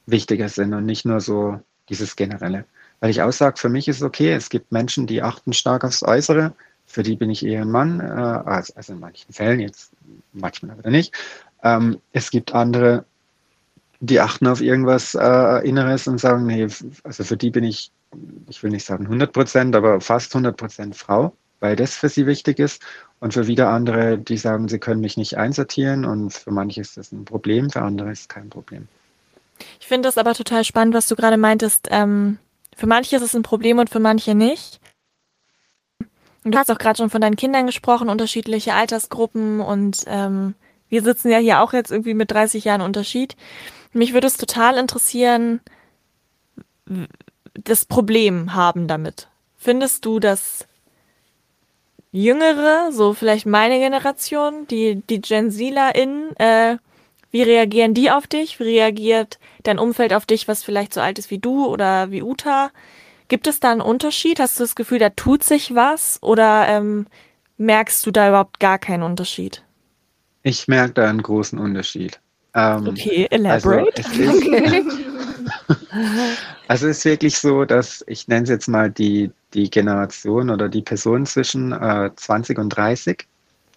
wichtiger 0.08 0.50
sind 0.50 0.74
und 0.74 0.88
nicht 0.88 1.06
nur 1.06 1.22
so 1.22 1.62
dieses 1.90 2.16
Generelle. 2.16 2.66
Weil 3.04 3.10
ich 3.10 3.22
auch 3.22 3.34
sage, 3.34 3.58
für 3.58 3.68
mich 3.68 3.89
ist 3.89 3.98
es 3.98 4.02
okay, 4.02 4.32
es 4.32 4.48
gibt 4.48 4.72
Menschen, 4.72 5.08
die 5.08 5.22
achten 5.22 5.52
stark 5.52 5.84
aufs 5.84 6.04
Äußere, 6.04 6.54
für 6.86 7.04
die 7.04 7.18
bin 7.18 7.30
ich 7.30 7.46
eher 7.46 7.63
ein 7.63 7.70
Mann, 7.70 8.00
äh, 8.00 8.04
also, 8.04 8.74
also 8.78 8.94
in 8.94 9.02
manchen 9.02 9.34
Fällen, 9.34 9.60
jetzt 9.60 9.92
manchmal 10.32 10.78
aber 10.80 10.89
nicht. 10.89 11.13
Ähm, 11.63 12.00
es 12.13 12.32
gibt 12.32 12.56
andere, 12.56 13.04
die 14.00 14.22
achten 14.22 14.48
auf 14.48 14.62
irgendwas 14.62 15.16
äh, 15.16 15.68
Inneres 15.68 16.08
und 16.08 16.18
sagen, 16.18 16.46
nee, 16.46 16.66
also 17.04 17.26
für 17.26 17.36
die 17.36 17.50
bin 17.50 17.66
ich, 17.66 17.92
ich 18.48 18.63
will 18.63 18.72
nicht 18.72 18.86
sagen 18.86 19.04
100 19.04 19.34
Prozent, 19.34 19.76
aber 19.76 20.00
fast 20.00 20.34
100 20.34 20.56
Prozent 20.56 20.96
Frau, 20.96 21.36
weil 21.60 21.76
das 21.76 21.98
für 21.98 22.08
sie 22.08 22.26
wichtig 22.26 22.58
ist. 22.58 22.82
Und 23.20 23.34
für 23.34 23.48
wieder 23.48 23.68
andere, 23.68 24.18
die 24.18 24.38
sagen, 24.38 24.70
sie 24.70 24.80
können 24.80 25.02
mich 25.02 25.18
nicht 25.18 25.38
einsortieren 25.38 26.06
und 26.06 26.32
für 26.32 26.52
manche 26.52 26.80
ist 26.80 26.96
das 26.96 27.12
ein 27.12 27.26
Problem, 27.26 27.70
für 27.70 27.82
andere 27.82 28.12
ist 28.12 28.22
es 28.22 28.28
kein 28.30 28.50
Problem. 28.50 28.88
Ich 29.82 29.88
finde 29.88 30.08
das 30.08 30.18
aber 30.18 30.34
total 30.34 30.63
spannend, 30.63 30.96
was 30.96 31.10
du 31.10 31.18
gerade 31.18 31.36
meintest, 31.36 31.89
ähm, 31.92 32.38
für 32.76 32.88
manche 32.88 33.16
ist 33.16 33.22
es 33.22 33.36
ein 33.36 33.44
Problem 33.44 33.80
und 33.80 33.90
für 33.90 34.00
manche 34.00 34.36
nicht. 34.36 34.80
Du 36.44 36.58
hast 36.58 36.70
auch 36.70 36.78
gerade 36.78 36.98
schon 36.98 37.10
von 37.10 37.22
deinen 37.22 37.38
Kindern 37.38 37.66
gesprochen, 37.66 38.10
unterschiedliche 38.10 38.74
Altersgruppen 38.74 39.62
und 39.62 40.04
ähm, 40.08 40.56
wir 40.90 41.02
sitzen 41.02 41.30
ja 41.30 41.38
hier 41.38 41.62
auch 41.62 41.74
jetzt 41.74 41.92
irgendwie 41.92 42.14
mit 42.14 42.32
30 42.32 42.66
Jahren 42.66 42.82
Unterschied. 42.82 43.36
Mich 43.94 44.14
würde 44.14 44.28
es 44.28 44.38
total 44.38 44.78
interessieren, 44.78 45.62
das 47.54 47.86
Problem 47.86 48.54
haben 48.54 48.88
damit. 48.88 49.30
Findest 49.58 50.06
du, 50.06 50.20
dass 50.20 50.68
Jüngere, 52.12 52.92
so 52.92 53.14
vielleicht 53.14 53.46
meine 53.46 53.80
Generation, 53.80 54.68
die, 54.68 55.02
die 55.10 55.22
Gen 55.22 55.52
ZlerInnen, 55.52 56.36
äh, 56.38 56.78
wie 57.34 57.41
reagieren 57.41 57.96
die 57.96 58.12
auf 58.12 58.28
dich? 58.28 58.60
Wie 58.60 58.63
reagiert 58.63 59.39
dein 59.63 59.80
Umfeld 59.80 60.13
auf 60.13 60.28
dich, 60.28 60.48
was 60.48 60.63
vielleicht 60.63 60.93
so 60.93 61.02
alt 61.02 61.17
ist 61.17 61.32
wie 61.32 61.39
du 61.39 61.65
oder 61.65 62.12
wie 62.12 62.22
Uta? 62.22 62.69
Gibt 63.28 63.48
es 63.48 63.60
da 63.60 63.72
einen 63.72 63.82
Unterschied? 63.82 64.39
Hast 64.39 64.60
du 64.60 64.63
das 64.63 64.76
Gefühl, 64.76 65.00
da 65.00 65.10
tut 65.10 65.43
sich 65.43 65.74
was? 65.74 66.19
Oder 66.22 66.67
ähm, 66.67 67.08
merkst 67.58 68.06
du 68.06 68.12
da 68.12 68.30
überhaupt 68.30 68.60
gar 68.60 68.78
keinen 68.78 69.02
Unterschied? 69.02 69.63
Ich 70.43 70.67
merke 70.67 70.93
da 70.93 71.10
einen 71.10 71.24
großen 71.24 71.58
Unterschied. 71.58 72.19
Ähm, 72.54 72.89
okay, 72.89 73.26
elaborate. 73.32 74.06
Also 74.06 74.22
es, 74.22 74.36
ist, 74.36 74.48
also 76.67 76.88
es 76.88 77.00
ist 77.00 77.06
wirklich 77.06 77.39
so, 77.39 77.65
dass 77.65 78.04
ich 78.06 78.28
nenne 78.28 78.43
es 78.43 78.50
jetzt 78.50 78.67
mal 78.67 78.91
die, 78.91 79.32
die 79.56 79.72
Generation 79.72 80.52
oder 80.52 80.69
die 80.69 80.84
Person 80.84 81.26
zwischen 81.26 81.72
äh, 81.72 82.12
20 82.15 82.60
und 82.60 82.69
30, 82.69 83.26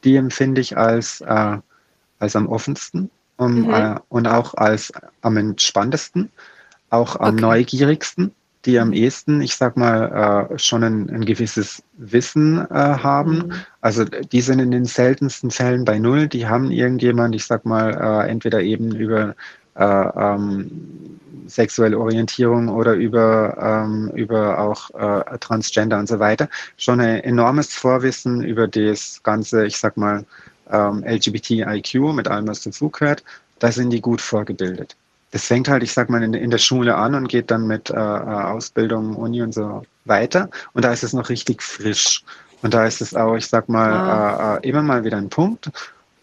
die 0.05 0.17
empfinde 0.17 0.61
ich 0.61 0.77
als, 0.77 1.23
äh, 1.23 1.57
als 2.19 2.37
am 2.37 2.49
offensten 2.49 3.11
um, 3.37 3.63
mhm. 3.63 3.71
äh, 3.75 3.95
und 4.09 4.27
auch 4.27 4.55
als 4.55 4.93
am 5.23 5.37
entspanntesten, 5.37 6.31
auch 6.91 7.17
am 7.17 7.35
okay. 7.35 7.43
neugierigsten, 7.43 8.33
die 8.65 8.79
am 8.81 8.93
ehesten, 8.93 9.41
ich 9.41 9.55
sag 9.55 9.77
mal, 9.77 10.49
äh, 10.51 10.59
schon 10.59 10.83
ein, 10.83 11.09
ein, 11.09 11.25
gewisses 11.25 11.83
Wissen 11.97 12.59
äh, 12.59 12.75
haben. 12.75 13.37
Mhm. 13.37 13.53
Also 13.81 14.05
die 14.05 14.41
sind 14.41 14.59
in 14.59 14.73
den 14.73 14.85
seltensten 14.85 15.51
Fällen 15.51 15.85
bei 15.85 15.99
Null. 15.99 16.27
Die 16.27 16.47
haben 16.49 16.71
irgendjemand, 16.73 17.35
ich 17.37 17.47
sag 17.47 17.65
mal, 17.65 17.95
äh, 17.95 18.29
entweder 18.29 18.61
eben 18.63 18.95
über 18.95 19.37
äh, 19.77 19.85
ähm, 19.85 20.71
sexuelle 21.47 21.99
Orientierung 21.99 22.69
oder 22.69 22.95
über, 22.95 23.57
ähm, 23.61 24.11
über 24.15 24.59
auch 24.59 24.91
äh, 24.91 25.39
Transgender 25.39 25.99
und 25.99 26.09
so 26.09 26.19
weiter, 26.19 26.49
schon 26.77 27.01
ein 27.01 27.23
enormes 27.23 27.73
Vorwissen 27.73 28.43
über 28.43 28.67
das 28.67 29.21
ganze, 29.23 29.67
ich 29.67 29.79
sag 29.79 29.97
mal, 29.97 30.25
ähm, 30.71 31.05
LGBTIQ 31.05 32.15
mit 32.15 32.29
allem, 32.29 32.49
was 32.49 32.63
dazugehört, 32.63 33.23
da 33.59 33.73
sind 33.73 33.91
die 33.91 34.01
gut 34.01 34.21
vorgebildet. 34.21 34.97
Das 35.31 35.47
fängt 35.47 35.69
halt, 35.69 35.83
ich 35.83 35.93
sag 35.93 36.09
mal, 36.09 36.23
in, 36.23 36.35
in 36.35 36.51
der 36.51 36.59
Schule 36.59 36.95
an 36.95 37.15
und 37.15 37.29
geht 37.29 37.51
dann 37.51 37.67
mit 37.67 37.91
äh, 37.91 37.95
äh, 37.95 37.97
Ausbildung, 37.97 39.17
Uni 39.17 39.43
und 39.43 39.53
so 39.53 39.83
weiter. 40.05 40.49
Und 40.73 40.85
da 40.85 40.93
ist 40.93 41.03
es 41.03 41.13
noch 41.13 41.29
richtig 41.29 41.63
frisch. 41.63 42.23
Und 42.63 42.75
da 42.75 42.87
ist 42.87 43.01
es 43.01 43.15
auch, 43.15 43.35
ich 43.35 43.47
sag 43.47 43.69
mal, 43.69 43.93
ah. 43.93 44.57
äh, 44.57 44.67
äh 44.67 44.69
immer 44.69 44.83
mal 44.83 45.05
wieder 45.05 45.17
ein 45.17 45.29
Punkt. 45.29 45.71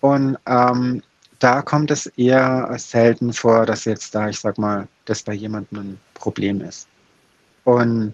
Und 0.02 0.38
ähm, 0.46 1.04
da 1.40 1.62
kommt 1.62 1.92
es 1.92 2.08
eher 2.08 2.74
selten 2.78 3.34
vor, 3.34 3.66
dass 3.66 3.86
jetzt 3.86 4.16
da, 4.16 4.30
ich 4.30 4.40
sag 4.40 4.58
mal, 4.58 4.88
das 5.06 5.24
bei 5.24 5.34
jemandem 5.34 5.80
ein 5.80 6.00
Problem 6.14 6.62
ist. 6.62 6.88
Und 7.66 8.14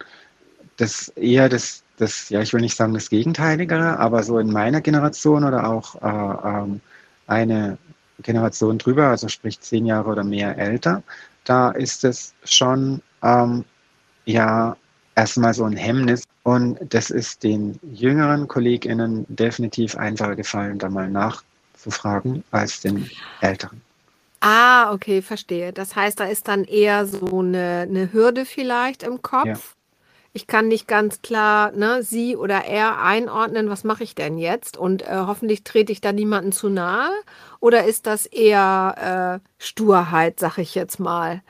das 0.78 1.10
eher 1.10 1.50
das, 1.50 1.84
das, 2.00 2.30
ja, 2.30 2.42
ich 2.42 2.54
will 2.54 2.62
nicht 2.62 2.76
sagen 2.76 2.94
das 2.94 3.10
Gegenteiligere, 3.10 4.00
aber 4.00 4.24
so 4.24 4.40
in 4.40 4.52
meiner 4.52 4.82
Generation 4.82 5.44
oder 5.44 5.68
auch 5.70 5.96
äh, 6.02 6.48
ähm, 6.48 6.82
eine 7.28 7.78
Generation 8.22 8.78
drüber, 8.78 9.08
also 9.08 9.28
sprich 9.28 9.60
zehn 9.60 9.86
Jahre 9.86 10.10
oder 10.10 10.24
mehr 10.24 10.58
älter, 10.58 11.04
da 11.44 11.72
ist 11.72 12.04
es 12.04 12.34
schon 12.44 13.02
ähm, 13.24 13.66
ja 14.26 14.76
erstmal 15.16 15.54
so 15.54 15.66
ein 15.66 15.76
Hemmnis. 15.76 16.24
Und 16.44 16.80
das 16.90 17.10
ist 17.10 17.44
den 17.44 17.80
jüngeren 17.84 18.48
KollegInnen 18.48 19.26
definitiv 19.28 19.96
einfacher 19.98 20.36
gefallen, 20.36 20.80
da 20.80 20.90
mal 20.90 21.10
nachzufragen, 21.10 22.44
als 22.52 22.82
den 22.82 23.10
älteren. 23.42 23.82
Ah, 24.40 24.94
okay, 24.94 25.22
verstehe. 25.22 25.74
Das 25.74 25.96
heißt, 25.96 26.20
da 26.20 26.26
ist 26.26 26.48
dann 26.48 26.64
eher 26.64 27.06
so 27.06 27.40
eine, 27.40 27.86
eine 27.90 28.14
Hürde 28.14 28.46
vielleicht 28.46 29.04
im 29.04 29.22
Kopf. 29.22 29.46
Ja. 29.46 29.56
Ich 30.32 30.46
kann 30.46 30.68
nicht 30.68 30.88
ganz 30.88 31.22
klar, 31.22 31.72
ne, 31.72 32.04
sie 32.04 32.36
oder 32.36 32.66
er 32.66 33.02
einordnen, 33.02 33.70
was 33.70 33.84
mache 33.84 34.04
ich 34.04 34.14
denn 34.14 34.38
jetzt? 34.38 34.78
Und 34.78 35.02
äh, 35.02 35.08
hoffentlich 35.12 35.64
trete 35.64 35.92
ich 35.92 36.02
da 36.02 36.12
niemanden 36.12 36.52
zu 36.52 36.70
nahe. 36.70 37.10
Oder 37.60 37.86
ist 37.86 38.06
das 38.06 38.26
eher 38.26 39.42
äh, 39.42 39.50
Sturheit, 39.58 40.40
sag 40.40 40.60
ich 40.60 40.76
jetzt 40.76 41.00
mal? 41.00 41.42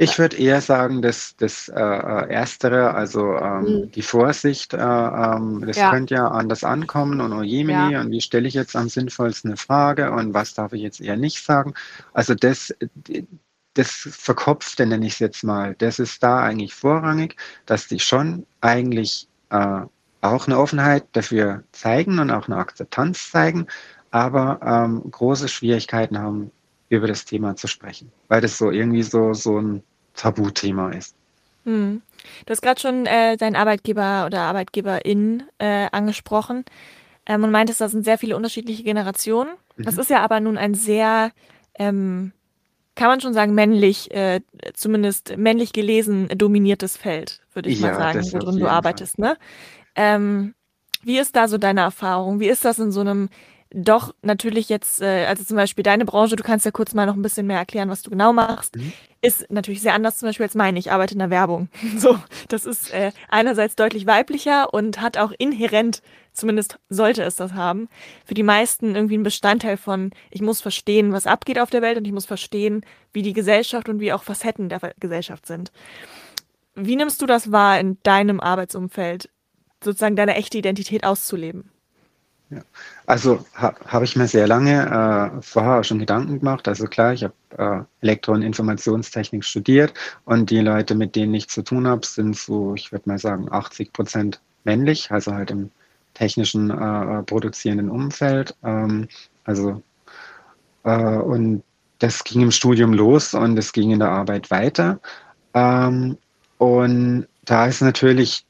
Ich 0.00 0.16
würde 0.16 0.36
eher 0.36 0.60
sagen, 0.60 1.02
dass 1.02 1.34
das 1.38 1.68
äh, 1.68 1.80
äh, 1.80 2.30
Erstere, 2.32 2.94
also 2.94 3.34
ähm, 3.34 3.62
mhm. 3.62 3.90
die 3.90 4.02
Vorsicht, 4.02 4.72
äh, 4.72 4.76
ähm, 4.78 5.64
das 5.66 5.76
ja. 5.76 5.90
könnte 5.90 6.14
ja 6.14 6.28
anders 6.28 6.62
ankommen 6.62 7.20
und 7.20 7.32
oh 7.32 7.42
Jemini, 7.42 7.94
ja. 7.94 8.00
und 8.02 8.12
wie 8.12 8.20
stelle 8.20 8.46
ich 8.46 8.54
jetzt 8.54 8.76
am 8.76 8.88
sinnvollsten 8.88 9.50
eine 9.50 9.56
Frage 9.56 10.12
und 10.12 10.34
was 10.34 10.54
darf 10.54 10.72
ich 10.72 10.82
jetzt 10.82 11.00
eher 11.00 11.16
nicht 11.16 11.44
sagen. 11.44 11.74
Also 12.12 12.36
das, 12.36 12.72
das 13.78 13.90
Verkopfte 13.90 14.86
nenne 14.86 15.06
ich 15.06 15.14
es 15.14 15.18
jetzt 15.20 15.44
mal, 15.44 15.76
das 15.78 16.00
ist 16.00 16.22
da 16.22 16.40
eigentlich 16.40 16.74
vorrangig, 16.74 17.36
dass 17.64 17.86
die 17.86 18.00
schon 18.00 18.44
eigentlich 18.60 19.28
äh, 19.50 19.82
auch 20.20 20.46
eine 20.46 20.58
Offenheit 20.58 21.04
dafür 21.12 21.62
zeigen 21.70 22.18
und 22.18 22.32
auch 22.32 22.48
eine 22.48 22.56
Akzeptanz 22.56 23.30
zeigen, 23.30 23.68
aber 24.10 24.58
ähm, 24.64 25.08
große 25.08 25.48
Schwierigkeiten 25.48 26.18
haben, 26.18 26.50
über 26.88 27.06
das 27.06 27.24
Thema 27.24 27.54
zu 27.54 27.68
sprechen, 27.68 28.10
weil 28.28 28.40
das 28.40 28.58
so 28.58 28.70
irgendwie 28.70 29.02
so, 29.02 29.32
so 29.32 29.60
ein 29.60 29.82
Tabuthema 30.14 30.90
ist. 30.90 31.14
Hm. 31.64 32.02
Du 32.46 32.50
hast 32.50 32.62
gerade 32.62 32.80
schon 32.80 33.06
äh, 33.06 33.36
deinen 33.36 33.54
Arbeitgeber 33.54 34.24
oder 34.26 34.40
Arbeitgeberin 34.40 35.44
äh, 35.58 35.86
angesprochen 35.92 36.64
ähm, 37.26 37.44
und 37.44 37.52
meintest, 37.52 37.80
da 37.80 37.88
sind 37.88 38.04
sehr 38.04 38.18
viele 38.18 38.36
unterschiedliche 38.36 38.82
Generationen. 38.82 39.50
Mhm. 39.76 39.84
Das 39.84 39.98
ist 39.98 40.10
ja 40.10 40.20
aber 40.22 40.40
nun 40.40 40.58
ein 40.58 40.74
sehr, 40.74 41.30
ähm, 41.78 42.32
kann 42.98 43.08
man 43.08 43.20
schon 43.20 43.32
sagen, 43.32 43.54
männlich, 43.54 44.10
äh, 44.10 44.40
zumindest 44.74 45.36
männlich 45.36 45.72
gelesen 45.72 46.26
dominiertes 46.36 46.96
Feld, 46.96 47.40
würde 47.54 47.70
ich 47.70 47.80
ja, 47.80 47.92
mal 47.92 47.94
sagen, 47.94 48.32
worin 48.32 48.58
du 48.58 48.66
arbeitest. 48.66 49.20
Ne? 49.20 49.36
Ähm, 49.94 50.54
wie 51.04 51.18
ist 51.18 51.36
da 51.36 51.46
so 51.46 51.58
deine 51.58 51.82
Erfahrung? 51.82 52.40
Wie 52.40 52.48
ist 52.48 52.64
das 52.64 52.80
in 52.80 52.90
so 52.90 53.00
einem 53.00 53.28
doch 53.70 54.14
natürlich 54.22 54.68
jetzt, 54.68 55.02
äh, 55.02 55.26
also 55.26 55.44
zum 55.44 55.56
Beispiel 55.56 55.82
deine 55.82 56.04
Branche, 56.04 56.36
du 56.36 56.42
kannst 56.42 56.64
ja 56.64 56.70
kurz 56.70 56.94
mal 56.94 57.06
noch 57.06 57.16
ein 57.16 57.22
bisschen 57.22 57.46
mehr 57.46 57.58
erklären, 57.58 57.90
was 57.90 58.02
du 58.02 58.10
genau 58.10 58.32
machst, 58.32 58.76
mhm. 58.76 58.92
ist 59.20 59.50
natürlich 59.50 59.82
sehr 59.82 59.94
anders 59.94 60.18
zum 60.18 60.28
Beispiel 60.28 60.44
als 60.44 60.54
meine. 60.54 60.78
Ich 60.78 60.90
arbeite 60.90 61.14
in 61.14 61.18
der 61.18 61.30
Werbung. 61.30 61.68
So, 61.98 62.18
das 62.48 62.64
ist 62.64 62.92
äh, 62.94 63.12
einerseits 63.28 63.74
deutlich 63.74 64.06
weiblicher 64.06 64.72
und 64.72 65.00
hat 65.00 65.18
auch 65.18 65.32
inhärent, 65.36 66.00
zumindest 66.32 66.78
sollte 66.88 67.22
es 67.22 67.36
das 67.36 67.54
haben, 67.54 67.88
für 68.24 68.34
die 68.34 68.42
meisten 68.42 68.94
irgendwie 68.94 69.14
einen 69.14 69.24
Bestandteil 69.24 69.76
von, 69.76 70.10
ich 70.30 70.40
muss 70.40 70.60
verstehen, 70.60 71.12
was 71.12 71.26
abgeht 71.26 71.58
auf 71.58 71.70
der 71.70 71.82
Welt 71.82 71.98
und 71.98 72.06
ich 72.06 72.12
muss 72.12 72.26
verstehen, 72.26 72.84
wie 73.12 73.22
die 73.22 73.32
Gesellschaft 73.32 73.88
und 73.88 74.00
wie 74.00 74.12
auch 74.12 74.22
Facetten 74.22 74.68
der 74.68 74.94
Gesellschaft 75.00 75.46
sind. 75.46 75.72
Wie 76.74 76.96
nimmst 76.96 77.20
du 77.20 77.26
das 77.26 77.50
wahr 77.50 77.80
in 77.80 77.98
deinem 78.04 78.38
Arbeitsumfeld, 78.40 79.28
sozusagen 79.82 80.16
deine 80.16 80.36
echte 80.36 80.58
Identität 80.58 81.04
auszuleben? 81.04 81.72
Ja. 82.50 82.62
Also 83.06 83.44
ha, 83.54 83.74
habe 83.86 84.04
ich 84.06 84.16
mir 84.16 84.26
sehr 84.26 84.46
lange 84.46 85.36
äh, 85.38 85.42
vorher 85.42 85.84
schon 85.84 85.98
Gedanken 85.98 86.38
gemacht. 86.38 86.66
Also 86.66 86.86
klar, 86.86 87.12
ich 87.12 87.24
habe 87.24 87.34
äh, 88.00 88.04
Elektro- 88.04 88.32
und 88.32 88.42
Informationstechnik 88.42 89.44
studiert 89.44 89.92
und 90.24 90.50
die 90.50 90.60
Leute, 90.60 90.94
mit 90.94 91.14
denen 91.14 91.34
ich 91.34 91.48
zu 91.48 91.62
tun 91.62 91.86
habe, 91.86 92.06
sind 92.06 92.36
so, 92.36 92.74
ich 92.74 92.90
würde 92.90 93.08
mal 93.08 93.18
sagen, 93.18 93.48
80 93.50 93.92
Prozent 93.92 94.40
männlich, 94.64 95.10
also 95.10 95.34
halt 95.34 95.50
im 95.50 95.70
technischen 96.14 96.70
äh, 96.70 97.22
produzierenden 97.22 97.90
Umfeld. 97.90 98.56
Ähm, 98.64 99.08
also 99.44 99.82
äh, 100.84 101.16
und 101.18 101.62
das 101.98 102.24
ging 102.24 102.42
im 102.42 102.50
Studium 102.50 102.94
los 102.94 103.34
und 103.34 103.58
es 103.58 103.72
ging 103.72 103.90
in 103.90 103.98
der 103.98 104.10
Arbeit 104.10 104.50
weiter. 104.50 105.00
Ähm, 105.54 106.16
und 106.58 107.26
da 107.44 107.66
ist 107.66 107.82
natürlich 107.82 108.44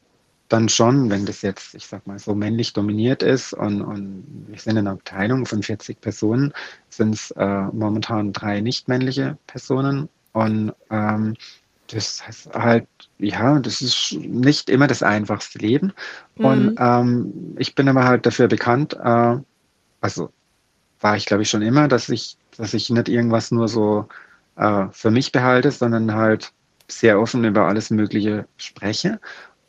dann 0.49 0.69
schon, 0.69 1.11
wenn 1.11 1.27
das 1.27 1.43
jetzt, 1.43 1.75
ich 1.75 1.87
sag 1.87 2.07
mal, 2.07 2.19
so 2.19 2.35
männlich 2.35 2.73
dominiert 2.73 3.23
ist 3.23 3.53
und, 3.53 3.83
und 3.83 4.25
wir 4.47 4.59
sind 4.59 4.73
in 4.73 4.87
einer 4.87 4.93
Abteilung 4.93 5.47
von 5.47 5.63
40 5.63 6.01
Personen, 6.01 6.53
sind 6.89 7.15
es 7.15 7.31
äh, 7.33 7.63
momentan 7.73 8.33
drei 8.33 8.61
nicht 8.61 8.89
männliche 8.89 9.37
Personen 9.47 10.09
und 10.33 10.73
ähm, 10.91 11.35
das 11.89 12.27
heißt 12.27 12.55
halt, 12.55 12.87
ja, 13.19 13.59
das 13.59 13.81
ist 13.81 14.13
nicht 14.13 14.69
immer 14.69 14.87
das 14.87 15.03
einfachste 15.03 15.59
Leben. 15.59 15.93
Mhm. 16.37 16.45
Und 16.45 16.77
ähm, 16.79 17.57
ich 17.59 17.75
bin 17.75 17.89
aber 17.89 18.05
halt 18.05 18.27
dafür 18.27 18.47
bekannt, 18.47 18.95
äh, 19.03 19.37
also 20.01 20.31
war 21.01 21.17
ich 21.17 21.27
glaube 21.27 21.43
ich 21.43 21.51
schon 21.51 21.63
immer, 21.63 21.89
dass 21.89 22.09
ich, 22.09 22.37
dass 22.57 22.75
ich 22.75 22.91
nicht 22.91 23.09
irgendwas 23.09 23.51
nur 23.51 23.69
so 23.69 24.09
äh, 24.57 24.87
für 24.93 25.11
mich 25.11 25.33
behalte, 25.33 25.71
sondern 25.71 26.13
halt 26.15 26.53
sehr 26.89 27.21
offen 27.21 27.45
über 27.45 27.67
alles 27.67 27.91
Mögliche 27.91 28.47
spreche. 28.57 29.21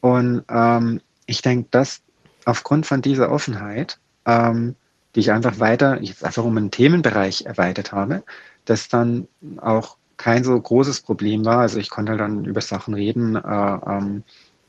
Und 0.01 0.43
ähm, 0.49 1.01
ich 1.25 1.41
denke, 1.41 1.67
dass 1.71 2.01
aufgrund 2.45 2.85
von 2.85 3.01
dieser 3.01 3.31
Offenheit, 3.31 3.99
ähm, 4.25 4.75
die 5.15 5.21
ich 5.21 5.31
einfach 5.31 5.59
weiter, 5.59 6.01
jetzt 6.01 6.23
einfach 6.23 6.43
um 6.43 6.57
einen 6.57 6.71
Themenbereich 6.71 7.45
erweitert 7.45 7.91
habe, 7.91 8.23
das 8.65 8.87
dann 8.87 9.27
auch 9.57 9.97
kein 10.17 10.43
so 10.43 10.59
großes 10.59 11.01
Problem 11.01 11.45
war. 11.45 11.59
Also 11.59 11.79
ich 11.79 11.89
konnte 11.89 12.17
dann 12.17 12.45
über 12.45 12.61
Sachen 12.61 12.93
reden, 12.93 13.35
äh, 13.35 13.39
ähm, 13.39 14.23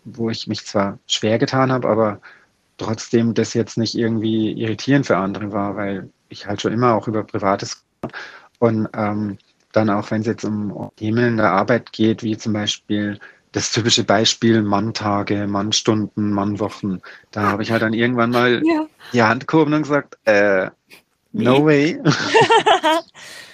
wo 0.05 0.31
ich 0.31 0.47
mich 0.47 0.65
zwar 0.65 0.99
schwer 1.07 1.39
getan 1.39 1.73
habe, 1.73 1.89
aber 1.89 2.21
trotzdem 2.79 3.35
das 3.35 3.55
jetzt 3.55 3.77
nicht 3.77 3.95
irgendwie 3.95 4.53
irritierend 4.53 5.07
für 5.07 5.17
andere 5.19 5.53
war, 5.53 5.77
weil 5.77 6.11
ich 6.29 6.47
halt 6.47 6.63
schon 6.63 6.73
immer 6.73 6.95
auch 6.95 7.09
über 7.09 7.25
Privates 7.25 7.85
und 8.59 8.89
ähm, 8.95 9.39
dann 9.73 9.91
auch, 9.91 10.11
wenn 10.11 10.23
es 10.23 10.27
jetzt 10.27 10.45
um 10.45 10.91
Themen 10.97 11.25
in 11.25 11.37
der 11.37 11.53
Arbeit 11.53 11.93
geht, 11.93 12.23
wie 12.23 12.37
zum 12.37 12.53
Beispiel 12.53 13.19
das 13.53 13.73
typische 13.73 14.05
Beispiel 14.05 14.63
Manntage, 14.63 15.47
Mannstunden, 15.47 16.33
Mannwochen. 16.33 17.03
Da 17.31 17.43
habe 17.43 17.63
ich 17.63 17.73
halt 17.73 17.83
dann 17.83 17.93
irgendwann 17.93 18.31
mal 18.31 18.63
ja. 18.65 18.87
die 19.13 19.23
Hand 19.23 19.47
gehoben 19.47 19.73
und 19.75 19.83
gesagt, 19.83 20.19
äh, 20.25 20.71
no 21.33 21.65
way. 21.65 22.01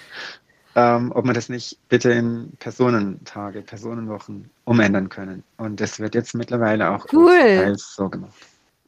ähm, 0.75 1.11
ob 1.15 1.25
wir 1.25 1.33
das 1.33 1.49
nicht 1.49 1.79
bitte 1.89 2.11
in 2.11 2.51
Personentage, 2.59 3.61
Personenwochen 3.61 4.49
umändern 4.65 5.09
können. 5.09 5.43
Und 5.57 5.81
das 5.81 5.99
wird 5.99 6.13
jetzt 6.13 6.35
mittlerweile 6.35 6.91
auch 6.91 7.05
cool. 7.13 7.75
so 7.77 8.09
gemacht. 8.09 8.33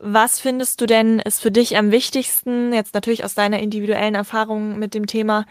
Was 0.01 0.39
findest 0.39 0.79
du 0.79 0.85
denn 0.85 1.19
ist 1.19 1.41
für 1.41 1.51
dich 1.51 1.75
am 1.75 1.91
wichtigsten, 1.91 2.71
jetzt 2.71 2.93
natürlich 2.93 3.25
aus 3.25 3.33
deiner 3.33 3.59
individuellen 3.59 4.15
Erfahrung 4.15 4.79
mit 4.79 4.93
dem 4.93 5.07
Thema, 5.07 5.45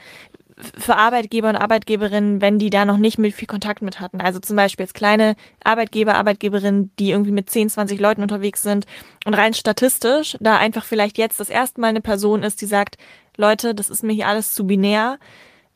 für 0.78 0.96
Arbeitgeber 0.96 1.48
und 1.48 1.56
Arbeitgeberinnen, 1.56 2.40
wenn 2.40 2.58
die 2.58 2.70
da 2.70 2.84
noch 2.84 2.96
nicht 2.96 3.18
mit 3.18 3.34
viel 3.34 3.46
Kontakt 3.46 3.82
mit 3.82 4.00
hatten. 4.00 4.20
Also 4.20 4.38
zum 4.40 4.56
Beispiel 4.56 4.84
jetzt 4.84 4.94
kleine 4.94 5.36
Arbeitgeber, 5.62 6.14
Arbeitgeberinnen, 6.14 6.90
die 6.98 7.10
irgendwie 7.10 7.32
mit 7.32 7.50
10, 7.50 7.70
20 7.70 8.00
Leuten 8.00 8.22
unterwegs 8.22 8.62
sind 8.62 8.86
und 9.24 9.34
rein 9.34 9.54
statistisch 9.54 10.36
da 10.40 10.56
einfach 10.56 10.84
vielleicht 10.84 11.18
jetzt 11.18 11.40
das 11.40 11.50
erste 11.50 11.80
Mal 11.80 11.88
eine 11.88 12.00
Person 12.00 12.42
ist, 12.42 12.60
die 12.60 12.66
sagt, 12.66 12.96
Leute, 13.36 13.74
das 13.74 13.88
ist 13.88 14.02
mir 14.02 14.12
hier 14.12 14.28
alles 14.28 14.52
zu 14.54 14.66
binär. 14.66 15.18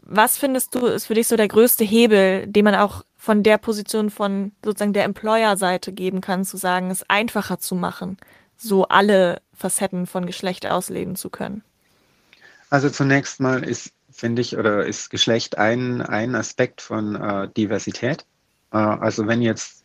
Was 0.00 0.36
findest 0.36 0.74
du, 0.74 0.86
ist 0.86 1.06
für 1.06 1.14
dich 1.14 1.28
so 1.28 1.36
der 1.36 1.48
größte 1.48 1.84
Hebel, 1.84 2.46
den 2.48 2.64
man 2.64 2.74
auch 2.74 3.04
von 3.16 3.44
der 3.44 3.56
Position 3.58 4.10
von 4.10 4.50
sozusagen 4.64 4.92
der 4.92 5.04
Employer-Seite 5.04 5.92
geben 5.92 6.20
kann, 6.20 6.44
zu 6.44 6.56
sagen, 6.56 6.90
es 6.90 7.08
einfacher 7.08 7.60
zu 7.60 7.76
machen, 7.76 8.16
so 8.56 8.88
alle 8.88 9.40
Facetten 9.54 10.06
von 10.06 10.26
Geschlecht 10.26 10.66
ausleben 10.66 11.14
zu 11.14 11.30
können? 11.30 11.62
Also 12.68 12.90
zunächst 12.90 13.38
mal 13.38 13.62
ist 13.62 13.92
finde 14.12 14.42
ich, 14.42 14.56
oder 14.56 14.84
ist 14.86 15.10
Geschlecht 15.10 15.58
ein, 15.58 16.02
ein 16.02 16.34
Aspekt 16.34 16.80
von 16.80 17.16
äh, 17.16 17.48
Diversität. 17.56 18.24
Äh, 18.72 18.76
also 18.76 19.26
wenn 19.26 19.42
jetzt 19.42 19.82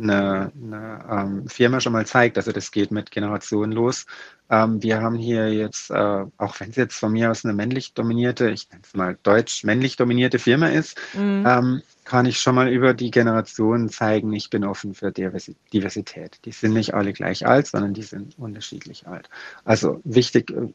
eine, 0.00 0.50
eine 0.54 1.04
ähm, 1.10 1.48
Firma 1.48 1.80
schon 1.80 1.92
mal 1.92 2.06
zeigt, 2.06 2.36
also 2.38 2.52
das 2.52 2.70
geht 2.70 2.90
mit 2.90 3.10
Generationen 3.10 3.72
los. 3.72 4.06
Ähm, 4.48 4.82
wir 4.82 5.00
haben 5.00 5.16
hier 5.16 5.52
jetzt, 5.52 5.90
äh, 5.90 6.24
auch 6.38 6.58
wenn 6.58 6.70
es 6.70 6.76
jetzt 6.76 6.98
von 6.98 7.12
mir 7.12 7.30
aus 7.30 7.44
eine 7.44 7.54
männlich 7.54 7.92
dominierte, 7.94 8.50
ich 8.50 8.68
nenne 8.70 8.82
es 8.84 8.94
mal 8.94 9.18
deutsch 9.22 9.64
männlich 9.64 9.96
dominierte 9.96 10.38
Firma 10.38 10.68
ist, 10.68 10.98
mhm. 11.14 11.44
ähm, 11.46 11.82
kann 12.04 12.26
ich 12.26 12.40
schon 12.40 12.54
mal 12.54 12.68
über 12.68 12.94
die 12.94 13.10
Generationen 13.10 13.88
zeigen, 13.88 14.32
ich 14.32 14.50
bin 14.50 14.64
offen 14.64 14.94
für 14.94 15.12
Diversität. 15.12 16.40
Die 16.44 16.52
sind 16.52 16.72
nicht 16.72 16.94
alle 16.94 17.12
gleich 17.12 17.46
alt, 17.46 17.68
sondern 17.68 17.94
die 17.94 18.02
sind 18.02 18.38
unterschiedlich 18.38 19.06
alt. 19.06 19.28
Also 19.64 20.00
wichtig, 20.04 20.50
äh, 20.50 20.72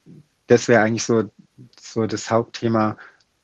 das 0.48 0.68
wäre 0.68 0.84
eigentlich 0.84 1.04
so, 1.04 1.32
so 1.80 2.06
das 2.08 2.30
Hauptthema, 2.30 2.98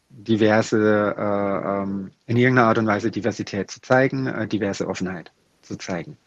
diverse, 0.09 1.15
äh, 1.17 1.81
ähm, 1.83 2.11
in 2.25 2.37
irgendeiner 2.37 2.67
Art 2.67 2.77
und 2.77 2.87
Weise 2.87 3.11
Diversität 3.11 3.71
zu 3.71 3.81
zeigen, 3.81 4.27
äh, 4.27 4.47
diverse 4.47 4.87
Offenheit 4.87 5.31
zu 5.61 5.77
zeigen. 5.77 6.17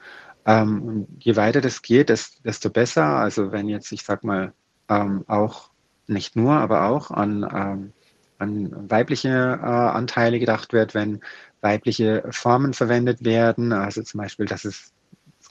Ähm, 0.46 1.06
je 1.18 1.36
weiter 1.36 1.60
das 1.60 1.82
geht, 1.82 2.08
desto 2.10 2.70
besser. 2.70 3.04
Also 3.04 3.52
wenn 3.52 3.68
jetzt, 3.68 3.92
ich 3.92 4.02
sag 4.02 4.24
mal, 4.24 4.52
ähm, 4.88 5.24
auch 5.26 5.70
nicht 6.06 6.36
nur, 6.36 6.52
aber 6.54 6.84
auch 6.86 7.10
an, 7.10 7.42
ähm, 7.54 7.92
an 8.38 8.90
weibliche 8.90 9.28
äh, 9.30 9.66
Anteile 9.66 10.38
gedacht 10.38 10.72
wird, 10.72 10.94
wenn 10.94 11.20
weibliche 11.60 12.24
Formen 12.30 12.74
verwendet 12.74 13.24
werden. 13.24 13.72
Also 13.72 14.02
zum 14.02 14.20
Beispiel, 14.20 14.46
dass 14.46 14.64
es 14.64 14.93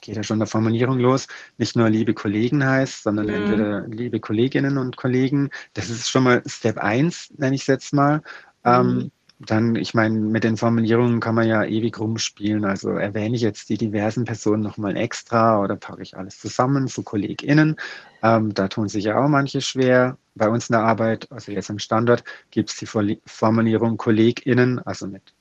geht 0.04 0.16
ja 0.16 0.22
schon 0.22 0.38
der 0.38 0.46
Formulierung 0.46 0.98
los, 0.98 1.26
nicht 1.58 1.76
nur 1.76 1.88
liebe 1.88 2.14
Kollegen 2.14 2.64
heißt, 2.64 3.02
sondern 3.02 3.26
mhm. 3.26 3.34
entweder 3.34 3.86
liebe 3.88 4.20
Kolleginnen 4.20 4.78
und 4.78 4.96
Kollegen. 4.96 5.50
Das 5.72 5.90
ist 5.90 6.08
schon 6.08 6.24
mal 6.24 6.42
Step 6.46 6.78
1, 6.78 7.34
nenne 7.38 7.54
ich 7.54 7.62
es 7.62 7.66
jetzt 7.66 7.92
mal. 7.92 8.22
Ähm, 8.64 8.86
mhm. 8.86 9.00
Ähm, 9.00 9.10
dann, 9.40 9.74
ich 9.74 9.94
meine, 9.94 10.18
mit 10.18 10.44
den 10.44 10.56
Formulierungen 10.56 11.20
kann 11.20 11.34
man 11.34 11.48
ja 11.48 11.64
ewig 11.64 11.98
rumspielen. 11.98 12.64
Also 12.64 12.90
erwähne 12.90 13.34
ich 13.34 13.42
jetzt 13.42 13.68
die 13.68 13.76
diversen 13.76 14.24
Personen 14.24 14.62
nochmal 14.62 14.96
extra 14.96 15.60
oder 15.60 15.76
packe 15.76 16.02
ich 16.02 16.16
alles 16.16 16.38
zusammen 16.38 16.86
zu 16.86 17.02
KollegInnen. 17.02 17.76
Ähm, 18.22 18.54
da 18.54 18.68
tun 18.68 18.88
sich 18.88 19.04
ja 19.04 19.22
auch 19.22 19.28
manche 19.28 19.60
schwer. 19.60 20.18
Bei 20.34 20.48
uns 20.48 20.68
in 20.68 20.74
der 20.74 20.82
Arbeit, 20.82 21.30
also 21.30 21.52
jetzt 21.52 21.70
im 21.70 21.78
Standort, 21.78 22.24
gibt 22.50 22.70
es 22.70 22.76
die 22.76 22.86
Formulierung 22.86 23.96
KollegInnen, 23.96 24.78
also 24.80 25.06
mit 25.06 25.34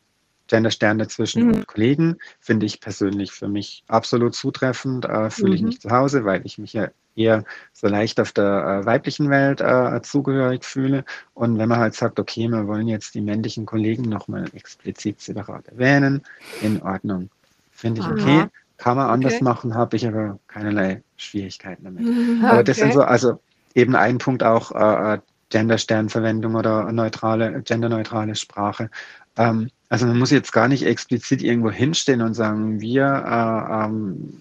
Genderstern 0.54 1.00
dazwischen 1.00 1.48
mhm. 1.48 1.54
und 1.56 1.68
Kollegen, 1.68 2.18
finde 2.40 2.68
ich 2.68 2.80
persönlich 2.80 3.32
für 3.32 3.48
mich 3.48 3.84
absolut 3.88 4.36
zutreffend. 4.36 5.06
Äh, 5.06 5.32
Fühle 5.32 5.50
mhm. 5.50 5.56
ich 5.56 5.62
mich 5.64 5.82
zu 5.82 5.90
Hause, 5.90 6.26
weil 6.26 6.46
ich 6.46 6.60
mich 6.60 6.74
ja 6.74 6.90
eher 7.16 7.44
so 7.72 7.88
leicht 7.88 8.20
auf 8.20 8.34
der 8.34 8.84
äh, 8.84 8.86
weiblichen 8.86 9.32
Welt 9.32 9.62
äh, 9.62 10.00
zugehörig 10.04 10.64
fühle. 10.64 11.06
Und 11.34 11.58
wenn 11.58 11.70
man 11.70 11.80
halt 11.80 11.96
sagt, 11.96 12.20
okay, 12.20 12.48
wir 12.50 12.68
wollen 12.68 12.88
jetzt 12.88 13.16
die 13.16 13.22
männlichen 13.22 13.66
Kollegen 13.66 14.04
nochmal 14.04 14.46
explizit 14.54 15.20
separat 15.22 15.70
erwähnen, 15.70 16.22
in 16.62 16.84
Ordnung. 16.84 17.32
Finde 17.72 18.02
ich 18.02 18.08
okay. 18.08 18.46
Kann 18.78 18.98
man 18.98 19.10
anders 19.10 19.34
okay. 19.34 19.44
machen, 19.44 19.74
habe 19.74 19.96
ich 19.96 20.08
aber 20.08 20.38
keinerlei 20.48 21.02
Schwierigkeiten 21.18 21.86
damit. 21.86 22.06
Okay. 22.06 22.46
Aber 22.46 22.64
das 22.64 22.78
sind 22.78 22.94
so, 22.94 23.02
also 23.02 23.40
eben 23.74 23.96
ein 23.96 24.20
Punkt 24.20 24.44
auch 24.44 24.72
äh, 24.72 25.16
äh 25.16 25.20
Gendersternverwendung 25.50 26.56
oder 26.56 26.92
neutrale, 26.92 27.62
genderneutrale 27.62 28.34
Sprache. 28.34 28.90
Ähm, 29.38 29.70
also 29.94 30.08
man 30.08 30.18
muss 30.18 30.32
jetzt 30.32 30.52
gar 30.52 30.68
nicht 30.68 30.88
explizit 30.88 31.44
irgendwo 31.44 31.70
hinstehen 31.70 32.24
und 32.24 32.34
sagen, 32.34 32.82
wir 32.82 33.04
äh, 33.06 33.86
ähm, 33.86 34.34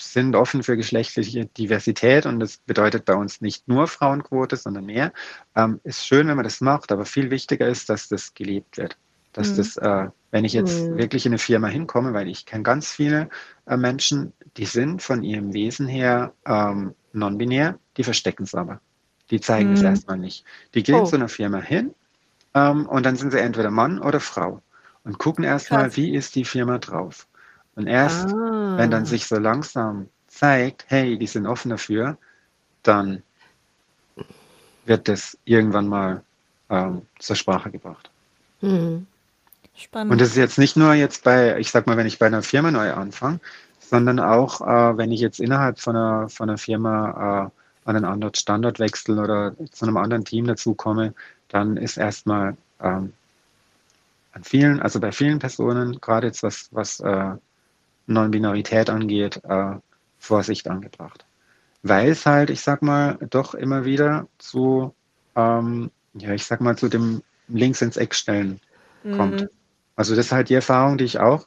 sind 0.00 0.34
offen 0.34 0.62
für 0.62 0.78
geschlechtliche 0.78 1.44
Diversität 1.44 2.24
und 2.24 2.40
das 2.40 2.56
bedeutet 2.56 3.04
bei 3.04 3.14
uns 3.14 3.42
nicht 3.42 3.68
nur 3.68 3.86
Frauenquote, 3.86 4.56
sondern 4.56 4.86
mehr. 4.86 5.12
Ähm, 5.56 5.78
ist 5.84 6.06
schön, 6.06 6.26
wenn 6.28 6.36
man 6.36 6.44
das 6.44 6.62
macht, 6.62 6.90
aber 6.90 7.04
viel 7.04 7.30
wichtiger 7.30 7.68
ist, 7.68 7.90
dass 7.90 8.08
das 8.08 8.32
gelebt 8.32 8.78
wird. 8.78 8.96
Dass 9.34 9.50
mhm. 9.50 9.56
das, 9.58 9.76
äh, 9.76 10.08
wenn 10.30 10.46
ich 10.46 10.54
jetzt 10.54 10.80
mhm. 10.80 10.96
wirklich 10.96 11.26
in 11.26 11.32
eine 11.32 11.38
Firma 11.38 11.66
hinkomme, 11.66 12.14
weil 12.14 12.28
ich 12.28 12.46
kenne 12.46 12.62
ganz 12.62 12.90
viele 12.90 13.28
äh, 13.66 13.76
Menschen, 13.76 14.32
die 14.56 14.64
sind 14.64 15.02
von 15.02 15.22
ihrem 15.22 15.52
Wesen 15.52 15.86
her 15.86 16.32
ähm, 16.46 16.94
non-binär, 17.12 17.78
die 17.98 18.04
verstecken 18.04 18.44
es 18.44 18.54
aber. 18.54 18.80
Die 19.30 19.42
zeigen 19.42 19.74
es 19.74 19.80
mhm. 19.80 19.86
erstmal 19.86 20.16
nicht. 20.16 20.46
Die 20.72 20.82
gehen 20.82 20.94
oh. 20.94 21.04
zu 21.04 21.16
einer 21.16 21.28
Firma 21.28 21.60
hin 21.60 21.94
ähm, 22.54 22.86
und 22.86 23.04
dann 23.04 23.16
sind 23.16 23.32
sie 23.32 23.38
entweder 23.40 23.70
Mann 23.70 23.98
oder 23.98 24.18
Frau 24.18 24.62
und 25.04 25.18
gucken 25.18 25.44
erstmal, 25.44 25.94
wie 25.96 26.14
ist 26.14 26.34
die 26.34 26.44
Firma 26.44 26.78
drauf. 26.78 27.26
Und 27.76 27.86
erst, 27.86 28.32
ah. 28.32 28.74
wenn 28.76 28.90
dann 28.90 29.02
ah. 29.02 29.06
sich 29.06 29.26
so 29.26 29.36
langsam 29.36 30.08
zeigt, 30.28 30.84
hey, 30.88 31.18
die 31.18 31.26
sind 31.26 31.46
offen 31.46 31.70
dafür, 31.70 32.16
dann 32.82 33.22
wird 34.86 35.08
das 35.08 35.38
irgendwann 35.44 35.88
mal 35.88 36.22
ähm, 36.70 37.02
zur 37.18 37.36
Sprache 37.36 37.70
gebracht. 37.70 38.10
Mhm. 38.60 39.06
Spannend. 39.76 40.12
Und 40.12 40.20
das 40.20 40.28
ist 40.28 40.36
jetzt 40.36 40.58
nicht 40.58 40.76
nur 40.76 40.94
jetzt 40.94 41.24
bei, 41.24 41.58
ich 41.58 41.70
sag 41.70 41.86
mal, 41.86 41.96
wenn 41.96 42.06
ich 42.06 42.18
bei 42.18 42.26
einer 42.26 42.42
Firma 42.42 42.70
neu 42.70 42.92
anfange, 42.92 43.40
sondern 43.80 44.20
auch, 44.20 44.60
äh, 44.60 44.96
wenn 44.96 45.10
ich 45.10 45.20
jetzt 45.20 45.40
innerhalb 45.40 45.80
von 45.80 45.96
einer, 45.96 46.28
von 46.28 46.48
einer 46.48 46.58
Firma 46.58 47.50
äh, 47.50 47.88
an 47.88 47.96
einen 47.96 48.04
anderen 48.04 48.34
Standort 48.34 48.78
wechsle 48.78 49.20
oder 49.20 49.54
zu 49.72 49.84
einem 49.84 49.96
anderen 49.96 50.24
Team 50.24 50.46
dazukomme, 50.46 51.14
dann 51.48 51.76
ist 51.76 51.96
erstmal 51.96 52.56
ähm, 52.80 53.12
an 54.34 54.42
vielen, 54.42 54.80
also 54.80 55.00
bei 55.00 55.12
vielen 55.12 55.38
Personen, 55.38 56.00
gerade 56.00 56.26
jetzt 56.26 56.42
was, 56.42 56.68
was 56.72 57.00
äh, 57.00 57.34
Non-Binarität 58.06 58.90
angeht, 58.90 59.40
äh, 59.44 59.76
Vorsicht 60.18 60.68
angebracht. 60.68 61.24
Weil 61.82 62.10
es 62.10 62.26
halt, 62.26 62.50
ich 62.50 62.60
sag 62.60 62.82
mal, 62.82 63.16
doch 63.30 63.54
immer 63.54 63.84
wieder 63.84 64.26
zu, 64.38 64.94
ähm, 65.36 65.90
ja, 66.14 66.32
ich 66.32 66.44
sag 66.46 66.60
mal, 66.60 66.76
zu 66.76 66.88
dem 66.88 67.22
Links 67.46 67.80
ins 67.80 67.96
Eck 67.96 68.14
stellen 68.14 68.60
mhm. 69.04 69.16
kommt. 69.16 69.48
Also 69.94 70.16
das 70.16 70.26
ist 70.26 70.32
halt 70.32 70.48
die 70.48 70.54
Erfahrung, 70.54 70.98
die 70.98 71.04
ich 71.04 71.20
auch 71.20 71.46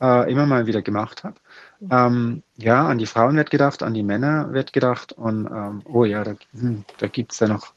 äh, 0.00 0.30
immer 0.30 0.46
mal 0.46 0.66
wieder 0.66 0.82
gemacht 0.82 1.24
habe. 1.24 1.36
Mhm. 1.80 1.88
Ähm, 1.90 2.42
ja, 2.56 2.86
an 2.86 2.98
die 2.98 3.06
Frauen 3.06 3.36
wird 3.36 3.50
gedacht, 3.50 3.82
an 3.82 3.94
die 3.94 4.04
Männer 4.04 4.52
wird 4.52 4.72
gedacht 4.72 5.12
und 5.12 5.46
ähm, 5.46 5.82
oh 5.84 6.04
ja, 6.04 6.22
da, 6.22 6.34
hm, 6.52 6.84
da 6.98 7.08
gibt 7.08 7.32
es 7.32 7.40
ja 7.40 7.48
noch, 7.48 7.72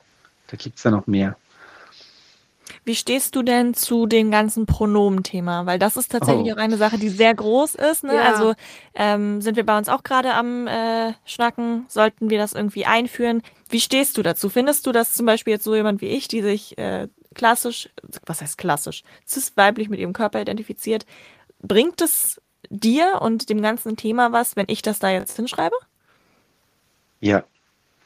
da 0.47 0.57
gibt's 0.57 0.83
ja 0.83 0.91
noch 0.91 1.07
mehr. 1.07 1.37
Wie 2.85 2.95
stehst 2.95 3.35
du 3.35 3.43
denn 3.43 3.73
zu 3.73 4.07
dem 4.07 4.29
ganzen 4.29 4.65
Pronomen-Thema? 4.65 5.65
Weil 5.65 5.79
das 5.79 5.95
ist 5.95 6.11
tatsächlich 6.11 6.51
oh. 6.51 6.55
auch 6.55 6.59
eine 6.59 6.77
Sache, 6.77 6.97
die 6.97 7.09
sehr 7.09 7.33
groß 7.33 7.75
ist. 7.75 8.03
Ne? 8.03 8.15
Ja. 8.15 8.23
Also 8.23 8.53
ähm, 8.93 9.41
sind 9.41 9.55
wir 9.55 9.65
bei 9.65 9.77
uns 9.77 9.87
auch 9.87 10.03
gerade 10.03 10.33
am 10.33 10.67
äh, 10.67 11.13
Schnacken, 11.25 11.85
sollten 11.87 12.29
wir 12.29 12.37
das 12.37 12.53
irgendwie 12.53 12.85
einführen. 12.85 13.41
Wie 13.69 13.79
stehst 13.79 14.17
du 14.17 14.23
dazu? 14.23 14.49
Findest 14.49 14.85
du, 14.85 14.91
dass 14.91 15.13
zum 15.13 15.25
Beispiel 15.25 15.53
jetzt 15.53 15.63
so 15.63 15.75
jemand 15.75 16.01
wie 16.01 16.07
ich, 16.07 16.27
die 16.27 16.41
sich 16.41 16.77
äh, 16.77 17.07
klassisch, 17.33 17.89
was 18.25 18.41
heißt 18.41 18.57
klassisch, 18.57 19.03
cis-weiblich 19.27 19.89
mit 19.89 19.99
ihrem 19.99 20.13
Körper 20.13 20.41
identifiziert, 20.41 21.05
bringt 21.61 22.01
es 22.01 22.41
dir 22.69 23.19
und 23.21 23.49
dem 23.49 23.61
ganzen 23.61 23.95
Thema 23.95 24.31
was, 24.31 24.55
wenn 24.55 24.65
ich 24.67 24.81
das 24.81 24.99
da 24.99 25.09
jetzt 25.09 25.35
hinschreibe? 25.35 25.75
Ja, 27.21 27.45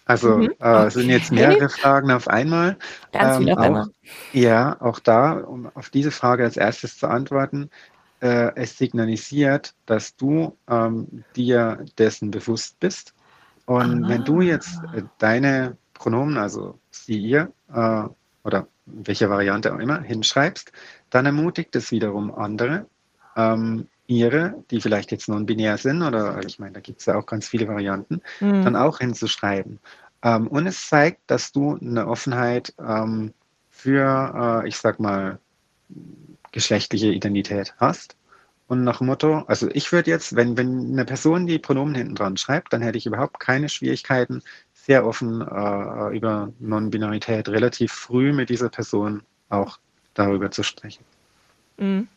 also 0.08 0.38
mhm. 0.38 0.54
äh, 0.60 0.90
sind 0.90 1.10
jetzt 1.10 1.32
mehrere 1.32 1.70
Fragen 1.70 2.12
auf 2.12 2.28
einmal. 2.28 2.78
Ganz 3.12 3.38
viel 3.38 3.50
ähm, 3.50 3.58
auf 3.58 3.64
einmal. 3.64 3.88
Ja, 4.34 4.78
auch 4.80 5.00
da, 5.00 5.34
um 5.34 5.70
auf 5.76 5.90
diese 5.90 6.12
Frage 6.12 6.44
als 6.44 6.58
erstes 6.58 6.98
zu 6.98 7.08
antworten, 7.08 7.70
äh, 8.22 8.56
es 8.56 8.78
signalisiert, 8.78 9.74
dass 9.86 10.16
du 10.16 10.58
ähm, 10.70 11.24
dir 11.36 11.86
dessen 11.98 12.32
bewusst 12.32 12.80
bist. 12.80 13.14
Und 13.66 14.06
ah. 14.06 14.10
wenn 14.10 14.24
du 14.24 14.42
jetzt 14.42 14.80
äh, 14.96 15.04
deine 15.18 15.78
Pronomen, 15.94 16.38
also 16.38 16.80
sie, 16.90 17.18
ihr 17.18 17.52
äh, 17.74 18.04
oder 18.44 18.68
welche 18.86 19.30
Variante 19.30 19.74
auch 19.74 19.80
immer, 19.80 20.02
hinschreibst, 20.02 20.72
dann 21.10 21.26
ermutigt 21.26 21.76
es 21.76 21.92
wiederum 21.92 22.34
andere, 22.34 22.86
ähm, 23.36 23.88
ihre, 24.08 24.64
die 24.72 24.82
vielleicht 24.82 25.12
jetzt 25.12 25.28
non-binär 25.30 25.78
sind, 25.78 26.02
oder 26.02 26.44
ich 26.46 26.60
meine, 26.60 26.74
da 26.74 26.80
gibt 26.80 27.02
es 27.02 27.06
ja 27.06 27.16
auch 27.16 27.26
ganz 27.26 27.48
viele 27.48 27.68
Varianten, 27.68 28.22
mhm. 28.40 28.64
dann 28.64 28.76
auch 28.76 29.00
hinzuschreiben. 29.00 29.80
Ähm, 30.24 30.48
und 30.48 30.66
es 30.66 30.88
zeigt, 30.88 31.22
dass 31.28 31.52
du 31.52 31.78
eine 31.78 32.08
Offenheit 32.08 32.74
ähm, 32.80 33.34
für, 33.70 34.64
äh, 34.64 34.68
ich 34.68 34.78
sag 34.78 35.00
mal, 35.00 35.40
geschlechtliche 36.52 37.08
Identität 37.08 37.76
hast. 37.78 38.16
Und 38.68 38.84
nach 38.84 38.98
dem 38.98 39.08
Motto, 39.08 39.44
also 39.48 39.70
ich 39.72 39.92
würde 39.92 40.10
jetzt, 40.10 40.36
wenn, 40.36 40.58
wenn 40.58 40.92
eine 40.92 41.06
Person 41.06 41.46
die 41.46 41.60
Pronomen 41.60 41.96
hinten 41.96 42.16
dran 42.16 42.36
schreibt, 42.36 42.74
dann 42.74 42.82
hätte 42.82 42.98
ich 42.98 43.06
überhaupt 43.06 43.40
keine 43.40 43.70
Schwierigkeiten, 43.70 44.42
sehr 44.74 45.06
offen 45.06 45.42
äh, 45.42 46.16
über 46.16 46.52
Non-Binarität 46.60 47.48
relativ 47.50 47.92
früh 47.92 48.34
mit 48.34 48.50
dieser 48.50 48.70
Person 48.70 49.22
auch 49.50 49.80
darüber 50.14 50.52
zu 50.52 50.64
sprechen. 50.64 51.04
Mhm. 51.78 52.08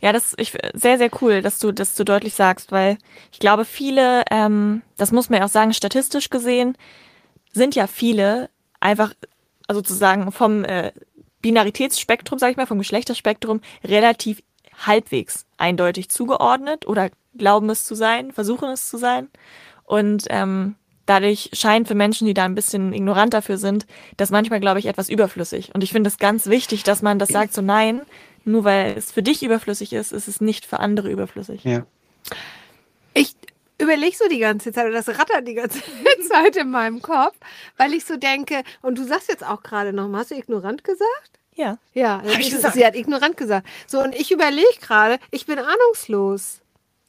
Ja, 0.00 0.12
das 0.12 0.34
ist 0.34 0.56
sehr, 0.74 0.98
sehr 0.98 1.10
cool, 1.20 1.42
dass 1.42 1.58
du 1.58 1.72
das 1.72 1.96
so 1.96 2.04
deutlich 2.04 2.34
sagst, 2.34 2.72
weil 2.72 2.98
ich 3.32 3.38
glaube, 3.38 3.64
viele, 3.64 4.24
ähm, 4.30 4.82
das 4.96 5.12
muss 5.12 5.30
man 5.30 5.40
ja 5.40 5.46
auch 5.46 5.50
sagen, 5.50 5.72
statistisch 5.72 6.30
gesehen, 6.30 6.76
sind 7.52 7.74
ja 7.74 7.86
viele 7.86 8.50
einfach 8.80 9.12
also 9.66 9.80
sozusagen 9.80 10.32
vom 10.32 10.64
äh, 10.64 10.92
Binaritätsspektrum, 11.42 12.38
sag 12.38 12.50
ich 12.50 12.56
mal, 12.56 12.66
vom 12.66 12.78
Geschlechterspektrum 12.78 13.60
relativ 13.84 14.42
halbwegs 14.86 15.44
eindeutig 15.56 16.08
zugeordnet 16.08 16.86
oder 16.86 17.10
glauben 17.36 17.70
es 17.70 17.84
zu 17.84 17.94
sein, 17.94 18.32
versuchen 18.32 18.70
es 18.70 18.88
zu 18.88 18.96
sein. 18.96 19.28
Und 19.84 20.24
ähm, 20.30 20.76
dadurch 21.06 21.50
scheint 21.52 21.88
für 21.88 21.94
Menschen, 21.94 22.26
die 22.26 22.34
da 22.34 22.44
ein 22.44 22.54
bisschen 22.54 22.92
ignorant 22.92 23.34
dafür 23.34 23.58
sind, 23.58 23.86
das 24.16 24.30
manchmal, 24.30 24.60
glaube 24.60 24.78
ich, 24.78 24.86
etwas 24.86 25.08
überflüssig. 25.08 25.74
Und 25.74 25.82
ich 25.82 25.92
finde 25.92 26.08
es 26.08 26.18
ganz 26.18 26.46
wichtig, 26.46 26.82
dass 26.82 27.02
man 27.02 27.18
das 27.18 27.28
sagt, 27.28 27.54
so 27.54 27.62
nein, 27.62 28.02
nur 28.44 28.64
weil 28.64 28.96
es 28.96 29.12
für 29.12 29.22
dich 29.22 29.42
überflüssig 29.42 29.92
ist, 29.92 30.12
ist 30.12 30.28
es 30.28 30.40
nicht 30.40 30.66
für 30.66 30.80
andere 30.80 31.10
überflüssig. 31.10 31.64
Ja. 31.64 31.86
Ich 33.14 33.34
überlege 33.80 34.16
so 34.16 34.28
die 34.28 34.38
ganze 34.38 34.72
Zeit, 34.72 34.86
oder 34.86 34.94
das 34.94 35.08
rattert 35.08 35.46
die 35.46 35.54
ganze 35.54 35.80
Zeit 36.28 36.56
in 36.56 36.70
meinem 36.70 37.00
Kopf, 37.00 37.36
weil 37.76 37.94
ich 37.94 38.04
so 38.04 38.16
denke, 38.16 38.62
und 38.82 38.98
du 38.98 39.04
sagst 39.04 39.28
jetzt 39.28 39.44
auch 39.44 39.62
gerade 39.62 39.92
noch, 39.92 40.12
hast 40.12 40.30
du 40.30 40.34
ignorant 40.34 40.84
gesagt? 40.84 41.38
Ja. 41.54 41.78
Ja, 41.92 42.22
ich 42.38 42.50
gesagt. 42.50 42.74
sie 42.74 42.86
hat 42.86 42.94
ignorant 42.94 43.36
gesagt. 43.36 43.66
So, 43.86 44.00
und 44.00 44.14
ich 44.14 44.30
überlege 44.30 44.78
gerade, 44.80 45.18
ich 45.30 45.46
bin 45.46 45.58
ahnungslos, 45.58 46.60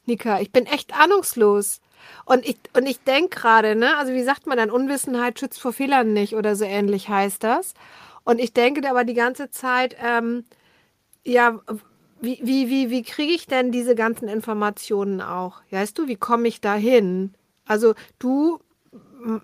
Nika, 0.06 0.40
ich 0.40 0.50
bin 0.50 0.66
echt 0.66 0.94
ahnungslos. 0.94 1.80
Und 2.24 2.46
ich, 2.46 2.56
und 2.74 2.86
ich 2.86 3.00
denke 3.00 3.38
gerade, 3.38 3.76
ne, 3.76 3.96
also 3.96 4.12
wie 4.12 4.22
sagt 4.22 4.46
man 4.46 4.56
dann, 4.56 4.70
Unwissenheit 4.70 5.38
schützt 5.38 5.60
vor 5.60 5.72
Fehlern 5.72 6.12
nicht 6.12 6.34
oder 6.34 6.56
so 6.56 6.64
ähnlich 6.64 7.08
heißt 7.08 7.44
das. 7.44 7.74
Und 8.24 8.40
ich 8.40 8.52
denke 8.52 8.88
aber 8.88 9.04
die 9.04 9.14
ganze 9.14 9.50
Zeit, 9.50 9.96
ähm, 10.02 10.44
ja, 11.24 11.60
wie, 12.20 12.38
wie, 12.42 12.68
wie, 12.68 12.90
wie 12.90 13.02
kriege 13.02 13.32
ich 13.32 13.46
denn 13.46 13.72
diese 13.72 13.94
ganzen 13.94 14.28
Informationen 14.28 15.20
auch? 15.20 15.62
Weißt 15.70 15.98
du, 15.98 16.06
wie 16.08 16.16
komme 16.16 16.48
ich 16.48 16.60
da 16.60 16.74
hin? 16.74 17.34
Also 17.66 17.94
du 18.18 18.60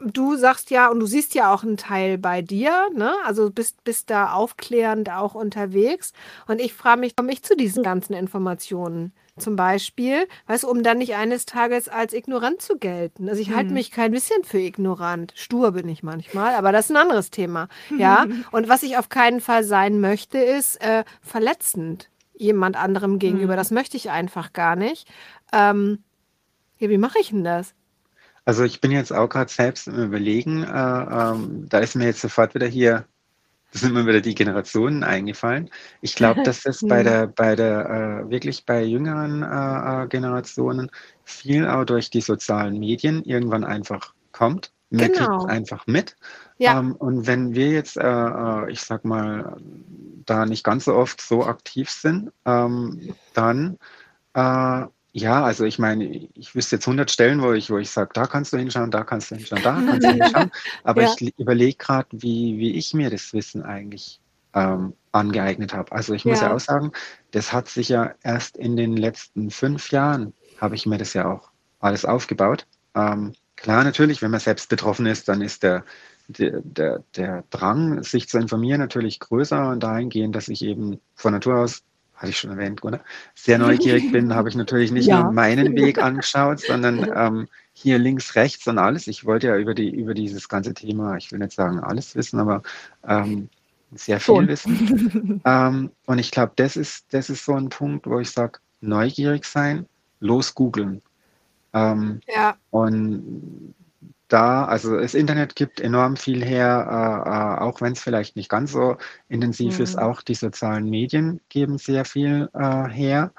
du 0.07 0.37
sagst 0.37 0.71
ja, 0.71 0.89
und 0.91 1.01
du 1.01 1.07
siehst 1.07 1.35
ja 1.35 1.53
auch 1.53 1.63
einen 1.63 1.77
Teil 1.77 2.19
bei 2.19 2.43
dir, 2.43 2.89
ne? 2.95 3.15
Also 3.25 3.51
bist, 3.51 3.85
bist 3.85 4.11
da 4.11 4.33
aufklärend 4.33 5.11
auch 5.11 5.35
unterwegs. 5.35 6.13
Und 6.47 6.61
ich 6.61 6.75
frage 6.75 7.01
mich, 7.01 7.17
komme 7.17 7.33
ich 7.33 7.43
zu 7.43 7.57
diesen 7.57 7.83
ganzen 7.83 8.15
Informationen? 8.15 9.13
Zum 9.39 9.55
Beispiel, 9.55 10.27
weißt 10.47 10.65
du, 10.65 10.69
um 10.69 10.83
dann 10.83 10.99
nicht 10.99 11.15
eines 11.15 11.45
Tages 11.45 11.89
als 11.89 12.15
ignorant 12.15 12.63
zu 12.63 12.79
gelten. 12.79 13.29
Also 13.29 13.41
ich 13.41 13.51
halte 13.51 13.69
hm. 13.69 13.75
mich 13.75 13.91
kein 13.91 14.13
bisschen 14.13 14.45
für 14.45 14.59
ignorant. 14.59 15.33
Stur 15.37 15.73
bin 15.73 15.89
ich 15.89 16.03
manchmal, 16.03 16.55
aber 16.55 16.73
das 16.73 16.87
ist 16.87 16.93
ein 16.93 16.97
anderes 16.97 17.31
Thema. 17.31 17.69
Ja. 17.99 18.27
Und 18.51 18.69
was 18.69 18.83
ich 18.83 18.97
auf 18.97 19.09
keinen 19.09 19.41
Fall 19.41 19.63
sein 19.65 20.01
möchte, 20.01 20.39
ist 20.39 20.81
äh, 20.81 21.05
verletzend 21.21 22.09
jemand 22.35 22.77
anderem 22.77 23.19
gegenüber. 23.19 23.53
Hm. 23.53 23.59
Das 23.59 23.71
möchte 23.71 23.97
ich 23.97 24.11
einfach 24.11 24.53
gar 24.53 24.77
nicht. 24.77 25.07
Ähm, 25.53 26.03
ja, 26.79 26.89
wie 26.89 26.99
mache 26.99 27.19
ich 27.21 27.31
denn 27.31 27.45
das? 27.45 27.75
Also 28.47 28.63
ich 28.65 28.81
bin 28.81 28.93
jetzt 28.93 29.13
auch 29.13 29.29
gerade 29.29 29.53
selbst 29.53 29.89
im 29.89 29.97
Überlegen, 29.97 30.63
äh, 30.63 30.69
ähm, 30.69 31.67
da 31.69 31.79
ist 31.81 31.97
mir 31.97 32.05
jetzt 32.05 32.21
sofort 32.21 32.55
wieder 32.55 32.67
hier, 32.67 33.05
sind 33.81 33.95
mir 33.95 34.07
wieder 34.07 34.21
die 34.21 34.35
Generationen 34.35 35.05
eingefallen. 35.05 35.71
Ich 36.01 36.15
glaube, 36.15 36.43
dass 36.43 36.63
das 36.63 36.81
bei 36.81 37.03
der, 37.05 37.27
bei 37.27 37.57
der, 37.57 38.25
äh, 38.27 38.31
wirklich 38.31 38.65
bei 38.65 38.83
jüngeren 38.83 39.43
äh, 39.43 40.05
äh, 40.05 40.07
Generationen 40.09 40.91
viel 41.25 41.67
auch 41.67 41.85
durch 41.85 42.11
die 42.11 42.21
sozialen 42.21 42.79
Medien 42.79 43.23
irgendwann 43.25 43.65
einfach 43.65 44.15
kommt. 44.33 44.73
Man 44.91 45.13
genau. 45.13 45.39
kriegt 45.39 45.51
einfach 45.51 45.87
mit. 45.87 46.17
Ja. 46.59 46.79
Ähm, 46.79 46.95
und 46.95 47.27
wenn 47.27 47.55
wir 47.55 47.71
jetzt, 47.71 47.97
äh, 47.97 48.03
äh, 48.07 48.71
ich 48.71 48.83
sag 48.83 49.05
mal, 49.05 49.57
da 50.25 50.47
nicht 50.47 50.65
ganz 50.65 50.85
so 50.85 50.95
oft 50.95 51.21
so 51.21 51.45
aktiv 51.45 51.91
sind, 51.91 52.33
ähm, 52.45 53.15
dann 53.35 53.79
ja, 55.17 55.43
also 55.43 55.65
ich 55.65 55.79
meine, 55.79 56.05
ich 56.35 56.55
wüsste 56.55 56.77
jetzt 56.77 56.87
100 56.87 57.11
Stellen, 57.11 57.41
wo 57.41 57.55
ich, 57.55 57.71
wo 57.71 57.79
ich 57.79 57.89
sage, 57.89 58.11
da 58.13 58.27
kannst 58.27 58.53
du 58.53 58.59
hinschauen, 58.59 58.91
da 58.91 59.03
kannst 59.03 59.31
du 59.31 59.37
hinschauen, 59.37 59.63
da 59.63 59.73
kannst 59.73 60.05
du 60.05 60.13
hinschauen. 60.13 60.51
Aber 60.85 61.03
ja. 61.05 61.15
ich 61.19 61.39
überlege 61.39 61.75
gerade, 61.79 62.09
wie, 62.13 62.59
wie 62.59 62.75
ich 62.75 62.93
mir 62.93 63.09
das 63.09 63.33
Wissen 63.33 63.63
eigentlich 63.63 64.21
ähm, 64.53 64.93
angeeignet 65.13 65.73
habe. 65.73 65.91
Also 65.93 66.13
ich 66.13 66.27
muss 66.27 66.43
ja. 66.43 66.49
ja 66.49 66.55
auch 66.55 66.61
sagen, 66.61 66.93
das 67.31 67.51
hat 67.51 67.67
sich 67.67 67.89
ja 67.89 68.15
erst 68.25 68.59
in 68.59 68.77
den 68.77 68.95
letzten 68.95 69.49
fünf 69.51 69.91
Jahren, 69.91 70.35
habe 70.61 70.75
ich 70.75 70.85
mir 70.85 70.99
das 70.99 71.15
ja 71.15 71.27
auch 71.27 71.49
alles 71.81 72.05
aufgebaut. 72.05 72.67
Ähm, 72.95 73.33
klar, 73.57 73.85
natürlich, 73.85 74.21
wenn 74.21 74.31
man 74.31 74.41
selbst 74.41 74.69
betroffen 74.69 75.07
ist, 75.07 75.29
dann 75.29 75.41
ist 75.41 75.63
der, 75.63 75.83
der, 76.29 76.61
der, 76.61 77.03
der 77.17 77.45
Drang, 77.49 78.03
sich 78.03 78.29
zu 78.29 78.37
informieren, 78.37 78.81
natürlich 78.81 79.19
größer 79.21 79.71
und 79.71 79.83
dahingehend, 79.83 80.37
dass 80.37 80.49
ich 80.49 80.61
eben 80.61 81.01
von 81.15 81.33
Natur 81.33 81.61
aus 81.61 81.85
hatte 82.17 82.31
ich 82.31 82.39
schon 82.39 82.51
erwähnt, 82.51 82.83
oder? 82.83 83.01
Sehr 83.35 83.59
neugierig 83.59 84.11
bin, 84.13 84.35
habe 84.35 84.49
ich 84.49 84.55
natürlich 84.55 84.91
nicht 84.91 85.07
ja. 85.07 85.23
nur 85.23 85.33
meinen 85.33 85.75
Weg 85.77 85.99
angeschaut, 86.03 86.61
sondern 86.61 87.11
ähm, 87.15 87.49
hier 87.73 87.99
links, 87.99 88.35
rechts 88.35 88.67
und 88.67 88.79
alles. 88.79 89.07
Ich 89.07 89.25
wollte 89.25 89.49
ja 89.49 89.57
über, 89.57 89.75
die, 89.75 89.91
über 89.91 90.15
dieses 90.15 90.49
ganze 90.49 90.75
Thema, 90.75 91.17
ich 91.17 91.31
will 91.31 91.39
nicht 91.39 91.53
sagen 91.53 91.81
alles 91.81 92.17
wissen, 92.17 92.41
aber 92.41 92.63
ähm, 93.07 93.49
sehr 93.95 94.19
viel 94.19 94.35
schon. 94.35 94.49
wissen. 94.49 95.41
ähm, 95.45 95.91
und 96.07 96.19
ich 96.19 96.31
glaube, 96.31 96.53
das 96.57 96.77
ist, 96.77 97.07
das 97.11 97.31
ist 97.31 97.45
so 97.45 97.55
ein 97.55 97.69
Punkt, 97.69 98.07
wo 98.07 98.19
ich 98.19 98.31
sage, 98.31 98.59
neugierig 98.81 99.45
sein, 99.45 99.87
los 100.21 100.55
googeln. 100.55 101.03
Ähm, 101.73 102.21
ja. 102.27 102.57
Und 102.71 103.75
da, 104.29 104.65
also 104.65 104.99
das 104.99 105.15
Internet 105.15 105.55
gibt 105.55 105.81
enorm 105.81 106.17
viel 106.17 106.45
her, 106.45 106.87
äh, 106.91 107.29
äh, 107.29 107.65
auch 107.65 107.81
wenn 107.81 107.93
es 107.93 108.01
vielleicht 108.01 108.35
nicht 108.37 108.49
ganz 108.49 108.73
so 108.73 108.97
intensiv 109.29 109.79
mhm. 109.79 109.85
ist, 109.85 109.99
auch 109.99 110.23
die 110.23 110.35
sozialen 110.35 110.91
Medien 110.91 111.41
geben 111.49 111.79
sehr 111.79 112.05
viel 112.05 112.49
äh, 112.53 112.89
her. 112.89 113.33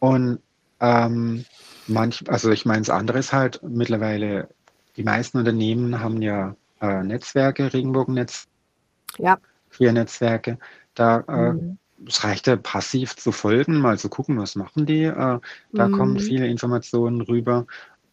Und 0.00 0.40
ähm, 0.80 1.44
manch, 1.86 2.24
also 2.28 2.50
ich 2.50 2.66
meine, 2.66 2.80
das 2.80 2.90
andere 2.90 3.18
ist 3.18 3.32
halt 3.32 3.60
mittlerweile, 3.62 4.48
die 4.96 5.02
meisten 5.02 5.38
Unternehmen 5.38 6.00
haben 6.00 6.20
ja 6.20 6.54
äh, 6.80 7.02
Netzwerke, 7.02 7.72
Regenbogennetz, 7.72 8.48
ja. 9.16 9.38
vier 9.70 9.92
Netzwerke. 9.92 10.58
Da 10.94 11.20
äh, 11.26 11.52
mhm. 11.54 11.78
es 12.06 12.22
reicht 12.22 12.46
ja 12.46 12.56
passiv 12.56 13.16
zu 13.16 13.32
folgen, 13.32 13.80
mal 13.80 13.98
zu 13.98 14.10
gucken, 14.10 14.38
was 14.38 14.56
machen 14.56 14.84
die. 14.84 15.04
Äh, 15.04 15.40
da 15.72 15.88
mhm. 15.88 15.92
kommen 15.92 16.18
viele 16.20 16.46
Informationen 16.46 17.22
rüber. 17.22 17.66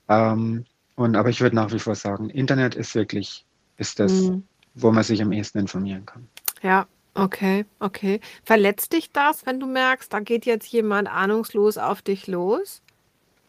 Ähm, 0.08 0.66
und, 0.96 1.16
aber 1.16 1.30
ich 1.30 1.42
würde 1.42 1.56
nach 1.56 1.72
wie 1.72 1.80
vor 1.80 1.96
sagen, 1.96 2.30
Internet 2.30 2.76
ist 2.76 2.96
wirklich, 2.96 3.46
ist 3.78 4.00
das, 4.00 4.12
mhm. 4.12 4.44
wo 4.76 4.92
man 4.92 5.04
sich 5.04 5.22
am 5.22 5.32
ehesten 5.32 5.60
informieren 5.60 6.06
kann. 6.06 6.28
Ja, 6.62 6.88
okay, 7.14 7.66
okay. 7.80 8.22
Verletzt 8.44 8.94
dich 8.94 9.12
das, 9.12 9.46
wenn 9.46 9.60
du 9.60 9.68
merkst, 9.68 10.12
da 10.12 10.20
geht 10.22 10.46
jetzt 10.46 10.68
jemand 10.68 11.10
ahnungslos 11.10 11.78
auf 11.78 12.02
dich 12.02 12.28
los? 12.28 12.82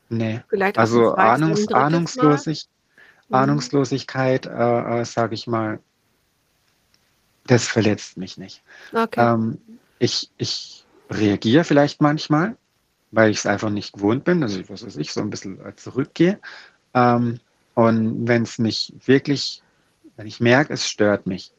Nee. 0.09 0.43
Vielleicht 0.49 0.79
also 0.79 1.15
Ahnungs 1.15 1.67
Ahnungslosig 1.73 2.69
mhm. 3.29 3.35
Ahnungslosigkeit, 3.35 4.47
äh, 4.47 5.01
äh, 5.01 5.05
sage 5.05 5.35
ich 5.35 5.47
mal, 5.47 5.81
das 7.47 7.67
verletzt 7.69 8.17
mich 8.17 8.39
nicht. 8.39 8.63
Okay. 8.93 9.21
Ähm, 9.21 9.59
ich, 9.99 10.31
ich 10.37 10.85
reagiere 11.11 11.65
vielleicht 11.65 12.01
manchmal, 12.01 12.57
weil 13.13 13.31
ich 13.31 13.39
es 13.39 13.47
einfach 13.47 13.71
nicht 13.71 13.93
gewohnt 13.93 14.25
bin, 14.25 14.43
also 14.43 14.61
was 14.69 14.85
weiß 14.85 14.97
ich, 14.97 15.13
so 15.13 15.21
ein 15.21 15.31
bisschen 15.31 15.61
zurückgehe. 15.77 16.41
Ähm, 16.97 17.39
und 17.75 18.27
wenn 18.27 18.43
es 18.43 18.59
mich 18.59 18.93
wirklich, 19.05 19.63
wenn 20.17 20.27
ich 20.27 20.41
merke, 20.41 20.73
es 20.73 20.89
stört 20.89 21.27
mich, 21.27 21.53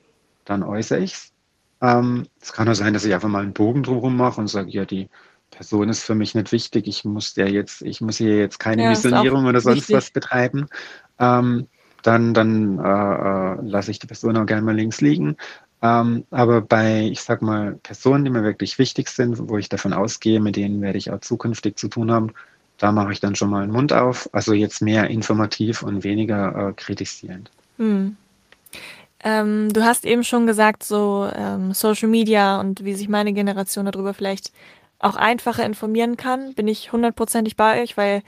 dann 0.44 0.64
äußere 0.64 1.00
ich 1.00 1.14
es. 1.14 1.32
Ähm, 1.80 2.26
es 2.42 2.52
kann 2.52 2.68
auch 2.68 2.74
sein, 2.74 2.94
dass 2.94 3.06
ich 3.06 3.14
einfach 3.14 3.30
mal 3.30 3.44
einen 3.44 3.54
Bogen 3.54 3.84
drumherum 3.84 4.18
mache 4.18 4.42
und 4.42 4.48
sage, 4.48 4.72
ja, 4.72 4.84
die 4.84 5.10
Person 5.52 5.90
ist 5.90 6.04
für 6.04 6.16
mich 6.16 6.34
nicht 6.34 6.52
wichtig. 6.52 6.88
Ich 6.88 7.06
muss 7.06 7.36
der 7.36 7.52
jetzt, 7.52 7.84
ich 7.84 8.02
muss 8.02 8.18
hier 8.18 8.38
jetzt 8.38 8.60
keine 8.60 8.84
ja, 8.84 8.90
Missionierung 8.90 9.46
oder 9.46 9.62
sonst 9.62 9.78
wichtig. 9.78 9.96
was 9.96 10.10
betreiben. 10.10 10.68
Ähm, 11.20 11.68
dann 12.02 12.34
dann 12.34 12.80
äh, 12.80 12.82
äh, 12.82 13.58
lasse 13.62 13.92
ich 13.92 14.00
die 14.00 14.08
Person 14.08 14.38
auch 14.38 14.46
gerne 14.46 14.64
mal 14.64 14.76
links 14.76 15.02
liegen. 15.02 15.38
Ähm, 15.82 16.26
aber 16.32 16.62
bei, 16.62 17.04
ich 17.04 17.22
sag 17.22 17.44
mal, 17.44 17.76
Personen, 17.84 18.26
die 18.26 18.32
mir 18.32 18.44
wirklich 18.44 18.80
wichtig 18.80 19.10
sind, 19.10 19.38
wo 19.50 19.58
ich 19.58 19.70
davon 19.70 19.94
ausgehe, 19.94 20.40
mit 20.40 20.56
denen 20.56 20.82
werde 20.82 20.98
ich 20.98 21.12
auch 21.12 21.20
zukünftig 21.20 21.78
zu 21.78 21.88
tun 21.88 22.12
haben, 22.12 22.34
da 22.78 22.92
mache 22.92 23.12
ich 23.12 23.20
dann 23.20 23.36
schon 23.36 23.50
mal 23.50 23.66
den 23.66 23.72
Mund 23.72 23.94
auf. 23.94 24.30
Also 24.34 24.54
jetzt 24.54 24.82
mehr 24.82 25.10
informativ 25.10 25.84
und 25.84 26.04
weniger 26.04 26.70
äh, 26.70 26.74
kritisierend. 26.74 27.52
Hm. 27.78 28.18
Ähm, 29.24 29.74
du 29.74 29.84
hast 29.84 30.06
eben 30.06 30.24
schon 30.24 30.46
gesagt, 30.46 30.84
so 30.84 31.30
ähm, 31.36 31.74
Social 31.74 32.08
Media 32.08 32.60
und 32.60 32.84
wie 32.84 32.94
sich 32.94 33.10
meine 33.10 33.34
Generation 33.34 33.86
darüber 33.86 34.14
vielleicht 34.14 34.52
auch 35.00 35.16
einfacher 35.16 35.66
informieren 35.66 36.18
kann. 36.18 36.54
Bin 36.54 36.68
ich 36.68 36.92
hundertprozentig 36.92 37.56
bei 37.56 37.82
euch, 37.82 37.98
weil 37.98 38.22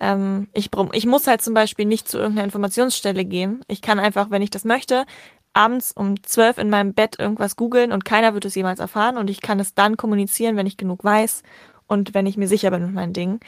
ähm, 0.00 0.48
ich, 0.54 0.70
ich 0.92 1.06
muss 1.06 1.26
halt 1.26 1.42
zum 1.42 1.52
Beispiel 1.52 1.84
nicht 1.84 2.08
zu 2.08 2.18
irgendeiner 2.18 2.46
Informationsstelle 2.46 3.24
gehen. 3.24 3.62
Ich 3.68 3.82
kann 3.82 3.98
einfach, 3.98 4.30
wenn 4.30 4.42
ich 4.42 4.50
das 4.50 4.64
möchte, 4.64 5.04
abends 5.52 5.92
um 5.92 6.22
zwölf 6.22 6.58
in 6.58 6.70
meinem 6.70 6.94
Bett 6.94 7.18
irgendwas 7.18 7.56
googeln 7.56 7.92
und 7.92 8.04
keiner 8.04 8.34
wird 8.34 8.44
es 8.44 8.54
jemals 8.54 8.80
erfahren 8.80 9.18
und 9.18 9.28
ich 9.28 9.40
kann 9.40 9.60
es 9.60 9.74
dann 9.74 9.96
kommunizieren, 9.96 10.56
wenn 10.56 10.66
ich 10.66 10.76
genug 10.76 11.04
weiß 11.04 11.42
und 11.90 12.14
wenn 12.14 12.26
ich 12.26 12.36
mir 12.36 12.46
sicher 12.46 12.70
bin 12.70 12.86
mit 12.86 12.94
meinen 12.94 13.12
Dingen. 13.12 13.40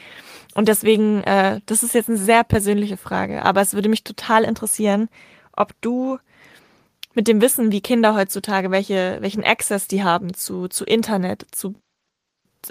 Und 0.53 0.67
deswegen, 0.67 1.23
äh, 1.23 1.61
das 1.65 1.81
ist 1.81 1.95
jetzt 1.95 2.09
eine 2.09 2.17
sehr 2.17 2.43
persönliche 2.43 2.97
Frage, 2.97 3.43
aber 3.43 3.61
es 3.61 3.73
würde 3.73 3.89
mich 3.89 4.03
total 4.03 4.43
interessieren, 4.43 5.07
ob 5.53 5.71
du 5.81 6.19
mit 7.13 7.27
dem 7.27 7.41
Wissen, 7.41 7.71
wie 7.71 7.81
Kinder 7.81 8.15
heutzutage, 8.15 8.69
welche, 8.69 9.17
welchen 9.21 9.45
Access 9.45 9.87
die 9.87 10.03
haben 10.03 10.33
zu, 10.33 10.67
zu 10.67 10.83
Internet, 10.83 11.45
zu 11.51 11.75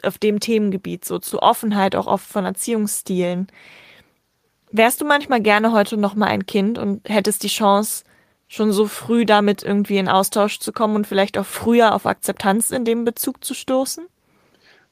auf 0.03 0.19
dem 0.19 0.41
Themengebiet, 0.41 1.05
so 1.05 1.19
zu 1.19 1.41
Offenheit, 1.41 1.97
auch 1.97 2.07
oft 2.07 2.27
von 2.27 2.45
Erziehungsstilen. 2.45 3.49
Wärst 4.71 5.01
du 5.01 5.05
manchmal 5.05 5.41
gerne 5.41 5.73
heute 5.73 5.97
noch 5.97 6.15
mal 6.15 6.29
ein 6.29 6.47
Kind 6.47 6.79
und 6.79 7.09
hättest 7.09 7.43
die 7.43 7.49
Chance, 7.49 8.05
schon 8.49 8.73
so 8.73 8.87
früh 8.87 9.25
damit 9.25 9.63
irgendwie 9.63 9.99
in 9.99 10.09
Austausch 10.09 10.61
zu 10.61 10.73
kommen 10.73 10.97
und 10.97 11.07
vielleicht 11.07 11.39
auch 11.39 11.47
früher 11.47 11.95
auf 11.95 12.07
Akzeptanz 12.07 12.71
in 12.71 12.85
dem 12.85 13.05
Bezug 13.05 13.45
zu 13.45 13.55
stoßen? 13.55 14.07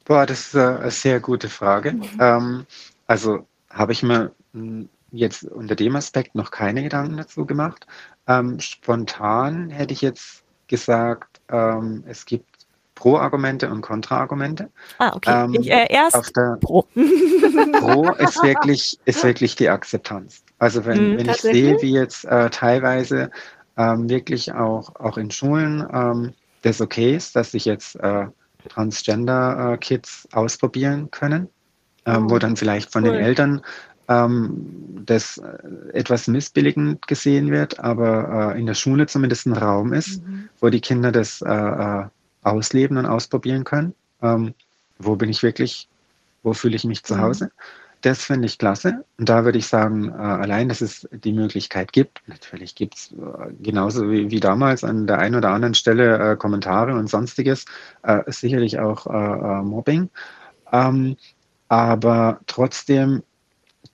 Boah, 0.05 0.25
das 0.25 0.47
ist 0.47 0.55
eine 0.55 0.91
sehr 0.91 1.19
gute 1.19 1.49
Frage. 1.49 1.93
Mhm. 1.93 2.09
Ähm, 2.19 2.65
also 3.07 3.45
habe 3.69 3.91
ich 3.91 4.03
mir 4.03 4.31
hm, 4.53 4.89
jetzt 5.11 5.43
unter 5.43 5.75
dem 5.75 5.95
Aspekt 5.95 6.35
noch 6.35 6.51
keine 6.51 6.83
Gedanken 6.83 7.17
dazu 7.17 7.45
gemacht. 7.45 7.85
Ähm, 8.27 8.59
spontan 8.59 9.69
hätte 9.69 9.93
ich 9.93 10.01
jetzt 10.01 10.43
gesagt, 10.67 11.41
ähm, 11.49 12.03
es 12.07 12.25
gibt 12.25 12.45
Pro-Argumente 12.95 13.69
und 13.69 13.81
Kontra-Argumente. 13.81 14.69
Ah, 14.99 15.15
okay. 15.15 15.43
Ähm, 15.45 15.55
ich, 15.59 15.71
äh, 15.71 15.87
erst 15.89 16.33
Pro. 16.61 16.83
Pro 17.79 18.11
ist 18.11 18.43
wirklich, 18.43 18.99
ist 19.05 19.23
wirklich 19.23 19.55
die 19.55 19.69
Akzeptanz. 19.69 20.43
Also 20.59 20.85
wenn, 20.85 21.15
mm, 21.15 21.17
wenn 21.17 21.29
ich 21.29 21.41
sehe, 21.41 21.81
wie 21.81 21.93
jetzt 21.93 22.25
äh, 22.25 22.49
teilweise 22.51 23.31
ähm, 23.75 24.07
wirklich 24.07 24.53
auch, 24.53 24.95
auch 24.97 25.17
in 25.17 25.31
Schulen 25.31 25.87
ähm, 25.91 26.33
das 26.61 26.79
okay 26.79 27.15
ist, 27.15 27.35
dass 27.35 27.55
ich 27.55 27.65
jetzt 27.65 27.95
äh, 27.95 28.27
Transgender-Kids 28.69 30.27
ausprobieren 30.31 31.09
können, 31.11 31.47
ähm, 32.05 32.27
oh, 32.27 32.31
wo 32.31 32.39
dann 32.39 32.55
vielleicht 32.55 32.91
von 32.91 33.03
cool. 33.03 33.11
den 33.11 33.21
Eltern 33.21 33.61
ähm, 34.07 35.03
das 35.05 35.37
äh, 35.37 35.97
etwas 35.97 36.27
missbilligend 36.27 37.07
gesehen 37.07 37.51
wird, 37.51 37.79
aber 37.79 38.53
äh, 38.55 38.59
in 38.59 38.65
der 38.65 38.73
Schule 38.73 39.07
zumindest 39.07 39.45
ein 39.45 39.53
Raum 39.53 39.93
ist, 39.93 40.25
mhm. 40.25 40.49
wo 40.59 40.69
die 40.69 40.81
Kinder 40.81 41.11
das 41.11 41.41
äh, 41.41 41.49
äh, 41.49 42.05
ausleben 42.43 42.97
und 42.97 43.05
ausprobieren 43.05 43.63
können. 43.63 43.93
Ähm, 44.21 44.53
wo 44.99 45.15
bin 45.15 45.29
ich 45.29 45.43
wirklich, 45.43 45.87
wo 46.43 46.53
fühle 46.53 46.75
ich 46.75 46.83
mich 46.83 47.03
zu 47.03 47.15
mhm. 47.15 47.49
Das 48.01 48.25
finde 48.25 48.47
ich 48.47 48.57
klasse. 48.57 49.05
Und 49.19 49.29
da 49.29 49.45
würde 49.45 49.59
ich 49.59 49.67
sagen, 49.67 50.09
äh, 50.09 50.13
allein, 50.13 50.69
dass 50.69 50.81
es 50.81 51.07
die 51.11 51.33
Möglichkeit 51.33 51.93
gibt, 51.93 52.23
natürlich 52.27 52.73
gibt 52.73 52.95
es 52.95 53.11
äh, 53.11 53.53
genauso 53.61 54.09
wie, 54.09 54.31
wie, 54.31 54.39
damals 54.39 54.83
an 54.83 55.05
der 55.05 55.19
einen 55.19 55.35
oder 55.35 55.49
anderen 55.49 55.75
Stelle 55.75 56.31
äh, 56.33 56.35
Kommentare 56.35 56.95
und 56.95 57.09
sonstiges, 57.09 57.65
äh, 58.03 58.23
sicherlich 58.27 58.79
auch 58.79 59.05
äh, 59.05 59.59
äh, 59.59 59.61
Mobbing. 59.61 60.09
Ähm, 60.71 61.15
aber 61.67 62.39
trotzdem 62.47 63.23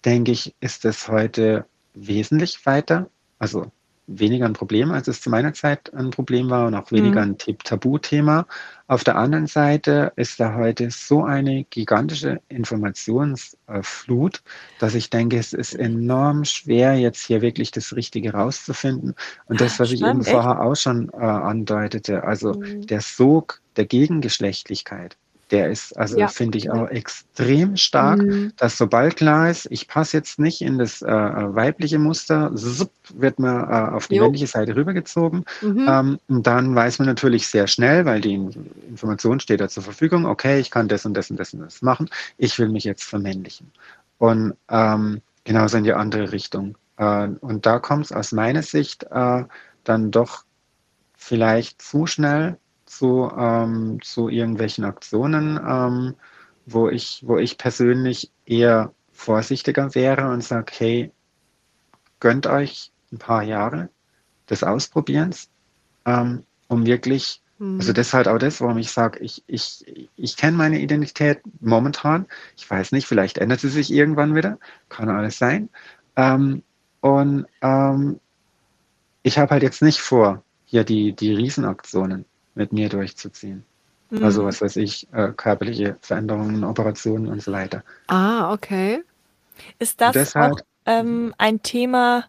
denke 0.05 0.31
ich, 0.31 0.55
ist 0.61 0.85
es 0.85 1.09
heute 1.09 1.65
wesentlich 1.93 2.65
weiter. 2.65 3.09
Also 3.39 3.71
weniger 4.07 4.45
ein 4.45 4.53
Problem, 4.53 4.91
als 4.91 5.07
es 5.07 5.21
zu 5.21 5.29
meiner 5.29 5.53
Zeit 5.53 5.93
ein 5.93 6.09
Problem 6.09 6.49
war 6.49 6.67
und 6.67 6.75
auch 6.75 6.91
weniger 6.91 7.25
mhm. 7.25 7.35
ein 7.47 7.57
Tabuthema. 7.59 8.47
Auf 8.87 9.03
der 9.03 9.17
anderen 9.17 9.47
Seite 9.47 10.13
ist 10.15 10.39
da 10.39 10.55
heute 10.55 10.89
so 10.91 11.23
eine 11.23 11.65
gigantische 11.65 12.39
Informationsflut, 12.47 14.41
dass 14.79 14.95
ich 14.95 15.09
denke, 15.09 15.37
es 15.37 15.51
ist 15.51 15.75
enorm 15.75 16.45
schwer, 16.45 16.95
jetzt 16.95 17.25
hier 17.25 17.41
wirklich 17.41 17.71
das 17.71 17.95
Richtige 17.95 18.31
rauszufinden. 18.31 19.13
Und 19.45 19.59
das, 19.59 19.77
was 19.79 19.89
Spannend, 19.89 20.01
ich 20.01 20.09
eben 20.09 20.21
echt? 20.21 20.29
vorher 20.31 20.61
auch 20.61 20.75
schon 20.75 21.09
äh, 21.09 21.17
andeutete, 21.17 22.23
also 22.23 22.53
mhm. 22.53 22.87
der 22.87 23.01
Sog 23.01 23.61
der 23.75 23.85
Gegengeschlechtlichkeit, 23.85 25.17
der 25.51 25.69
ist, 25.71 25.97
also 25.97 26.17
ja. 26.17 26.27
finde 26.27 26.57
ich 26.57 26.69
auch 26.69 26.89
extrem 26.89 27.77
stark, 27.77 28.19
mhm. 28.19 28.51
dass 28.57 28.77
sobald 28.77 29.15
klar 29.15 29.49
ist, 29.49 29.67
ich 29.71 29.87
passe 29.87 30.17
jetzt 30.17 30.39
nicht 30.39 30.61
in 30.61 30.77
das 30.77 31.01
äh, 31.01 31.07
weibliche 31.07 31.99
Muster, 31.99 32.53
zup, 32.55 32.91
wird 33.13 33.39
man 33.39 33.63
äh, 33.63 33.95
auf 33.95 34.07
die 34.07 34.15
jo. 34.15 34.23
männliche 34.23 34.47
Seite 34.47 34.75
rübergezogen. 34.75 35.45
Mhm. 35.61 35.85
Ähm, 35.87 36.19
und 36.27 36.47
dann 36.47 36.75
weiß 36.75 36.99
man 36.99 37.07
natürlich 37.07 37.47
sehr 37.47 37.67
schnell, 37.67 38.05
weil 38.05 38.21
die 38.21 38.33
Information 38.89 39.39
steht 39.39 39.61
da 39.61 39.69
zur 39.69 39.83
Verfügung, 39.83 40.25
okay, 40.25 40.59
ich 40.59 40.69
kann 40.69 40.87
das 40.87 41.05
und 41.05 41.13
das 41.13 41.31
und 41.31 41.39
das 41.39 41.53
und 41.53 41.61
das 41.61 41.81
machen, 41.81 42.09
ich 42.37 42.59
will 42.59 42.69
mich 42.69 42.83
jetzt 42.83 43.03
vermännlichen. 43.03 43.71
Und 44.17 44.55
ähm, 44.69 45.21
genauso 45.43 45.77
in 45.77 45.85
die 45.85 45.93
andere 45.93 46.31
Richtung. 46.31 46.77
Äh, 46.97 47.29
und 47.39 47.65
da 47.65 47.79
kommt 47.79 48.05
es 48.05 48.11
aus 48.11 48.31
meiner 48.31 48.63
Sicht 48.63 49.05
äh, 49.11 49.43
dann 49.83 50.11
doch 50.11 50.43
vielleicht 51.15 51.81
zu 51.81 52.05
schnell 52.05 52.57
zu, 52.87 53.31
ähm, 53.37 53.99
zu 54.01 54.29
irgendwelchen 54.29 54.85
Aktionen, 54.85 55.59
ähm, 55.65 56.15
wo, 56.65 56.89
ich, 56.89 57.23
wo 57.25 57.37
ich 57.37 57.57
persönlich 57.57 58.31
eher 58.45 58.93
vorsichtiger 59.11 59.93
wäre 59.95 60.29
und 60.29 60.43
sage, 60.43 60.71
hey, 60.77 61.11
gönnt 62.19 62.47
euch 62.47 62.91
ein 63.11 63.19
paar 63.19 63.43
Jahre 63.43 63.89
des 64.49 64.63
Ausprobierens, 64.63 65.49
ähm, 66.05 66.43
um 66.67 66.85
wirklich, 66.85 67.41
mhm. 67.59 67.79
also 67.79 67.93
das 67.93 68.07
ist 68.07 68.13
halt 68.13 68.27
auch 68.27 68.37
das, 68.37 68.61
warum 68.61 68.77
ich 68.77 68.91
sage, 68.91 69.19
ich, 69.19 69.43
ich, 69.47 70.09
ich 70.15 70.37
kenne 70.37 70.57
meine 70.57 70.79
Identität 70.79 71.41
momentan. 71.59 72.25
Ich 72.55 72.69
weiß 72.69 72.91
nicht, 72.91 73.07
vielleicht 73.07 73.37
ändert 73.37 73.59
sie 73.59 73.69
sich 73.69 73.91
irgendwann 73.91 74.35
wieder, 74.35 74.57
kann 74.89 75.09
alles 75.09 75.37
sein. 75.37 75.69
Ähm, 76.15 76.63
und 77.01 77.45
ähm, 77.61 78.19
ich 79.23 79.37
habe 79.37 79.51
halt 79.51 79.63
jetzt 79.63 79.81
nicht 79.81 79.99
vor, 79.99 80.43
hier 80.65 80.83
die, 80.83 81.13
die 81.13 81.33
Riesenaktionen 81.33 82.25
mit 82.57 82.73
mir 82.73 82.89
durchzuziehen. 82.89 83.63
Mhm. 84.09 84.23
Also 84.23 84.45
was 84.45 84.61
weiß 84.61 84.75
ich, 84.77 85.07
äh, 85.13 85.29
körperliche 85.35 85.97
Veränderungen, 86.01 86.63
Operationen 86.63 87.27
und 87.27 87.41
so 87.41 87.51
weiter. 87.51 87.83
Ah, 88.07 88.53
okay. 88.53 89.03
Ist 89.79 90.01
das 90.01 90.13
deshalb, 90.13 90.53
auch 90.53 90.59
ähm, 90.85 91.33
ein 91.37 91.61
Thema, 91.61 92.25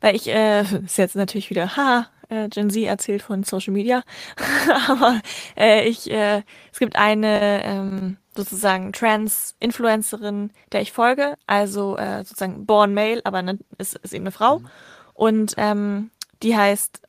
weil 0.00 0.16
ich, 0.16 0.28
äh, 0.28 0.62
ist 0.84 0.98
jetzt 0.98 1.16
natürlich 1.16 1.50
wieder, 1.50 1.76
ha, 1.76 2.06
äh, 2.28 2.48
Gen 2.48 2.70
Z 2.70 2.84
erzählt 2.84 3.22
von 3.22 3.42
Social 3.42 3.72
Media, 3.72 4.02
aber 4.88 5.20
äh, 5.56 5.86
ich, 5.88 6.10
äh, 6.10 6.42
es 6.72 6.78
gibt 6.78 6.96
eine 6.96 7.64
ähm, 7.64 8.16
sozusagen 8.36 8.92
Trans-Influencerin, 8.92 10.50
der 10.72 10.80
ich 10.80 10.92
folge, 10.92 11.34
also 11.46 11.96
äh, 11.98 12.24
sozusagen 12.24 12.64
Born 12.64 12.94
Male, 12.94 13.20
aber 13.24 13.42
ne, 13.42 13.58
ist, 13.78 13.96
ist 13.96 14.14
eben 14.14 14.24
eine 14.24 14.32
Frau. 14.32 14.60
Mhm. 14.60 14.68
Und 15.14 15.54
ähm, 15.58 16.10
die 16.42 16.56
heißt 16.56 17.02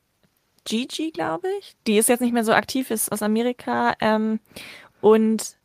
Gigi, 0.64 1.10
glaube 1.10 1.48
ich. 1.58 1.74
Die 1.86 1.98
ist 1.98 2.08
jetzt 2.08 2.20
nicht 2.20 2.32
mehr 2.32 2.44
so 2.44 2.52
aktiv, 2.52 2.90
ist 2.90 3.10
aus 3.10 3.22
Amerika. 3.22 3.94
Ähm, 4.00 4.40
und 5.00 5.56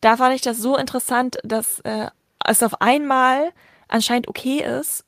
da 0.00 0.16
fand 0.16 0.34
ich 0.34 0.42
das 0.42 0.58
so 0.58 0.76
interessant, 0.76 1.38
dass 1.42 1.80
äh, 1.80 2.08
es 2.44 2.62
auf 2.62 2.80
einmal 2.80 3.52
anscheinend 3.88 4.28
okay 4.28 4.62
ist, 4.62 5.04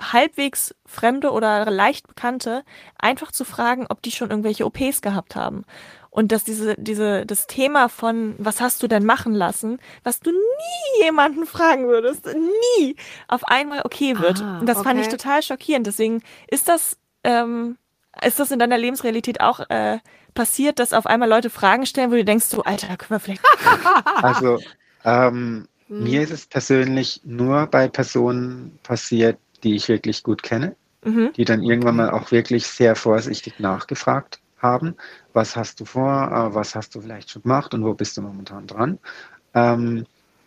halbwegs 0.00 0.74
Fremde 0.86 1.30
oder 1.30 1.70
leicht 1.70 2.08
Bekannte 2.08 2.64
einfach 2.98 3.30
zu 3.30 3.44
fragen, 3.44 3.86
ob 3.88 4.02
die 4.02 4.10
schon 4.10 4.30
irgendwelche 4.30 4.66
OPs 4.66 5.02
gehabt 5.02 5.36
haben. 5.36 5.64
Und 6.10 6.30
dass 6.30 6.44
diese, 6.44 6.76
diese, 6.78 7.26
das 7.26 7.46
Thema 7.48 7.88
von, 7.88 8.34
was 8.38 8.60
hast 8.60 8.82
du 8.82 8.88
denn 8.88 9.04
machen 9.04 9.34
lassen, 9.34 9.80
was 10.04 10.20
du 10.20 10.30
nie 10.30 11.04
jemanden 11.04 11.44
fragen 11.44 11.88
würdest, 11.88 12.26
nie, 12.26 12.96
auf 13.26 13.44
einmal 13.44 13.82
okay 13.84 14.18
wird. 14.18 14.40
Ah, 14.40 14.60
und 14.60 14.66
das 14.66 14.78
okay. 14.78 14.88
fand 14.88 15.00
ich 15.00 15.08
total 15.08 15.42
schockierend. 15.42 15.86
Deswegen 15.86 16.22
ist 16.46 16.68
das 16.68 16.98
ähm, 17.24 17.78
ist 18.22 18.40
das 18.40 18.50
in 18.50 18.58
deiner 18.58 18.78
Lebensrealität 18.78 19.40
auch 19.40 19.60
äh, 19.68 19.98
passiert, 20.34 20.78
dass 20.78 20.92
auf 20.92 21.06
einmal 21.06 21.28
Leute 21.28 21.50
Fragen 21.50 21.86
stellen, 21.86 22.10
wo 22.10 22.16
du 22.16 22.24
denkst, 22.24 22.46
so, 22.46 22.62
Alter, 22.62 22.88
da 22.88 22.96
können 22.96 23.10
wir 23.10 23.20
vielleicht. 23.20 23.42
also, 24.22 24.58
ähm, 25.04 25.68
hm. 25.88 26.04
mir 26.04 26.22
ist 26.22 26.32
es 26.32 26.46
persönlich 26.46 27.20
nur 27.24 27.66
bei 27.66 27.88
Personen 27.88 28.78
passiert, 28.82 29.38
die 29.62 29.74
ich 29.74 29.88
wirklich 29.88 30.22
gut 30.22 30.42
kenne, 30.42 30.76
mhm. 31.04 31.32
die 31.36 31.44
dann 31.44 31.62
irgendwann 31.62 31.96
mal 31.96 32.10
auch 32.10 32.30
wirklich 32.30 32.66
sehr 32.66 32.96
vorsichtig 32.96 33.58
nachgefragt 33.58 34.40
haben, 34.58 34.96
was 35.32 35.56
hast 35.56 35.80
du 35.80 35.84
vor, 35.84 36.30
äh, 36.30 36.54
was 36.54 36.74
hast 36.74 36.94
du 36.94 37.00
vielleicht 37.00 37.30
schon 37.30 37.42
gemacht 37.42 37.74
und 37.74 37.84
wo 37.84 37.94
bist 37.94 38.16
du 38.16 38.22
momentan 38.22 38.66
dran. 38.66 38.98
Ähm, 39.54 40.06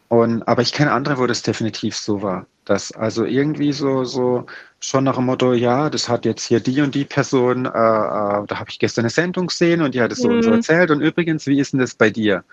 und, 0.10 0.48
aber 0.48 0.62
ich 0.62 0.74
kenne 0.74 0.92
andere, 0.92 1.18
wo 1.18 1.28
das 1.28 1.42
definitiv 1.42 1.96
so 1.96 2.22
war. 2.22 2.46
Dass 2.66 2.92
also 2.92 3.26
irgendwie 3.26 3.74
so, 3.74 4.04
so 4.04 4.46
schon 4.80 5.04
nach 5.04 5.16
dem 5.16 5.26
Motto, 5.26 5.54
ja, 5.54 5.90
das 5.90 6.08
hat 6.08 6.26
jetzt 6.26 6.46
hier 6.46 6.60
die 6.60 6.82
und 6.82 6.94
die 6.94 7.06
Person, 7.06 7.66
äh, 7.66 7.70
äh, 7.70 7.72
da 7.72 8.48
habe 8.52 8.70
ich 8.70 8.80
gestern 8.80 9.04
eine 9.04 9.10
Sendung 9.10 9.48
gesehen 9.48 9.82
und 9.82 9.96
die 9.96 10.02
hat 10.02 10.12
es 10.12 10.20
so 10.20 10.30
mhm. 10.30 10.36
und 10.36 10.44
so 10.44 10.50
mhm. 10.50 10.56
erzählt. 10.58 10.92
Und 10.92 11.02
übrigens, 11.02 11.48
wie 11.48 11.60
ist 11.60 11.74
denn 11.74 11.80
das 11.80 11.96
bei 11.96 12.10
dir? 12.10 12.44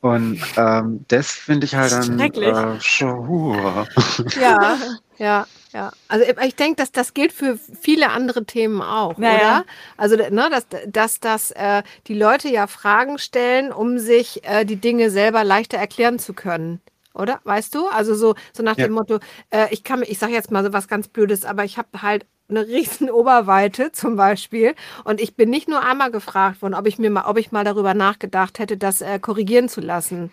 Und 0.00 0.40
ähm, 0.56 1.04
das 1.08 1.32
finde 1.32 1.66
ich 1.66 1.74
halt 1.74 1.90
dann 1.90 2.20
äh, 2.20 2.80
schon. 2.80 3.56
Ja, 4.40 4.78
ja, 5.18 5.46
ja. 5.72 5.90
Also 6.06 6.24
ich 6.44 6.54
denke, 6.54 6.76
dass 6.76 6.92
das 6.92 7.14
gilt 7.14 7.32
für 7.32 7.58
viele 7.80 8.10
andere 8.10 8.44
Themen 8.44 8.80
auch, 8.80 9.18
naja. 9.18 9.36
oder? 9.36 9.64
Also 9.96 10.16
ne, 10.16 10.48
dass, 10.50 10.66
dass, 10.86 11.18
dass 11.18 11.50
äh, 11.50 11.82
die 12.06 12.14
Leute 12.14 12.48
ja 12.48 12.68
Fragen 12.68 13.18
stellen, 13.18 13.72
um 13.72 13.98
sich 13.98 14.44
äh, 14.44 14.64
die 14.64 14.76
Dinge 14.76 15.10
selber 15.10 15.42
leichter 15.42 15.78
erklären 15.78 16.20
zu 16.20 16.32
können 16.32 16.80
oder? 17.18 17.40
Weißt 17.44 17.74
du? 17.74 17.86
Also 17.88 18.14
so, 18.14 18.34
so 18.52 18.62
nach 18.62 18.76
ja. 18.76 18.86
dem 18.86 18.94
Motto, 18.94 19.18
äh, 19.50 19.66
ich 19.70 19.84
kann, 19.84 20.02
ich 20.02 20.18
sage 20.18 20.32
jetzt 20.32 20.50
mal 20.50 20.64
so 20.64 20.72
was 20.72 20.88
ganz 20.88 21.08
Blödes, 21.08 21.44
aber 21.44 21.64
ich 21.64 21.78
habe 21.78 22.02
halt 22.02 22.26
eine 22.48 22.66
riesen 22.66 23.10
Oberweite 23.10 23.92
zum 23.92 24.16
Beispiel 24.16 24.74
und 25.04 25.20
ich 25.20 25.36
bin 25.36 25.50
nicht 25.50 25.68
nur 25.68 25.82
einmal 25.84 26.10
gefragt 26.10 26.62
worden, 26.62 26.74
ob 26.74 26.86
ich 26.86 26.98
mir 26.98 27.10
mal, 27.10 27.24
ob 27.26 27.38
ich 27.38 27.52
mal 27.52 27.64
darüber 27.64 27.94
nachgedacht 27.94 28.58
hätte, 28.58 28.76
das 28.76 29.00
äh, 29.00 29.18
korrigieren 29.18 29.68
zu 29.68 29.80
lassen. 29.80 30.32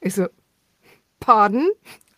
Ich 0.00 0.14
so, 0.14 0.26
pardon? 1.20 1.68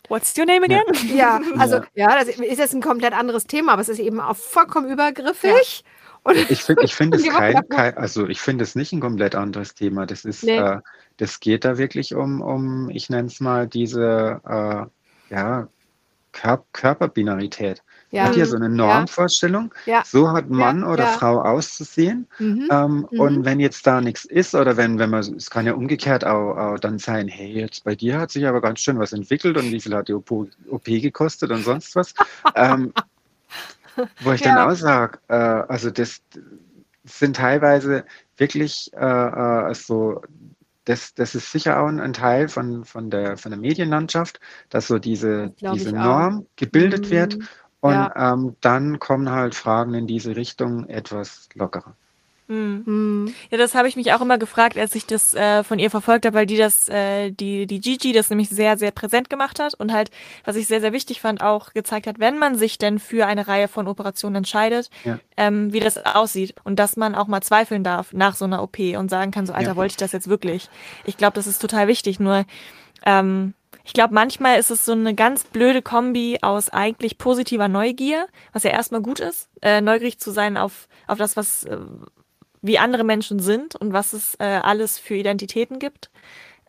What's 0.07 0.37
your 0.37 0.45
name 0.45 0.63
again? 0.63 0.83
Ja, 1.15 1.39
also 1.57 1.81
ja, 1.95 2.23
das 2.23 2.27
ist 2.27 2.59
jetzt 2.59 2.73
ein 2.73 2.81
komplett 2.81 3.13
anderes 3.13 3.47
Thema, 3.47 3.73
aber 3.73 3.81
es 3.81 3.89
ist 3.89 3.99
eben 3.99 4.19
auch 4.19 4.35
vollkommen 4.35 4.89
übergriffig. 4.89 5.83
Ja. 5.83 5.91
Und 6.23 6.51
ich 6.51 6.61
finde 6.63 6.83
ich 6.83 6.93
find 6.93 7.15
es 7.15 7.27
kein, 7.27 7.67
kein, 7.69 7.97
also 7.97 8.27
ich 8.27 8.39
finde 8.39 8.63
es 8.63 8.75
nicht 8.75 8.91
ein 8.91 8.99
komplett 8.99 9.35
anderes 9.35 9.73
Thema. 9.73 10.05
Das 10.05 10.25
ist, 10.25 10.43
nee. 10.43 10.57
äh, 10.57 10.79
das 11.21 11.39
geht 11.39 11.65
da 11.65 11.77
wirklich 11.77 12.15
um, 12.15 12.41
um 12.41 12.89
ich 12.89 13.11
nenne 13.11 13.27
es 13.27 13.39
mal, 13.39 13.67
diese 13.67 14.41
äh, 14.43 15.33
ja, 15.33 15.67
Kör 16.31 16.65
Körperbinarität. 16.73 17.83
Ja. 18.09 18.23
Hat 18.23 18.33
hier 18.33 18.47
so 18.47 18.55
eine 18.55 18.69
Normvorstellung, 18.69 19.71
ja. 19.85 20.01
so 20.03 20.31
hat 20.31 20.49
Mann 20.49 20.81
ja. 20.81 20.91
oder 20.91 21.05
Frau 21.07 21.39
auszusehen. 21.41 22.27
Mhm. 22.39 22.67
Ähm, 22.71 23.07
mhm. 23.11 23.19
Und 23.19 23.45
wenn 23.45 23.59
jetzt 23.59 23.85
da 23.85 24.01
nichts 24.01 24.25
ist, 24.25 24.55
oder 24.55 24.77
wenn, 24.77 24.97
wenn 24.97 25.11
man, 25.11 25.19
es 25.35 25.51
kann 25.51 25.67
ja 25.67 25.73
umgekehrt 25.73 26.25
auch, 26.25 26.57
auch, 26.57 26.79
dann 26.79 26.97
sein, 26.97 27.27
hey, 27.27 27.51
jetzt 27.51 27.83
bei 27.83 27.93
dir 27.93 28.17
hat 28.17 28.31
sich 28.31 28.47
aber 28.47 28.59
ganz 28.59 28.79
schön 28.79 28.97
was 28.97 29.13
entwickelt 29.13 29.57
und 29.57 29.71
wie 29.71 29.79
viel 29.79 29.93
hat 29.93 30.07
die 30.07 30.13
OP, 30.13 30.31
OP 30.31 30.85
gekostet 30.85 31.51
und 31.51 31.63
sonst 31.63 31.95
was. 31.95 32.15
ähm, 32.55 32.93
wo 34.21 34.31
ich 34.31 34.41
dann 34.41 34.57
auch 34.57 34.75
sage, 34.75 35.19
äh, 35.27 35.35
also 35.35 35.91
das 35.91 36.23
sind 37.03 37.35
teilweise 37.35 38.05
wirklich 38.37 38.89
äh, 38.93 39.69
äh 39.69 39.75
so 39.75 40.21
das, 40.91 41.13
das 41.13 41.35
ist 41.35 41.51
sicher 41.51 41.79
auch 41.79 41.87
ein 41.87 42.13
Teil 42.13 42.49
von, 42.49 42.83
von, 42.83 43.09
der, 43.09 43.37
von 43.37 43.51
der 43.51 43.59
Medienlandschaft, 43.59 44.41
dass 44.69 44.87
so 44.87 44.99
diese, 44.99 45.53
diese 45.73 45.93
Norm 45.93 46.47
gebildet 46.57 47.05
mhm. 47.05 47.11
wird 47.11 47.37
und 47.79 47.93
ja. 47.93 48.33
ähm, 48.33 48.57
dann 48.59 48.99
kommen 48.99 49.31
halt 49.31 49.55
Fragen 49.55 49.93
in 49.93 50.05
diese 50.05 50.35
Richtung 50.35 50.87
etwas 50.89 51.47
lockerer. 51.55 51.95
Mhm. 52.51 53.33
Ja, 53.49 53.57
das 53.57 53.75
habe 53.75 53.87
ich 53.87 53.95
mich 53.95 54.11
auch 54.11 54.19
immer 54.19 54.37
gefragt, 54.37 54.77
als 54.77 54.93
ich 54.93 55.05
das 55.05 55.33
äh, 55.33 55.63
von 55.63 55.79
ihr 55.79 55.89
verfolgt 55.89 56.25
habe, 56.25 56.35
weil 56.35 56.45
die 56.45 56.57
das, 56.57 56.89
äh, 56.89 57.31
die, 57.31 57.65
die 57.65 57.79
Gigi 57.79 58.11
das 58.11 58.29
nämlich 58.29 58.49
sehr, 58.49 58.77
sehr 58.77 58.91
präsent 58.91 59.29
gemacht 59.29 59.57
hat 59.59 59.73
und 59.75 59.93
halt, 59.93 60.11
was 60.43 60.57
ich 60.57 60.67
sehr, 60.67 60.81
sehr 60.81 60.91
wichtig 60.91 61.21
fand, 61.21 61.41
auch 61.41 61.71
gezeigt 61.73 62.07
hat, 62.07 62.19
wenn 62.19 62.37
man 62.37 62.55
sich 62.57 62.77
denn 62.77 62.99
für 62.99 63.25
eine 63.25 63.47
Reihe 63.47 63.69
von 63.69 63.87
Operationen 63.87 64.37
entscheidet, 64.37 64.89
ja. 65.05 65.17
ähm, 65.37 65.71
wie 65.71 65.79
das 65.79 66.05
aussieht 66.05 66.53
und 66.65 66.77
dass 66.77 66.97
man 66.97 67.15
auch 67.15 67.27
mal 67.27 67.41
zweifeln 67.41 67.85
darf 67.85 68.11
nach 68.11 68.35
so 68.35 68.43
einer 68.43 68.61
OP 68.61 68.79
und 68.79 69.09
sagen 69.09 69.31
kann, 69.31 69.45
so, 69.45 69.53
Alter, 69.53 69.71
ja. 69.71 69.75
wollte 69.77 69.91
ich 69.91 69.97
das 69.97 70.11
jetzt 70.11 70.27
wirklich? 70.27 70.69
Ich 71.05 71.15
glaube, 71.15 71.35
das 71.35 71.47
ist 71.47 71.59
total 71.59 71.87
wichtig, 71.87 72.19
nur 72.19 72.43
ähm, 73.05 73.53
ich 73.83 73.93
glaube, 73.93 74.13
manchmal 74.13 74.59
ist 74.59 74.71
es 74.71 74.85
so 74.85 74.91
eine 74.91 75.15
ganz 75.15 75.45
blöde 75.45 75.81
Kombi 75.81 76.39
aus 76.41 76.69
eigentlich 76.69 77.17
positiver 77.17 77.67
Neugier, 77.67 78.27
was 78.53 78.63
ja 78.63 78.71
erstmal 78.71 79.01
gut 79.01 79.19
ist, 79.19 79.49
äh, 79.61 79.81
neugierig 79.81 80.19
zu 80.19 80.31
sein 80.31 80.57
auf, 80.57 80.87
auf 81.07 81.17
das, 81.17 81.35
was, 81.35 81.63
äh, 81.63 81.77
wie 82.61 82.77
andere 82.77 83.03
Menschen 83.03 83.39
sind 83.39 83.75
und 83.75 83.93
was 83.93 84.13
es 84.13 84.35
äh, 84.39 84.45
alles 84.45 84.99
für 84.99 85.15
Identitäten 85.15 85.79
gibt. 85.79 86.09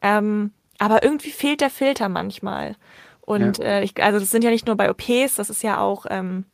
Ähm, 0.00 0.52
aber 0.78 1.02
irgendwie 1.02 1.30
fehlt 1.30 1.60
der 1.60 1.70
Filter 1.70 2.08
manchmal. 2.08 2.76
Und 3.20 3.58
ja. 3.58 3.64
äh, 3.64 3.84
ich, 3.84 4.02
also 4.02 4.18
das 4.18 4.30
sind 4.30 4.42
ja 4.42 4.50
nicht 4.50 4.66
nur 4.66 4.76
bei 4.76 4.90
OPs, 4.90 5.36
das 5.36 5.48
ist 5.48 5.62
ja 5.62 5.78
auch, 5.78 6.06
ähm, 6.10 6.44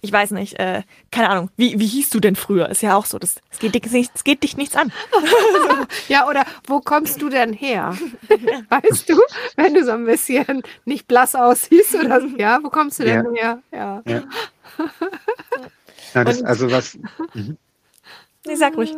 ich 0.00 0.12
weiß 0.12 0.32
nicht, 0.32 0.58
äh, 0.58 0.82
keine 1.10 1.28
Ahnung, 1.28 1.50
wie, 1.56 1.78
wie 1.78 1.86
hieß 1.86 2.10
du 2.10 2.20
denn 2.20 2.36
früher? 2.36 2.68
Ist 2.68 2.82
ja 2.82 2.96
auch 2.96 3.04
so, 3.04 3.18
das, 3.18 3.36
das, 3.50 3.58
geht, 3.58 3.74
dich, 3.74 4.10
das 4.12 4.24
geht 4.24 4.42
dich 4.42 4.56
nichts 4.56 4.76
an. 4.76 4.92
ja, 6.08 6.28
oder 6.28 6.44
wo 6.66 6.80
kommst 6.80 7.20
du 7.22 7.28
denn 7.28 7.52
her? 7.52 7.96
Weißt 8.68 9.08
du, 9.08 9.20
wenn 9.56 9.74
du 9.74 9.84
so 9.84 9.92
ein 9.92 10.04
bisschen 10.04 10.62
nicht 10.84 11.08
blass 11.08 11.34
aussiehst 11.34 11.94
oder 11.94 12.20
ja, 12.38 12.60
wo 12.62 12.68
kommst 12.68 13.00
du 13.00 13.04
denn 13.04 13.26
ja. 13.34 13.42
her? 13.42 13.62
Ja. 13.72 14.02
ja. 14.06 14.22
ja 16.14 16.24
das, 16.24 16.42
also 16.42 16.70
was. 16.70 16.98
Mhm. 17.34 17.56
Nee, 18.46 18.56
sag 18.56 18.76
ruhig. 18.76 18.94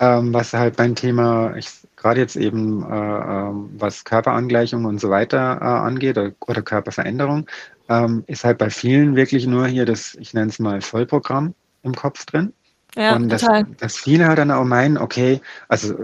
Ähm, 0.00 0.32
was 0.32 0.52
halt 0.52 0.76
beim 0.76 0.94
Thema, 0.94 1.54
gerade 1.96 2.20
jetzt 2.20 2.36
eben, 2.36 2.82
äh, 2.84 2.94
äh, 2.94 3.52
was 3.78 4.04
Körperangleichung 4.04 4.84
und 4.84 5.00
so 5.00 5.10
weiter 5.10 5.58
äh, 5.60 5.64
angeht 5.64 6.16
oder, 6.18 6.32
oder 6.46 6.62
Körperveränderung, 6.62 7.46
ähm, 7.88 8.22
ist 8.26 8.44
halt 8.44 8.58
bei 8.58 8.70
vielen 8.70 9.16
wirklich 9.16 9.46
nur 9.46 9.66
hier 9.66 9.86
das, 9.86 10.14
ich 10.14 10.34
nenne 10.34 10.50
es 10.50 10.58
mal 10.60 10.80
Vollprogramm 10.80 11.54
im 11.82 11.94
Kopf 11.94 12.26
drin. 12.26 12.52
Ja, 12.96 13.14
und 13.16 13.28
das, 13.28 13.46
dass 13.78 13.96
viele 13.96 14.26
halt 14.26 14.38
dann 14.38 14.50
auch 14.50 14.64
meinen, 14.64 14.96
okay, 14.96 15.40
also 15.68 15.94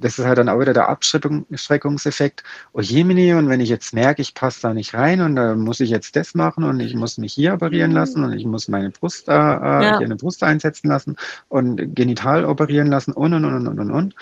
das 0.00 0.18
ist 0.18 0.24
halt 0.24 0.38
dann 0.38 0.48
auch 0.48 0.58
wieder 0.58 0.72
der 0.72 0.88
Abschreckungseffekt. 0.88 2.42
Oh 2.72 2.80
Jemini, 2.80 3.34
und 3.34 3.48
wenn 3.48 3.60
ich 3.60 3.68
jetzt 3.68 3.92
merke, 3.92 4.22
ich 4.22 4.34
passe 4.34 4.62
da 4.62 4.74
nicht 4.74 4.94
rein 4.94 5.20
und 5.20 5.36
da 5.36 5.54
muss 5.54 5.80
ich 5.80 5.90
jetzt 5.90 6.16
das 6.16 6.34
machen 6.34 6.64
und 6.64 6.80
ich 6.80 6.94
muss 6.94 7.18
mich 7.18 7.34
hier 7.34 7.54
operieren 7.54 7.90
mhm. 7.90 7.96
lassen 7.96 8.24
und 8.24 8.32
ich 8.32 8.46
muss 8.46 8.68
meine 8.68 8.90
Brust, 8.90 9.28
äh, 9.28 9.32
ja. 9.32 9.98
eine 9.98 10.16
Brust 10.16 10.42
einsetzen 10.42 10.88
lassen 10.88 11.16
und 11.48 11.94
genital 11.94 12.46
operieren 12.46 12.88
lassen 12.88 13.12
und 13.12 13.34
und 13.34 13.44
und 13.44 13.68
und 13.68 13.78
und 13.78 13.90
und 13.90 14.14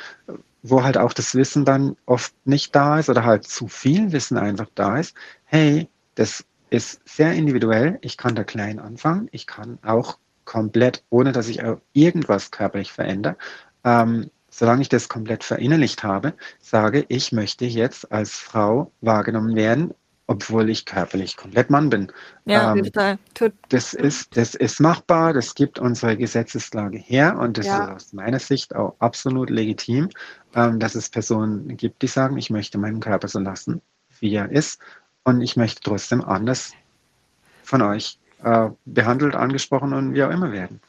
wo 0.62 0.82
halt 0.82 0.96
auch 0.98 1.12
das 1.12 1.34
Wissen 1.34 1.64
dann 1.64 1.96
oft 2.06 2.34
nicht 2.44 2.74
da 2.74 2.98
ist 2.98 3.10
oder 3.10 3.24
halt 3.24 3.44
zu 3.44 3.68
viel 3.68 4.12
Wissen 4.12 4.38
einfach 4.38 4.68
da 4.74 4.98
ist. 4.98 5.14
Hey, 5.44 5.88
das 6.14 6.44
ist 6.70 7.00
sehr 7.04 7.32
individuell. 7.32 7.98
Ich 8.00 8.16
kann 8.16 8.34
da 8.34 8.44
klein 8.44 8.78
anfangen. 8.78 9.28
Ich 9.32 9.46
kann 9.46 9.78
auch 9.82 10.18
komplett, 10.52 11.02
ohne 11.08 11.32
dass 11.32 11.48
ich 11.48 11.62
irgendwas 11.94 12.50
körperlich 12.50 12.92
verändere, 12.92 13.36
ähm, 13.84 14.30
solange 14.50 14.82
ich 14.82 14.90
das 14.90 15.08
komplett 15.08 15.44
verinnerlicht 15.44 16.04
habe, 16.04 16.34
sage, 16.60 17.06
ich 17.08 17.32
möchte 17.32 17.64
jetzt 17.64 18.12
als 18.12 18.32
Frau 18.32 18.92
wahrgenommen 19.00 19.56
werden 19.56 19.94
obwohl 20.28 20.70
ich 20.70 20.86
körperlich 20.86 21.36
komplett 21.36 21.68
Mann 21.68 21.90
bin. 21.90 22.10
Ja, 22.46 22.74
ähm, 22.74 22.84
total. 22.84 23.18
Das 23.68 23.92
ist, 23.92 24.34
das 24.36 24.54
ist 24.54 24.80
machbar, 24.80 25.34
das 25.34 25.54
gibt 25.54 25.78
unsere 25.78 26.16
Gesetzeslage 26.16 26.96
her 26.96 27.38
und 27.38 27.58
das 27.58 27.66
ja. 27.66 27.84
ist 27.84 27.90
aus 27.90 28.12
meiner 28.14 28.38
Sicht 28.38 28.74
auch 28.74 28.94
absolut 28.98 29.50
legitim, 29.50 30.08
ähm, 30.54 30.78
dass 30.78 30.94
es 30.94 31.10
Personen 31.10 31.76
gibt, 31.76 32.00
die 32.00 32.06
sagen, 32.06 32.38
ich 32.38 32.48
möchte 32.48 32.78
meinen 32.78 33.00
Körper 33.00 33.28
so 33.28 33.40
lassen, 33.40 33.82
wie 34.20 34.34
er 34.34 34.50
ist 34.50 34.80
und 35.24 35.42
ich 35.42 35.56
möchte 35.56 35.82
trotzdem 35.82 36.22
anders 36.24 36.72
von 37.62 37.82
euch 37.82 38.18
äh, 38.42 38.70
behandelt, 38.84 39.34
angesprochen 39.34 39.92
und 39.92 40.14
wie 40.14 40.22
auch 40.22 40.30
immer 40.30 40.52
werden. 40.52 40.80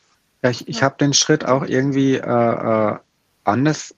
Ja, 0.44 0.50
ich, 0.50 0.68
ich 0.68 0.84
habe 0.84 0.96
den 1.00 1.14
Schritt 1.14 1.46
auch 1.46 1.66
irgendwie 1.66 2.16
äh, 2.16 2.20
äh, 2.20 2.98
anders 3.44 3.96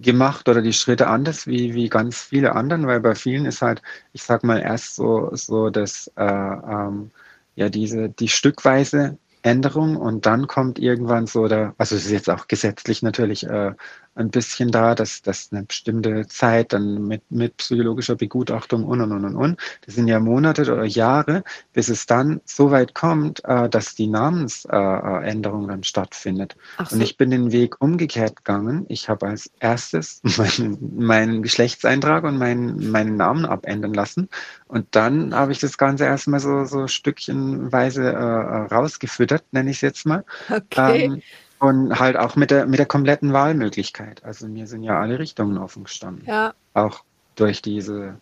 gemacht 0.00 0.48
oder 0.48 0.62
die 0.62 0.72
Schritte 0.72 1.06
anders 1.08 1.46
wie, 1.46 1.74
wie 1.74 1.88
ganz 1.88 2.20
viele 2.20 2.54
anderen, 2.54 2.86
weil 2.86 3.00
bei 3.00 3.14
vielen 3.14 3.46
ist 3.46 3.62
halt, 3.62 3.82
ich 4.12 4.22
sag 4.22 4.44
mal, 4.44 4.60
erst 4.60 4.96
so, 4.96 5.30
so 5.32 5.70
das, 5.70 6.10
äh, 6.16 6.24
ähm, 6.24 7.10
ja, 7.56 7.68
diese, 7.68 8.08
die 8.08 8.28
stückweise 8.28 9.18
Änderung 9.42 9.96
und 9.96 10.26
dann 10.26 10.46
kommt 10.46 10.78
irgendwann 10.78 11.26
so 11.26 11.48
der, 11.48 11.74
also 11.78 11.96
es 11.96 12.06
ist 12.06 12.12
jetzt 12.12 12.30
auch 12.30 12.48
gesetzlich 12.48 13.02
natürlich 13.02 13.46
äh, 13.46 13.72
ein 14.16 14.30
bisschen 14.30 14.70
da, 14.70 14.94
dass, 14.94 15.22
dass 15.22 15.48
eine 15.52 15.64
bestimmte 15.64 16.26
Zeit 16.28 16.72
dann 16.72 17.06
mit, 17.06 17.22
mit 17.30 17.56
psychologischer 17.56 18.14
Begutachtung 18.14 18.84
und 18.84 19.00
und 19.00 19.12
und 19.12 19.24
und 19.24 19.36
und. 19.36 19.60
Das 19.84 19.94
sind 19.94 20.08
ja 20.08 20.20
Monate 20.20 20.62
oder 20.62 20.84
Jahre, 20.84 21.42
bis 21.72 21.88
es 21.88 22.06
dann 22.06 22.40
so 22.44 22.70
weit 22.70 22.94
kommt, 22.94 23.44
äh, 23.44 23.68
dass 23.68 23.94
die 23.94 24.06
Namensänderung 24.06 25.64
äh, 25.64 25.68
dann 25.68 25.84
stattfindet. 25.84 26.56
So. 26.88 26.94
Und 26.94 27.02
ich 27.02 27.16
bin 27.16 27.30
den 27.30 27.52
Weg 27.52 27.80
umgekehrt 27.80 28.36
gegangen. 28.36 28.86
Ich 28.88 29.08
habe 29.08 29.26
als 29.26 29.50
erstes 29.60 30.20
meinen, 30.36 30.96
meinen 30.96 31.42
Geschlechtseintrag 31.42 32.24
und 32.24 32.38
meinen, 32.38 32.90
meinen 32.90 33.16
Namen 33.16 33.44
abändern 33.46 33.94
lassen. 33.94 34.28
Und 34.68 34.86
dann 34.92 35.34
habe 35.34 35.52
ich 35.52 35.58
das 35.58 35.78
Ganze 35.78 36.04
erstmal 36.04 36.40
so, 36.40 36.64
so 36.64 36.86
stückchenweise 36.86 38.12
äh, 38.12 38.74
rausgefüttert, 38.74 39.44
nenne 39.52 39.70
ich 39.70 39.78
es 39.78 39.82
jetzt 39.82 40.06
mal. 40.06 40.24
Okay. 40.50 41.04
Ähm, 41.04 41.22
und 41.64 41.98
halt 41.98 42.16
auch 42.16 42.36
mit 42.36 42.50
der, 42.50 42.66
mit 42.66 42.78
der 42.78 42.86
kompletten 42.86 43.32
Wahlmöglichkeit. 43.32 44.22
Also 44.22 44.46
mir 44.46 44.66
sind 44.66 44.82
ja 44.82 45.00
alle 45.00 45.18
Richtungen 45.18 45.56
offen 45.56 45.84
gestanden. 45.84 46.26
Ja. 46.26 46.52
Auch 46.74 47.02
durch 47.36 47.62
diese, 47.62 48.16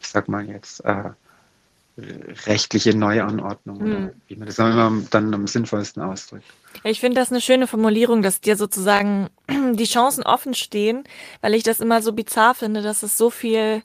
ich 0.00 0.08
sag 0.08 0.28
mal 0.28 0.46
jetzt, 0.46 0.84
äh, 0.84 1.10
rechtliche 2.46 2.94
Neuanordnung, 2.94 3.78
mhm. 3.78 4.10
wie 4.28 4.36
man 4.36 4.46
das 4.46 4.58
immer 4.58 4.92
dann 5.10 5.32
am 5.34 5.46
sinnvollsten 5.46 6.02
ausdrückt. 6.02 6.44
Ich 6.84 7.00
finde 7.00 7.18
das 7.18 7.32
eine 7.32 7.40
schöne 7.40 7.66
Formulierung, 7.66 8.20
dass 8.20 8.42
dir 8.42 8.56
sozusagen 8.56 9.28
die 9.72 9.84
Chancen 9.84 10.22
offen 10.22 10.52
stehen, 10.52 11.04
weil 11.40 11.54
ich 11.54 11.62
das 11.62 11.80
immer 11.80 12.02
so 12.02 12.12
bizarr 12.12 12.54
finde, 12.54 12.82
dass 12.82 13.02
es 13.02 13.16
so 13.16 13.30
viel 13.30 13.82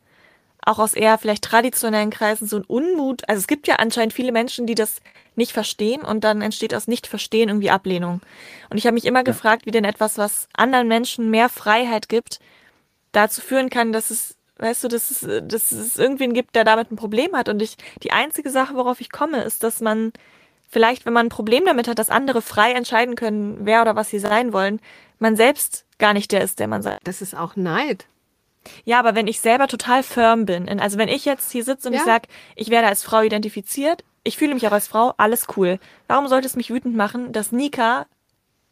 auch 0.66 0.80
aus 0.80 0.94
eher 0.94 1.18
vielleicht 1.18 1.44
traditionellen 1.44 2.10
Kreisen 2.10 2.48
so 2.48 2.58
ein 2.58 2.64
Unmut. 2.66 3.28
Also 3.28 3.40
es 3.40 3.48
gibt 3.48 3.68
ja 3.68 3.76
anscheinend 3.76 4.14
viele 4.14 4.32
Menschen, 4.32 4.66
die 4.66 4.76
das 4.76 5.02
nicht 5.36 5.52
verstehen 5.52 6.02
und 6.02 6.24
dann 6.24 6.42
entsteht 6.42 6.76
aus 6.76 6.88
Nicht-Verstehen 6.88 7.50
irgendwie 7.50 7.72
Ablehnung. 7.72 8.22
Und 8.70 8.78
ich 8.78 8.86
habe 8.86 8.94
mich 8.94 9.06
immer 9.06 9.20
ja. 9.20 9.24
gefragt, 9.24 9.66
wie 9.66 9.72
denn 9.72 9.86
etwas, 9.86 10.18
was 10.18 10.48
anderen 10.54 10.88
Menschen 10.88 11.30
mehr 11.30 11.50
Freiheit 11.50 12.10
gibt, 12.10 12.40
dazu 13.12 13.42
führen 13.42 13.70
kann, 13.70 13.94
dass 13.94 14.12
es, 14.12 14.36
weißt 14.58 14.84
du, 14.84 14.88
dass 14.88 15.12
es, 15.12 15.22
dass 15.48 15.72
es 15.72 15.98
irgendwen 15.98 16.34
gibt, 16.34 16.56
der 16.56 16.64
damit 16.64 16.92
ein 16.92 16.96
Problem 16.96 17.36
hat. 17.36 17.50
Und 17.50 17.62
ich, 17.62 17.78
die 18.04 18.12
einzige 18.12 18.50
Sache, 18.50 18.76
worauf 18.76 19.02
ich 19.02 19.12
komme, 19.12 19.42
ist, 19.44 19.64
dass 19.64 19.82
man 19.82 20.14
vielleicht, 20.70 21.06
wenn 21.06 21.14
man 21.14 21.28
ein 21.28 21.30
Problem 21.30 21.66
damit 21.66 21.88
hat, 21.88 22.00
dass 22.00 22.10
andere 22.10 22.42
frei 22.42 22.74
entscheiden 22.74 23.16
können, 23.16 23.60
wer 23.62 23.82
oder 23.82 23.96
was 23.96 24.10
sie 24.10 24.20
sein 24.20 24.54
wollen, 24.54 24.80
man 25.20 25.36
selbst 25.36 25.86
gar 26.00 26.14
nicht 26.14 26.32
der 26.32 26.42
ist, 26.42 26.60
der 26.60 26.68
man 26.68 26.82
sein. 26.82 26.98
Das 27.04 27.22
ist 27.22 27.36
auch 27.36 27.56
Neid. 27.56 28.08
Ja, 28.86 29.00
aber 29.00 29.16
wenn 29.16 29.28
ich 29.28 29.40
selber 29.40 29.68
total 29.68 30.04
firm 30.04 30.46
bin, 30.46 30.68
also 30.80 30.98
wenn 30.98 31.10
ich 31.10 31.26
jetzt 31.26 31.52
hier 31.52 31.64
sitze 31.64 31.88
und 31.88 31.94
ja. 31.94 32.00
ich 32.00 32.06
sage, 32.06 32.28
ich 32.56 32.70
werde 32.70 32.88
als 32.88 33.04
Frau 33.04 33.22
identifiziert, 33.22 34.04
ich 34.24 34.38
fühle 34.38 34.54
mich 34.54 34.66
auch 34.68 34.72
als 34.72 34.88
Frau, 34.88 35.14
alles 35.18 35.48
cool. 35.58 35.80
Warum 36.08 36.28
sollte 36.28 36.48
es 36.48 36.56
mich 36.56 36.70
wütend 36.70 36.96
machen, 36.96 37.34
dass 37.34 37.52
Nika 37.52 38.06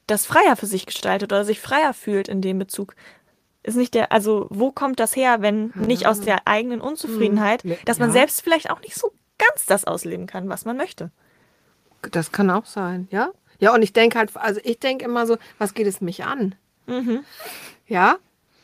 das 0.07 0.25
freier 0.25 0.55
für 0.55 0.65
sich 0.65 0.85
gestaltet 0.85 1.31
oder 1.31 1.45
sich 1.45 1.59
freier 1.59 1.93
fühlt 1.93 2.27
in 2.27 2.41
dem 2.41 2.59
Bezug? 2.59 2.95
Ist 3.63 3.77
nicht 3.77 3.93
der, 3.93 4.11
also 4.11 4.47
wo 4.49 4.71
kommt 4.71 4.99
das 4.99 5.15
her, 5.15 5.41
wenn 5.41 5.71
nicht 5.75 6.07
aus 6.07 6.21
der 6.21 6.47
eigenen 6.47 6.81
Unzufriedenheit, 6.81 7.63
hm. 7.63 7.75
dass 7.85 7.99
man 7.99 8.09
ja. 8.09 8.13
selbst 8.13 8.41
vielleicht 8.41 8.71
auch 8.71 8.81
nicht 8.81 8.95
so 8.95 9.11
ganz 9.37 9.65
das 9.65 9.85
ausleben 9.85 10.25
kann, 10.25 10.49
was 10.49 10.65
man 10.65 10.77
möchte? 10.77 11.11
Das 12.11 12.31
kann 12.31 12.49
auch 12.49 12.65
sein, 12.65 13.07
ja. 13.11 13.31
Ja, 13.59 13.75
und 13.75 13.83
ich 13.83 13.93
denke 13.93 14.17
halt, 14.17 14.35
also 14.35 14.59
ich 14.63 14.79
denke 14.79 15.05
immer 15.05 15.27
so, 15.27 15.37
was 15.59 15.75
geht 15.75 15.85
es 15.85 16.01
mich 16.01 16.23
an? 16.23 16.55
Mhm. 16.87 17.23
Ja, 17.87 18.17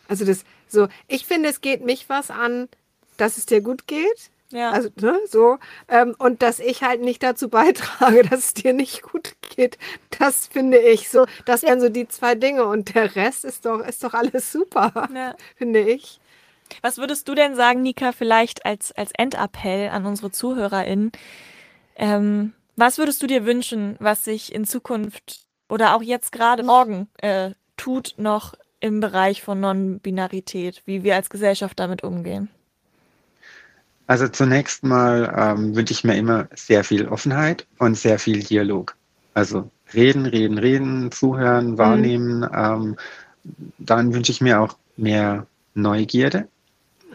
also 0.08 0.26
das, 0.26 0.44
so, 0.68 0.88
ich 1.08 1.26
finde, 1.26 1.50
es 1.50 1.62
geht 1.62 1.84
mich 1.84 2.10
was 2.10 2.30
an, 2.30 2.70
dass 3.18 3.38
es 3.38 3.46
dir 3.46 3.62
gut 3.62 3.88
geht. 3.88 4.32
Ja. 4.50 4.72
Also, 4.72 4.90
ne, 5.02 5.20
so. 5.28 5.58
Ähm, 5.90 6.16
und 6.20 6.42
dass 6.42 6.60
ich 6.60 6.84
halt 6.84 7.02
nicht 7.02 7.22
dazu 7.22 7.50
beitrage, 7.50 8.24
dass 8.24 8.40
es 8.40 8.54
dir 8.54 8.74
nicht 8.74 9.02
gut 9.02 9.36
geht. 9.56 9.78
Das 10.18 10.48
finde 10.48 10.78
ich 10.80 11.10
so. 11.10 11.26
Das 11.46 11.64
wären 11.64 11.82
so 11.82 11.90
die 11.90 12.08
zwei 12.08 12.36
Dinge. 12.36 12.66
Und 12.66 12.96
der 12.96 13.16
Rest 13.16 13.46
ist 13.46 13.66
doch, 13.66 13.80
ist 13.80 14.04
doch 14.04 14.14
alles 14.14 14.52
super, 14.52 15.10
ja. 15.14 15.36
finde 15.56 15.82
ich. 15.82 16.20
Was 16.82 16.98
würdest 16.98 17.28
du 17.28 17.36
denn 17.36 17.56
sagen, 17.56 17.82
Nika, 17.82 18.12
vielleicht 18.12 18.66
als, 18.66 18.92
als 18.92 19.12
Endappell 19.18 19.90
an 19.90 20.06
unsere 20.06 20.32
ZuhörerInnen? 20.32 21.12
Ähm, 21.96 22.54
was 22.76 22.98
würdest 22.98 23.24
du 23.24 23.28
dir 23.28 23.46
wünschen, 23.46 23.96
was 24.00 24.24
sich 24.24 24.54
in 24.54 24.66
Zukunft 24.66 25.46
oder 25.70 25.96
auch 25.96 26.02
jetzt 26.02 26.32
gerade 26.32 26.64
morgen 26.64 27.10
äh, 27.18 27.52
tut 27.76 28.16
noch 28.18 28.54
im 28.80 29.00
Bereich 29.00 29.42
von 29.42 29.60
Non-Binarität, 29.60 30.84
wie 30.86 31.04
wir 31.04 31.16
als 31.16 31.30
Gesellschaft 31.30 31.80
damit 31.80 32.04
umgehen? 32.04 32.50
Also 34.08 34.28
zunächst 34.30 34.84
mal 34.84 35.34
ähm, 35.36 35.76
wünsche 35.76 35.92
ich 35.94 36.04
mir 36.04 36.16
immer 36.16 36.48
sehr 36.56 36.84
viel 36.84 37.08
Offenheit 37.08 37.68
und 37.78 37.98
sehr 37.98 38.20
viel 38.20 38.42
Dialog. 38.42 38.96
Also 39.34 39.70
reden, 39.94 40.26
reden, 40.26 40.58
reden, 40.58 41.12
zuhören, 41.12 41.72
mhm. 41.72 41.78
wahrnehmen. 41.78 42.40
Mhm. 42.40 42.50
Ähm, 42.54 42.96
dann 43.78 44.14
wünsche 44.14 44.32
ich 44.32 44.42
mir 44.42 44.62
auch 44.62 44.78
mehr 44.96 45.46
Neugierde, 45.74 46.48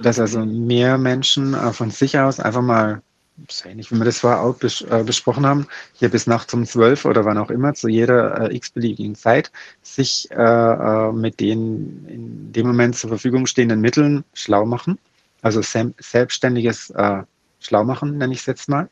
dass 0.00 0.18
also 0.18 0.44
mehr 0.44 0.98
Menschen 0.98 1.54
äh, 1.54 1.72
von 1.72 1.90
sich 1.90 2.18
aus 2.18 2.40
einfach 2.40 2.62
mal 2.62 3.02
so 3.50 3.68
ähnlich 3.68 3.90
wie 3.90 3.96
wir 3.96 4.04
das 4.04 4.20
vorher 4.20 4.40
auch 4.40 4.56
bes 4.56 4.82
äh, 4.82 5.02
besprochen 5.04 5.46
haben, 5.46 5.66
hier 5.94 6.08
bis 6.08 6.26
nachts 6.26 6.52
um 6.54 6.64
zwölf 6.66 7.04
oder 7.04 7.24
wann 7.24 7.38
auch 7.38 7.50
immer, 7.50 7.74
zu 7.74 7.88
jeder 7.88 8.50
äh, 8.50 8.56
x-beliebigen 8.56 9.14
Zeit, 9.14 9.50
sich 9.82 10.30
äh, 10.30 10.34
äh, 10.36 11.12
mit 11.12 11.40
den 11.40 12.06
in 12.08 12.52
dem 12.52 12.66
Moment 12.66 12.96
zur 12.96 13.08
Verfügung 13.08 13.46
stehenden 13.46 13.80
Mitteln 13.80 14.24
schlau 14.34 14.64
machen 14.64 14.98
also 15.42 15.60
selbstständiges 15.60 16.90
äh, 16.90 17.22
Schlaumachen, 17.60 18.16
nenne 18.16 18.32
ich 18.32 18.40
es 18.40 18.46
jetzt 18.46 18.68
mal. 18.68 18.88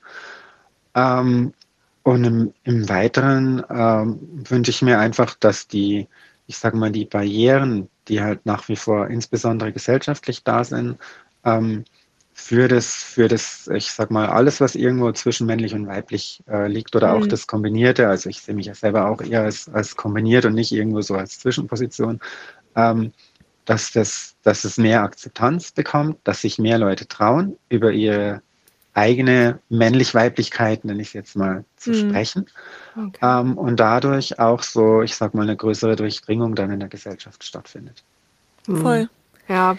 Ähm, 0.94 1.54
und 2.02 2.24
im, 2.24 2.52
im 2.64 2.88
Weiteren 2.88 3.64
ähm, 3.70 4.18
wünsche 4.48 4.70
ich 4.70 4.82
mir 4.82 4.98
einfach, 4.98 5.34
dass 5.34 5.68
die, 5.68 6.08
ich 6.46 6.58
sage 6.58 6.76
mal, 6.76 6.90
die 6.90 7.04
Barrieren, 7.04 7.88
die 8.08 8.20
halt 8.20 8.44
nach 8.46 8.68
wie 8.68 8.76
vor 8.76 9.06
insbesondere 9.08 9.72
gesellschaftlich 9.72 10.42
da 10.42 10.64
sind, 10.64 10.98
ähm, 11.44 11.84
für 12.40 12.68
das, 12.68 12.94
für 12.94 13.28
das, 13.28 13.68
ich 13.68 13.92
sag 13.92 14.10
mal, 14.10 14.26
alles, 14.26 14.60
was 14.60 14.74
irgendwo 14.74 15.12
zwischen 15.12 15.46
männlich 15.46 15.74
und 15.74 15.86
weiblich 15.86 16.42
äh, 16.48 16.66
liegt 16.66 16.96
oder 16.96 17.14
mhm. 17.14 17.22
auch 17.22 17.26
das 17.26 17.46
Kombinierte, 17.46 18.08
also 18.08 18.30
ich 18.30 18.40
sehe 18.40 18.54
mich 18.54 18.66
ja 18.66 18.74
selber 18.74 19.08
auch 19.08 19.20
eher 19.20 19.42
als, 19.42 19.68
als 19.68 19.94
kombiniert 19.94 20.46
und 20.46 20.54
nicht 20.54 20.72
irgendwo 20.72 21.02
so 21.02 21.14
als 21.14 21.38
Zwischenposition, 21.38 22.18
ähm, 22.74 23.12
dass, 23.66 23.92
das, 23.92 24.34
dass 24.42 24.64
es 24.64 24.78
mehr 24.78 25.02
Akzeptanz 25.02 25.70
bekommt, 25.72 26.16
dass 26.24 26.40
sich 26.40 26.58
mehr 26.58 26.78
Leute 26.78 27.06
trauen, 27.06 27.56
über 27.68 27.92
ihre 27.92 28.42
eigene 28.94 29.60
Männlich-Weiblichkeit, 29.68 30.84
nenne 30.84 31.02
ich 31.02 31.08
es 31.08 31.14
jetzt 31.14 31.36
mal, 31.36 31.64
zu 31.76 31.90
mhm. 31.90 32.10
sprechen. 32.10 32.46
Okay. 32.96 33.18
Ähm, 33.22 33.58
und 33.58 33.78
dadurch 33.78 34.40
auch 34.40 34.62
so, 34.62 35.02
ich 35.02 35.14
sag 35.14 35.34
mal, 35.34 35.42
eine 35.42 35.56
größere 35.56 35.94
Durchdringung 35.94 36.54
dann 36.56 36.72
in 36.72 36.80
der 36.80 36.88
Gesellschaft 36.88 37.44
stattfindet. 37.44 38.02
Voll. 38.64 39.08
Ja. 39.46 39.76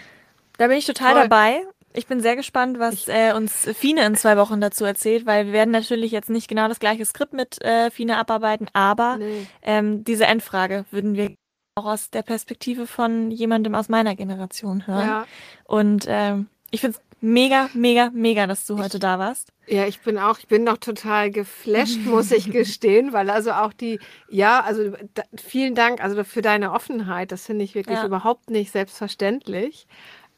Da 0.58 0.68
bin 0.68 0.78
ich 0.78 0.86
total 0.86 1.12
Voll. 1.12 1.22
dabei. 1.22 1.62
Ich 1.94 2.06
bin 2.06 2.20
sehr 2.20 2.36
gespannt, 2.36 2.78
was 2.78 3.08
äh, 3.08 3.32
uns 3.34 3.68
Fine 3.74 4.04
in 4.06 4.16
zwei 4.16 4.36
Wochen 4.36 4.60
dazu 4.60 4.84
erzählt, 4.84 5.26
weil 5.26 5.46
wir 5.46 5.52
werden 5.52 5.70
natürlich 5.70 6.12
jetzt 6.12 6.30
nicht 6.30 6.48
genau 6.48 6.68
das 6.68 6.80
gleiche 6.80 7.04
Skript 7.04 7.32
mit 7.32 7.62
äh, 7.62 7.90
Fine 7.90 8.16
abarbeiten, 8.18 8.68
aber 8.72 9.16
nee. 9.18 9.46
ähm, 9.62 10.04
diese 10.04 10.24
Endfrage 10.24 10.84
würden 10.90 11.14
wir 11.14 11.34
auch 11.74 11.86
aus 11.86 12.10
der 12.10 12.22
Perspektive 12.22 12.86
von 12.86 13.30
jemandem 13.30 13.74
aus 13.74 13.88
meiner 13.88 14.14
Generation 14.14 14.86
hören. 14.86 15.06
Ja. 15.06 15.26
Und 15.64 16.04
ähm, 16.08 16.48
ich 16.70 16.80
finde 16.80 16.98
es 16.98 17.02
mega, 17.22 17.70
mega, 17.72 18.10
mega, 18.12 18.46
dass 18.46 18.66
du 18.66 18.78
heute 18.78 18.98
da 18.98 19.18
warst. 19.18 19.52
Ja, 19.68 19.86
ich 19.86 20.00
bin 20.00 20.18
auch, 20.18 20.38
ich 20.38 20.48
bin 20.48 20.64
noch 20.64 20.78
total 20.78 21.30
geflasht, 21.30 22.00
muss 22.04 22.32
ich 22.32 22.50
gestehen, 22.50 23.12
weil 23.12 23.30
also 23.30 23.52
auch 23.52 23.72
die, 23.72 24.00
ja, 24.28 24.60
also 24.60 24.90
da, 25.14 25.22
vielen 25.36 25.74
Dank 25.74 26.02
also 26.02 26.24
für 26.24 26.42
deine 26.42 26.72
Offenheit. 26.72 27.32
Das 27.32 27.46
finde 27.46 27.64
ich 27.64 27.74
wirklich 27.74 27.98
ja. 27.98 28.06
überhaupt 28.06 28.50
nicht 28.50 28.72
selbstverständlich. 28.72 29.86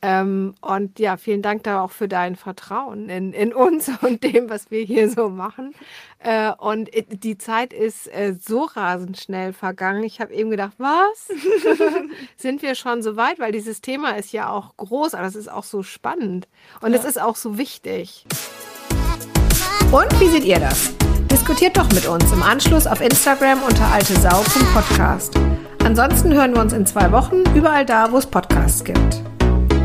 Ähm, 0.07 0.55
und 0.61 0.99
ja, 0.99 1.17
vielen 1.17 1.41
Dank 1.41 1.63
da 1.63 1.81
auch 1.81 1.91
für 1.91 2.09
dein 2.09 2.37
Vertrauen 2.37 3.09
in, 3.09 3.33
in 3.33 3.55
uns 3.55 3.91
und 4.03 4.23
dem, 4.23 4.51
was 4.51 4.71
wir 4.71 4.83
hier 4.83 5.09
so 5.09 5.31
machen. 5.31 5.75
Äh, 6.19 6.53
und 6.59 6.91
die 7.09 7.39
Zeit 7.39 7.73
ist 7.73 8.09
äh, 8.09 8.35
so 8.39 8.65
rasend 8.65 9.19
schnell 9.19 9.55
vergangen. 9.55 10.05
Ich 10.05 10.21
habe 10.21 10.35
eben 10.35 10.51
gedacht, 10.51 10.75
was? 10.77 11.29
Sind 12.37 12.61
wir 12.61 12.75
schon 12.75 13.03
so 13.03 13.17
weit? 13.17 13.39
Weil 13.39 13.53
dieses 13.53 13.81
Thema 13.81 14.19
ist 14.19 14.31
ja 14.33 14.51
auch 14.51 14.77
groß, 14.77 15.15
aber 15.15 15.27
es 15.27 15.37
ist 15.37 15.51
auch 15.51 15.65
so 15.65 15.83
spannend. 15.83 16.49
Und 16.83 16.93
ja. 16.93 16.99
es 16.99 17.07
ist 17.07 17.19
auch 17.19 17.37
so 17.37 17.57
wichtig. 17.57 18.27
Und 19.91 20.21
wie 20.21 20.29
seht 20.29 20.45
ihr 20.45 20.61
das? 20.61 20.93
Diskutiert 21.33 21.79
doch 21.79 21.91
mit 21.93 22.07
uns 22.07 22.31
im 22.31 22.43
Anschluss 22.43 22.87
auf 22.87 23.01
Instagram 23.01 23.63
unter 23.63 23.87
altesau.podcast. 23.87 25.35
Ansonsten 25.83 26.35
hören 26.35 26.53
wir 26.55 26.61
uns 26.61 26.75
in 26.75 26.85
zwei 26.85 27.11
Wochen 27.11 27.43
überall 27.55 27.87
da, 27.87 28.13
wo 28.13 28.19
es 28.19 28.27
Podcasts 28.27 28.85
gibt. 28.85 29.25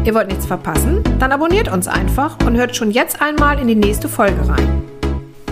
Ihr 0.06 0.16
wollt 0.16 0.30
nichts 0.30 0.46
verpassen? 0.46 1.04
Dann 1.20 1.32
abonniert 1.32 1.72
uns 1.72 1.88
einfach 1.88 2.38
und 2.46 2.56
hört 2.56 2.76
schon 2.76 2.90
jetzt 2.90 3.22
einmal 3.22 3.60
in 3.60 3.68
die 3.68 3.76
nächste 3.76 4.08
Folge 4.08 4.48
rein. 4.48 4.84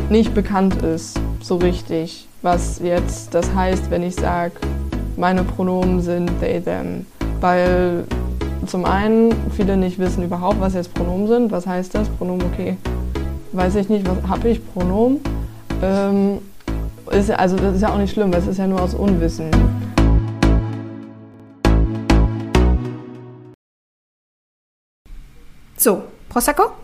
Nicht 0.09 0.33
bekannt 0.33 0.81
ist 0.81 1.19
so 1.41 1.57
richtig, 1.57 2.27
was 2.41 2.79
jetzt 2.79 3.33
das 3.33 3.53
heißt, 3.53 3.91
wenn 3.91 4.03
ich 4.03 4.15
sage, 4.15 4.53
meine 5.17 5.43
Pronomen 5.43 6.01
sind 6.01 6.31
they, 6.39 6.61
them. 6.61 7.05
Weil 7.41 8.05
zum 8.65 8.85
einen 8.85 9.35
viele 9.55 9.75
nicht 9.75 9.99
wissen 9.99 10.23
überhaupt, 10.23 10.61
was 10.61 10.73
jetzt 10.75 10.93
Pronomen 10.93 11.27
sind. 11.27 11.51
Was 11.51 11.67
heißt 11.67 11.93
das? 11.93 12.07
Pronomen, 12.07 12.45
okay. 12.53 12.77
Weiß 13.51 13.75
ich 13.75 13.89
nicht, 13.89 14.07
was 14.07 14.29
habe 14.29 14.47
ich 14.47 14.65
Pronomen? 14.73 15.19
Ähm, 15.83 16.39
ist, 17.11 17.31
also 17.31 17.57
das 17.57 17.75
ist 17.75 17.81
ja 17.81 17.89
auch 17.89 17.97
nicht 17.97 18.13
schlimm, 18.13 18.31
weil 18.31 18.39
es 18.39 18.47
ist 18.47 18.57
ja 18.57 18.67
nur 18.67 18.81
aus 18.81 18.93
Unwissen. 18.93 19.51
So, 25.77 26.03
Prosecco? 26.27 26.77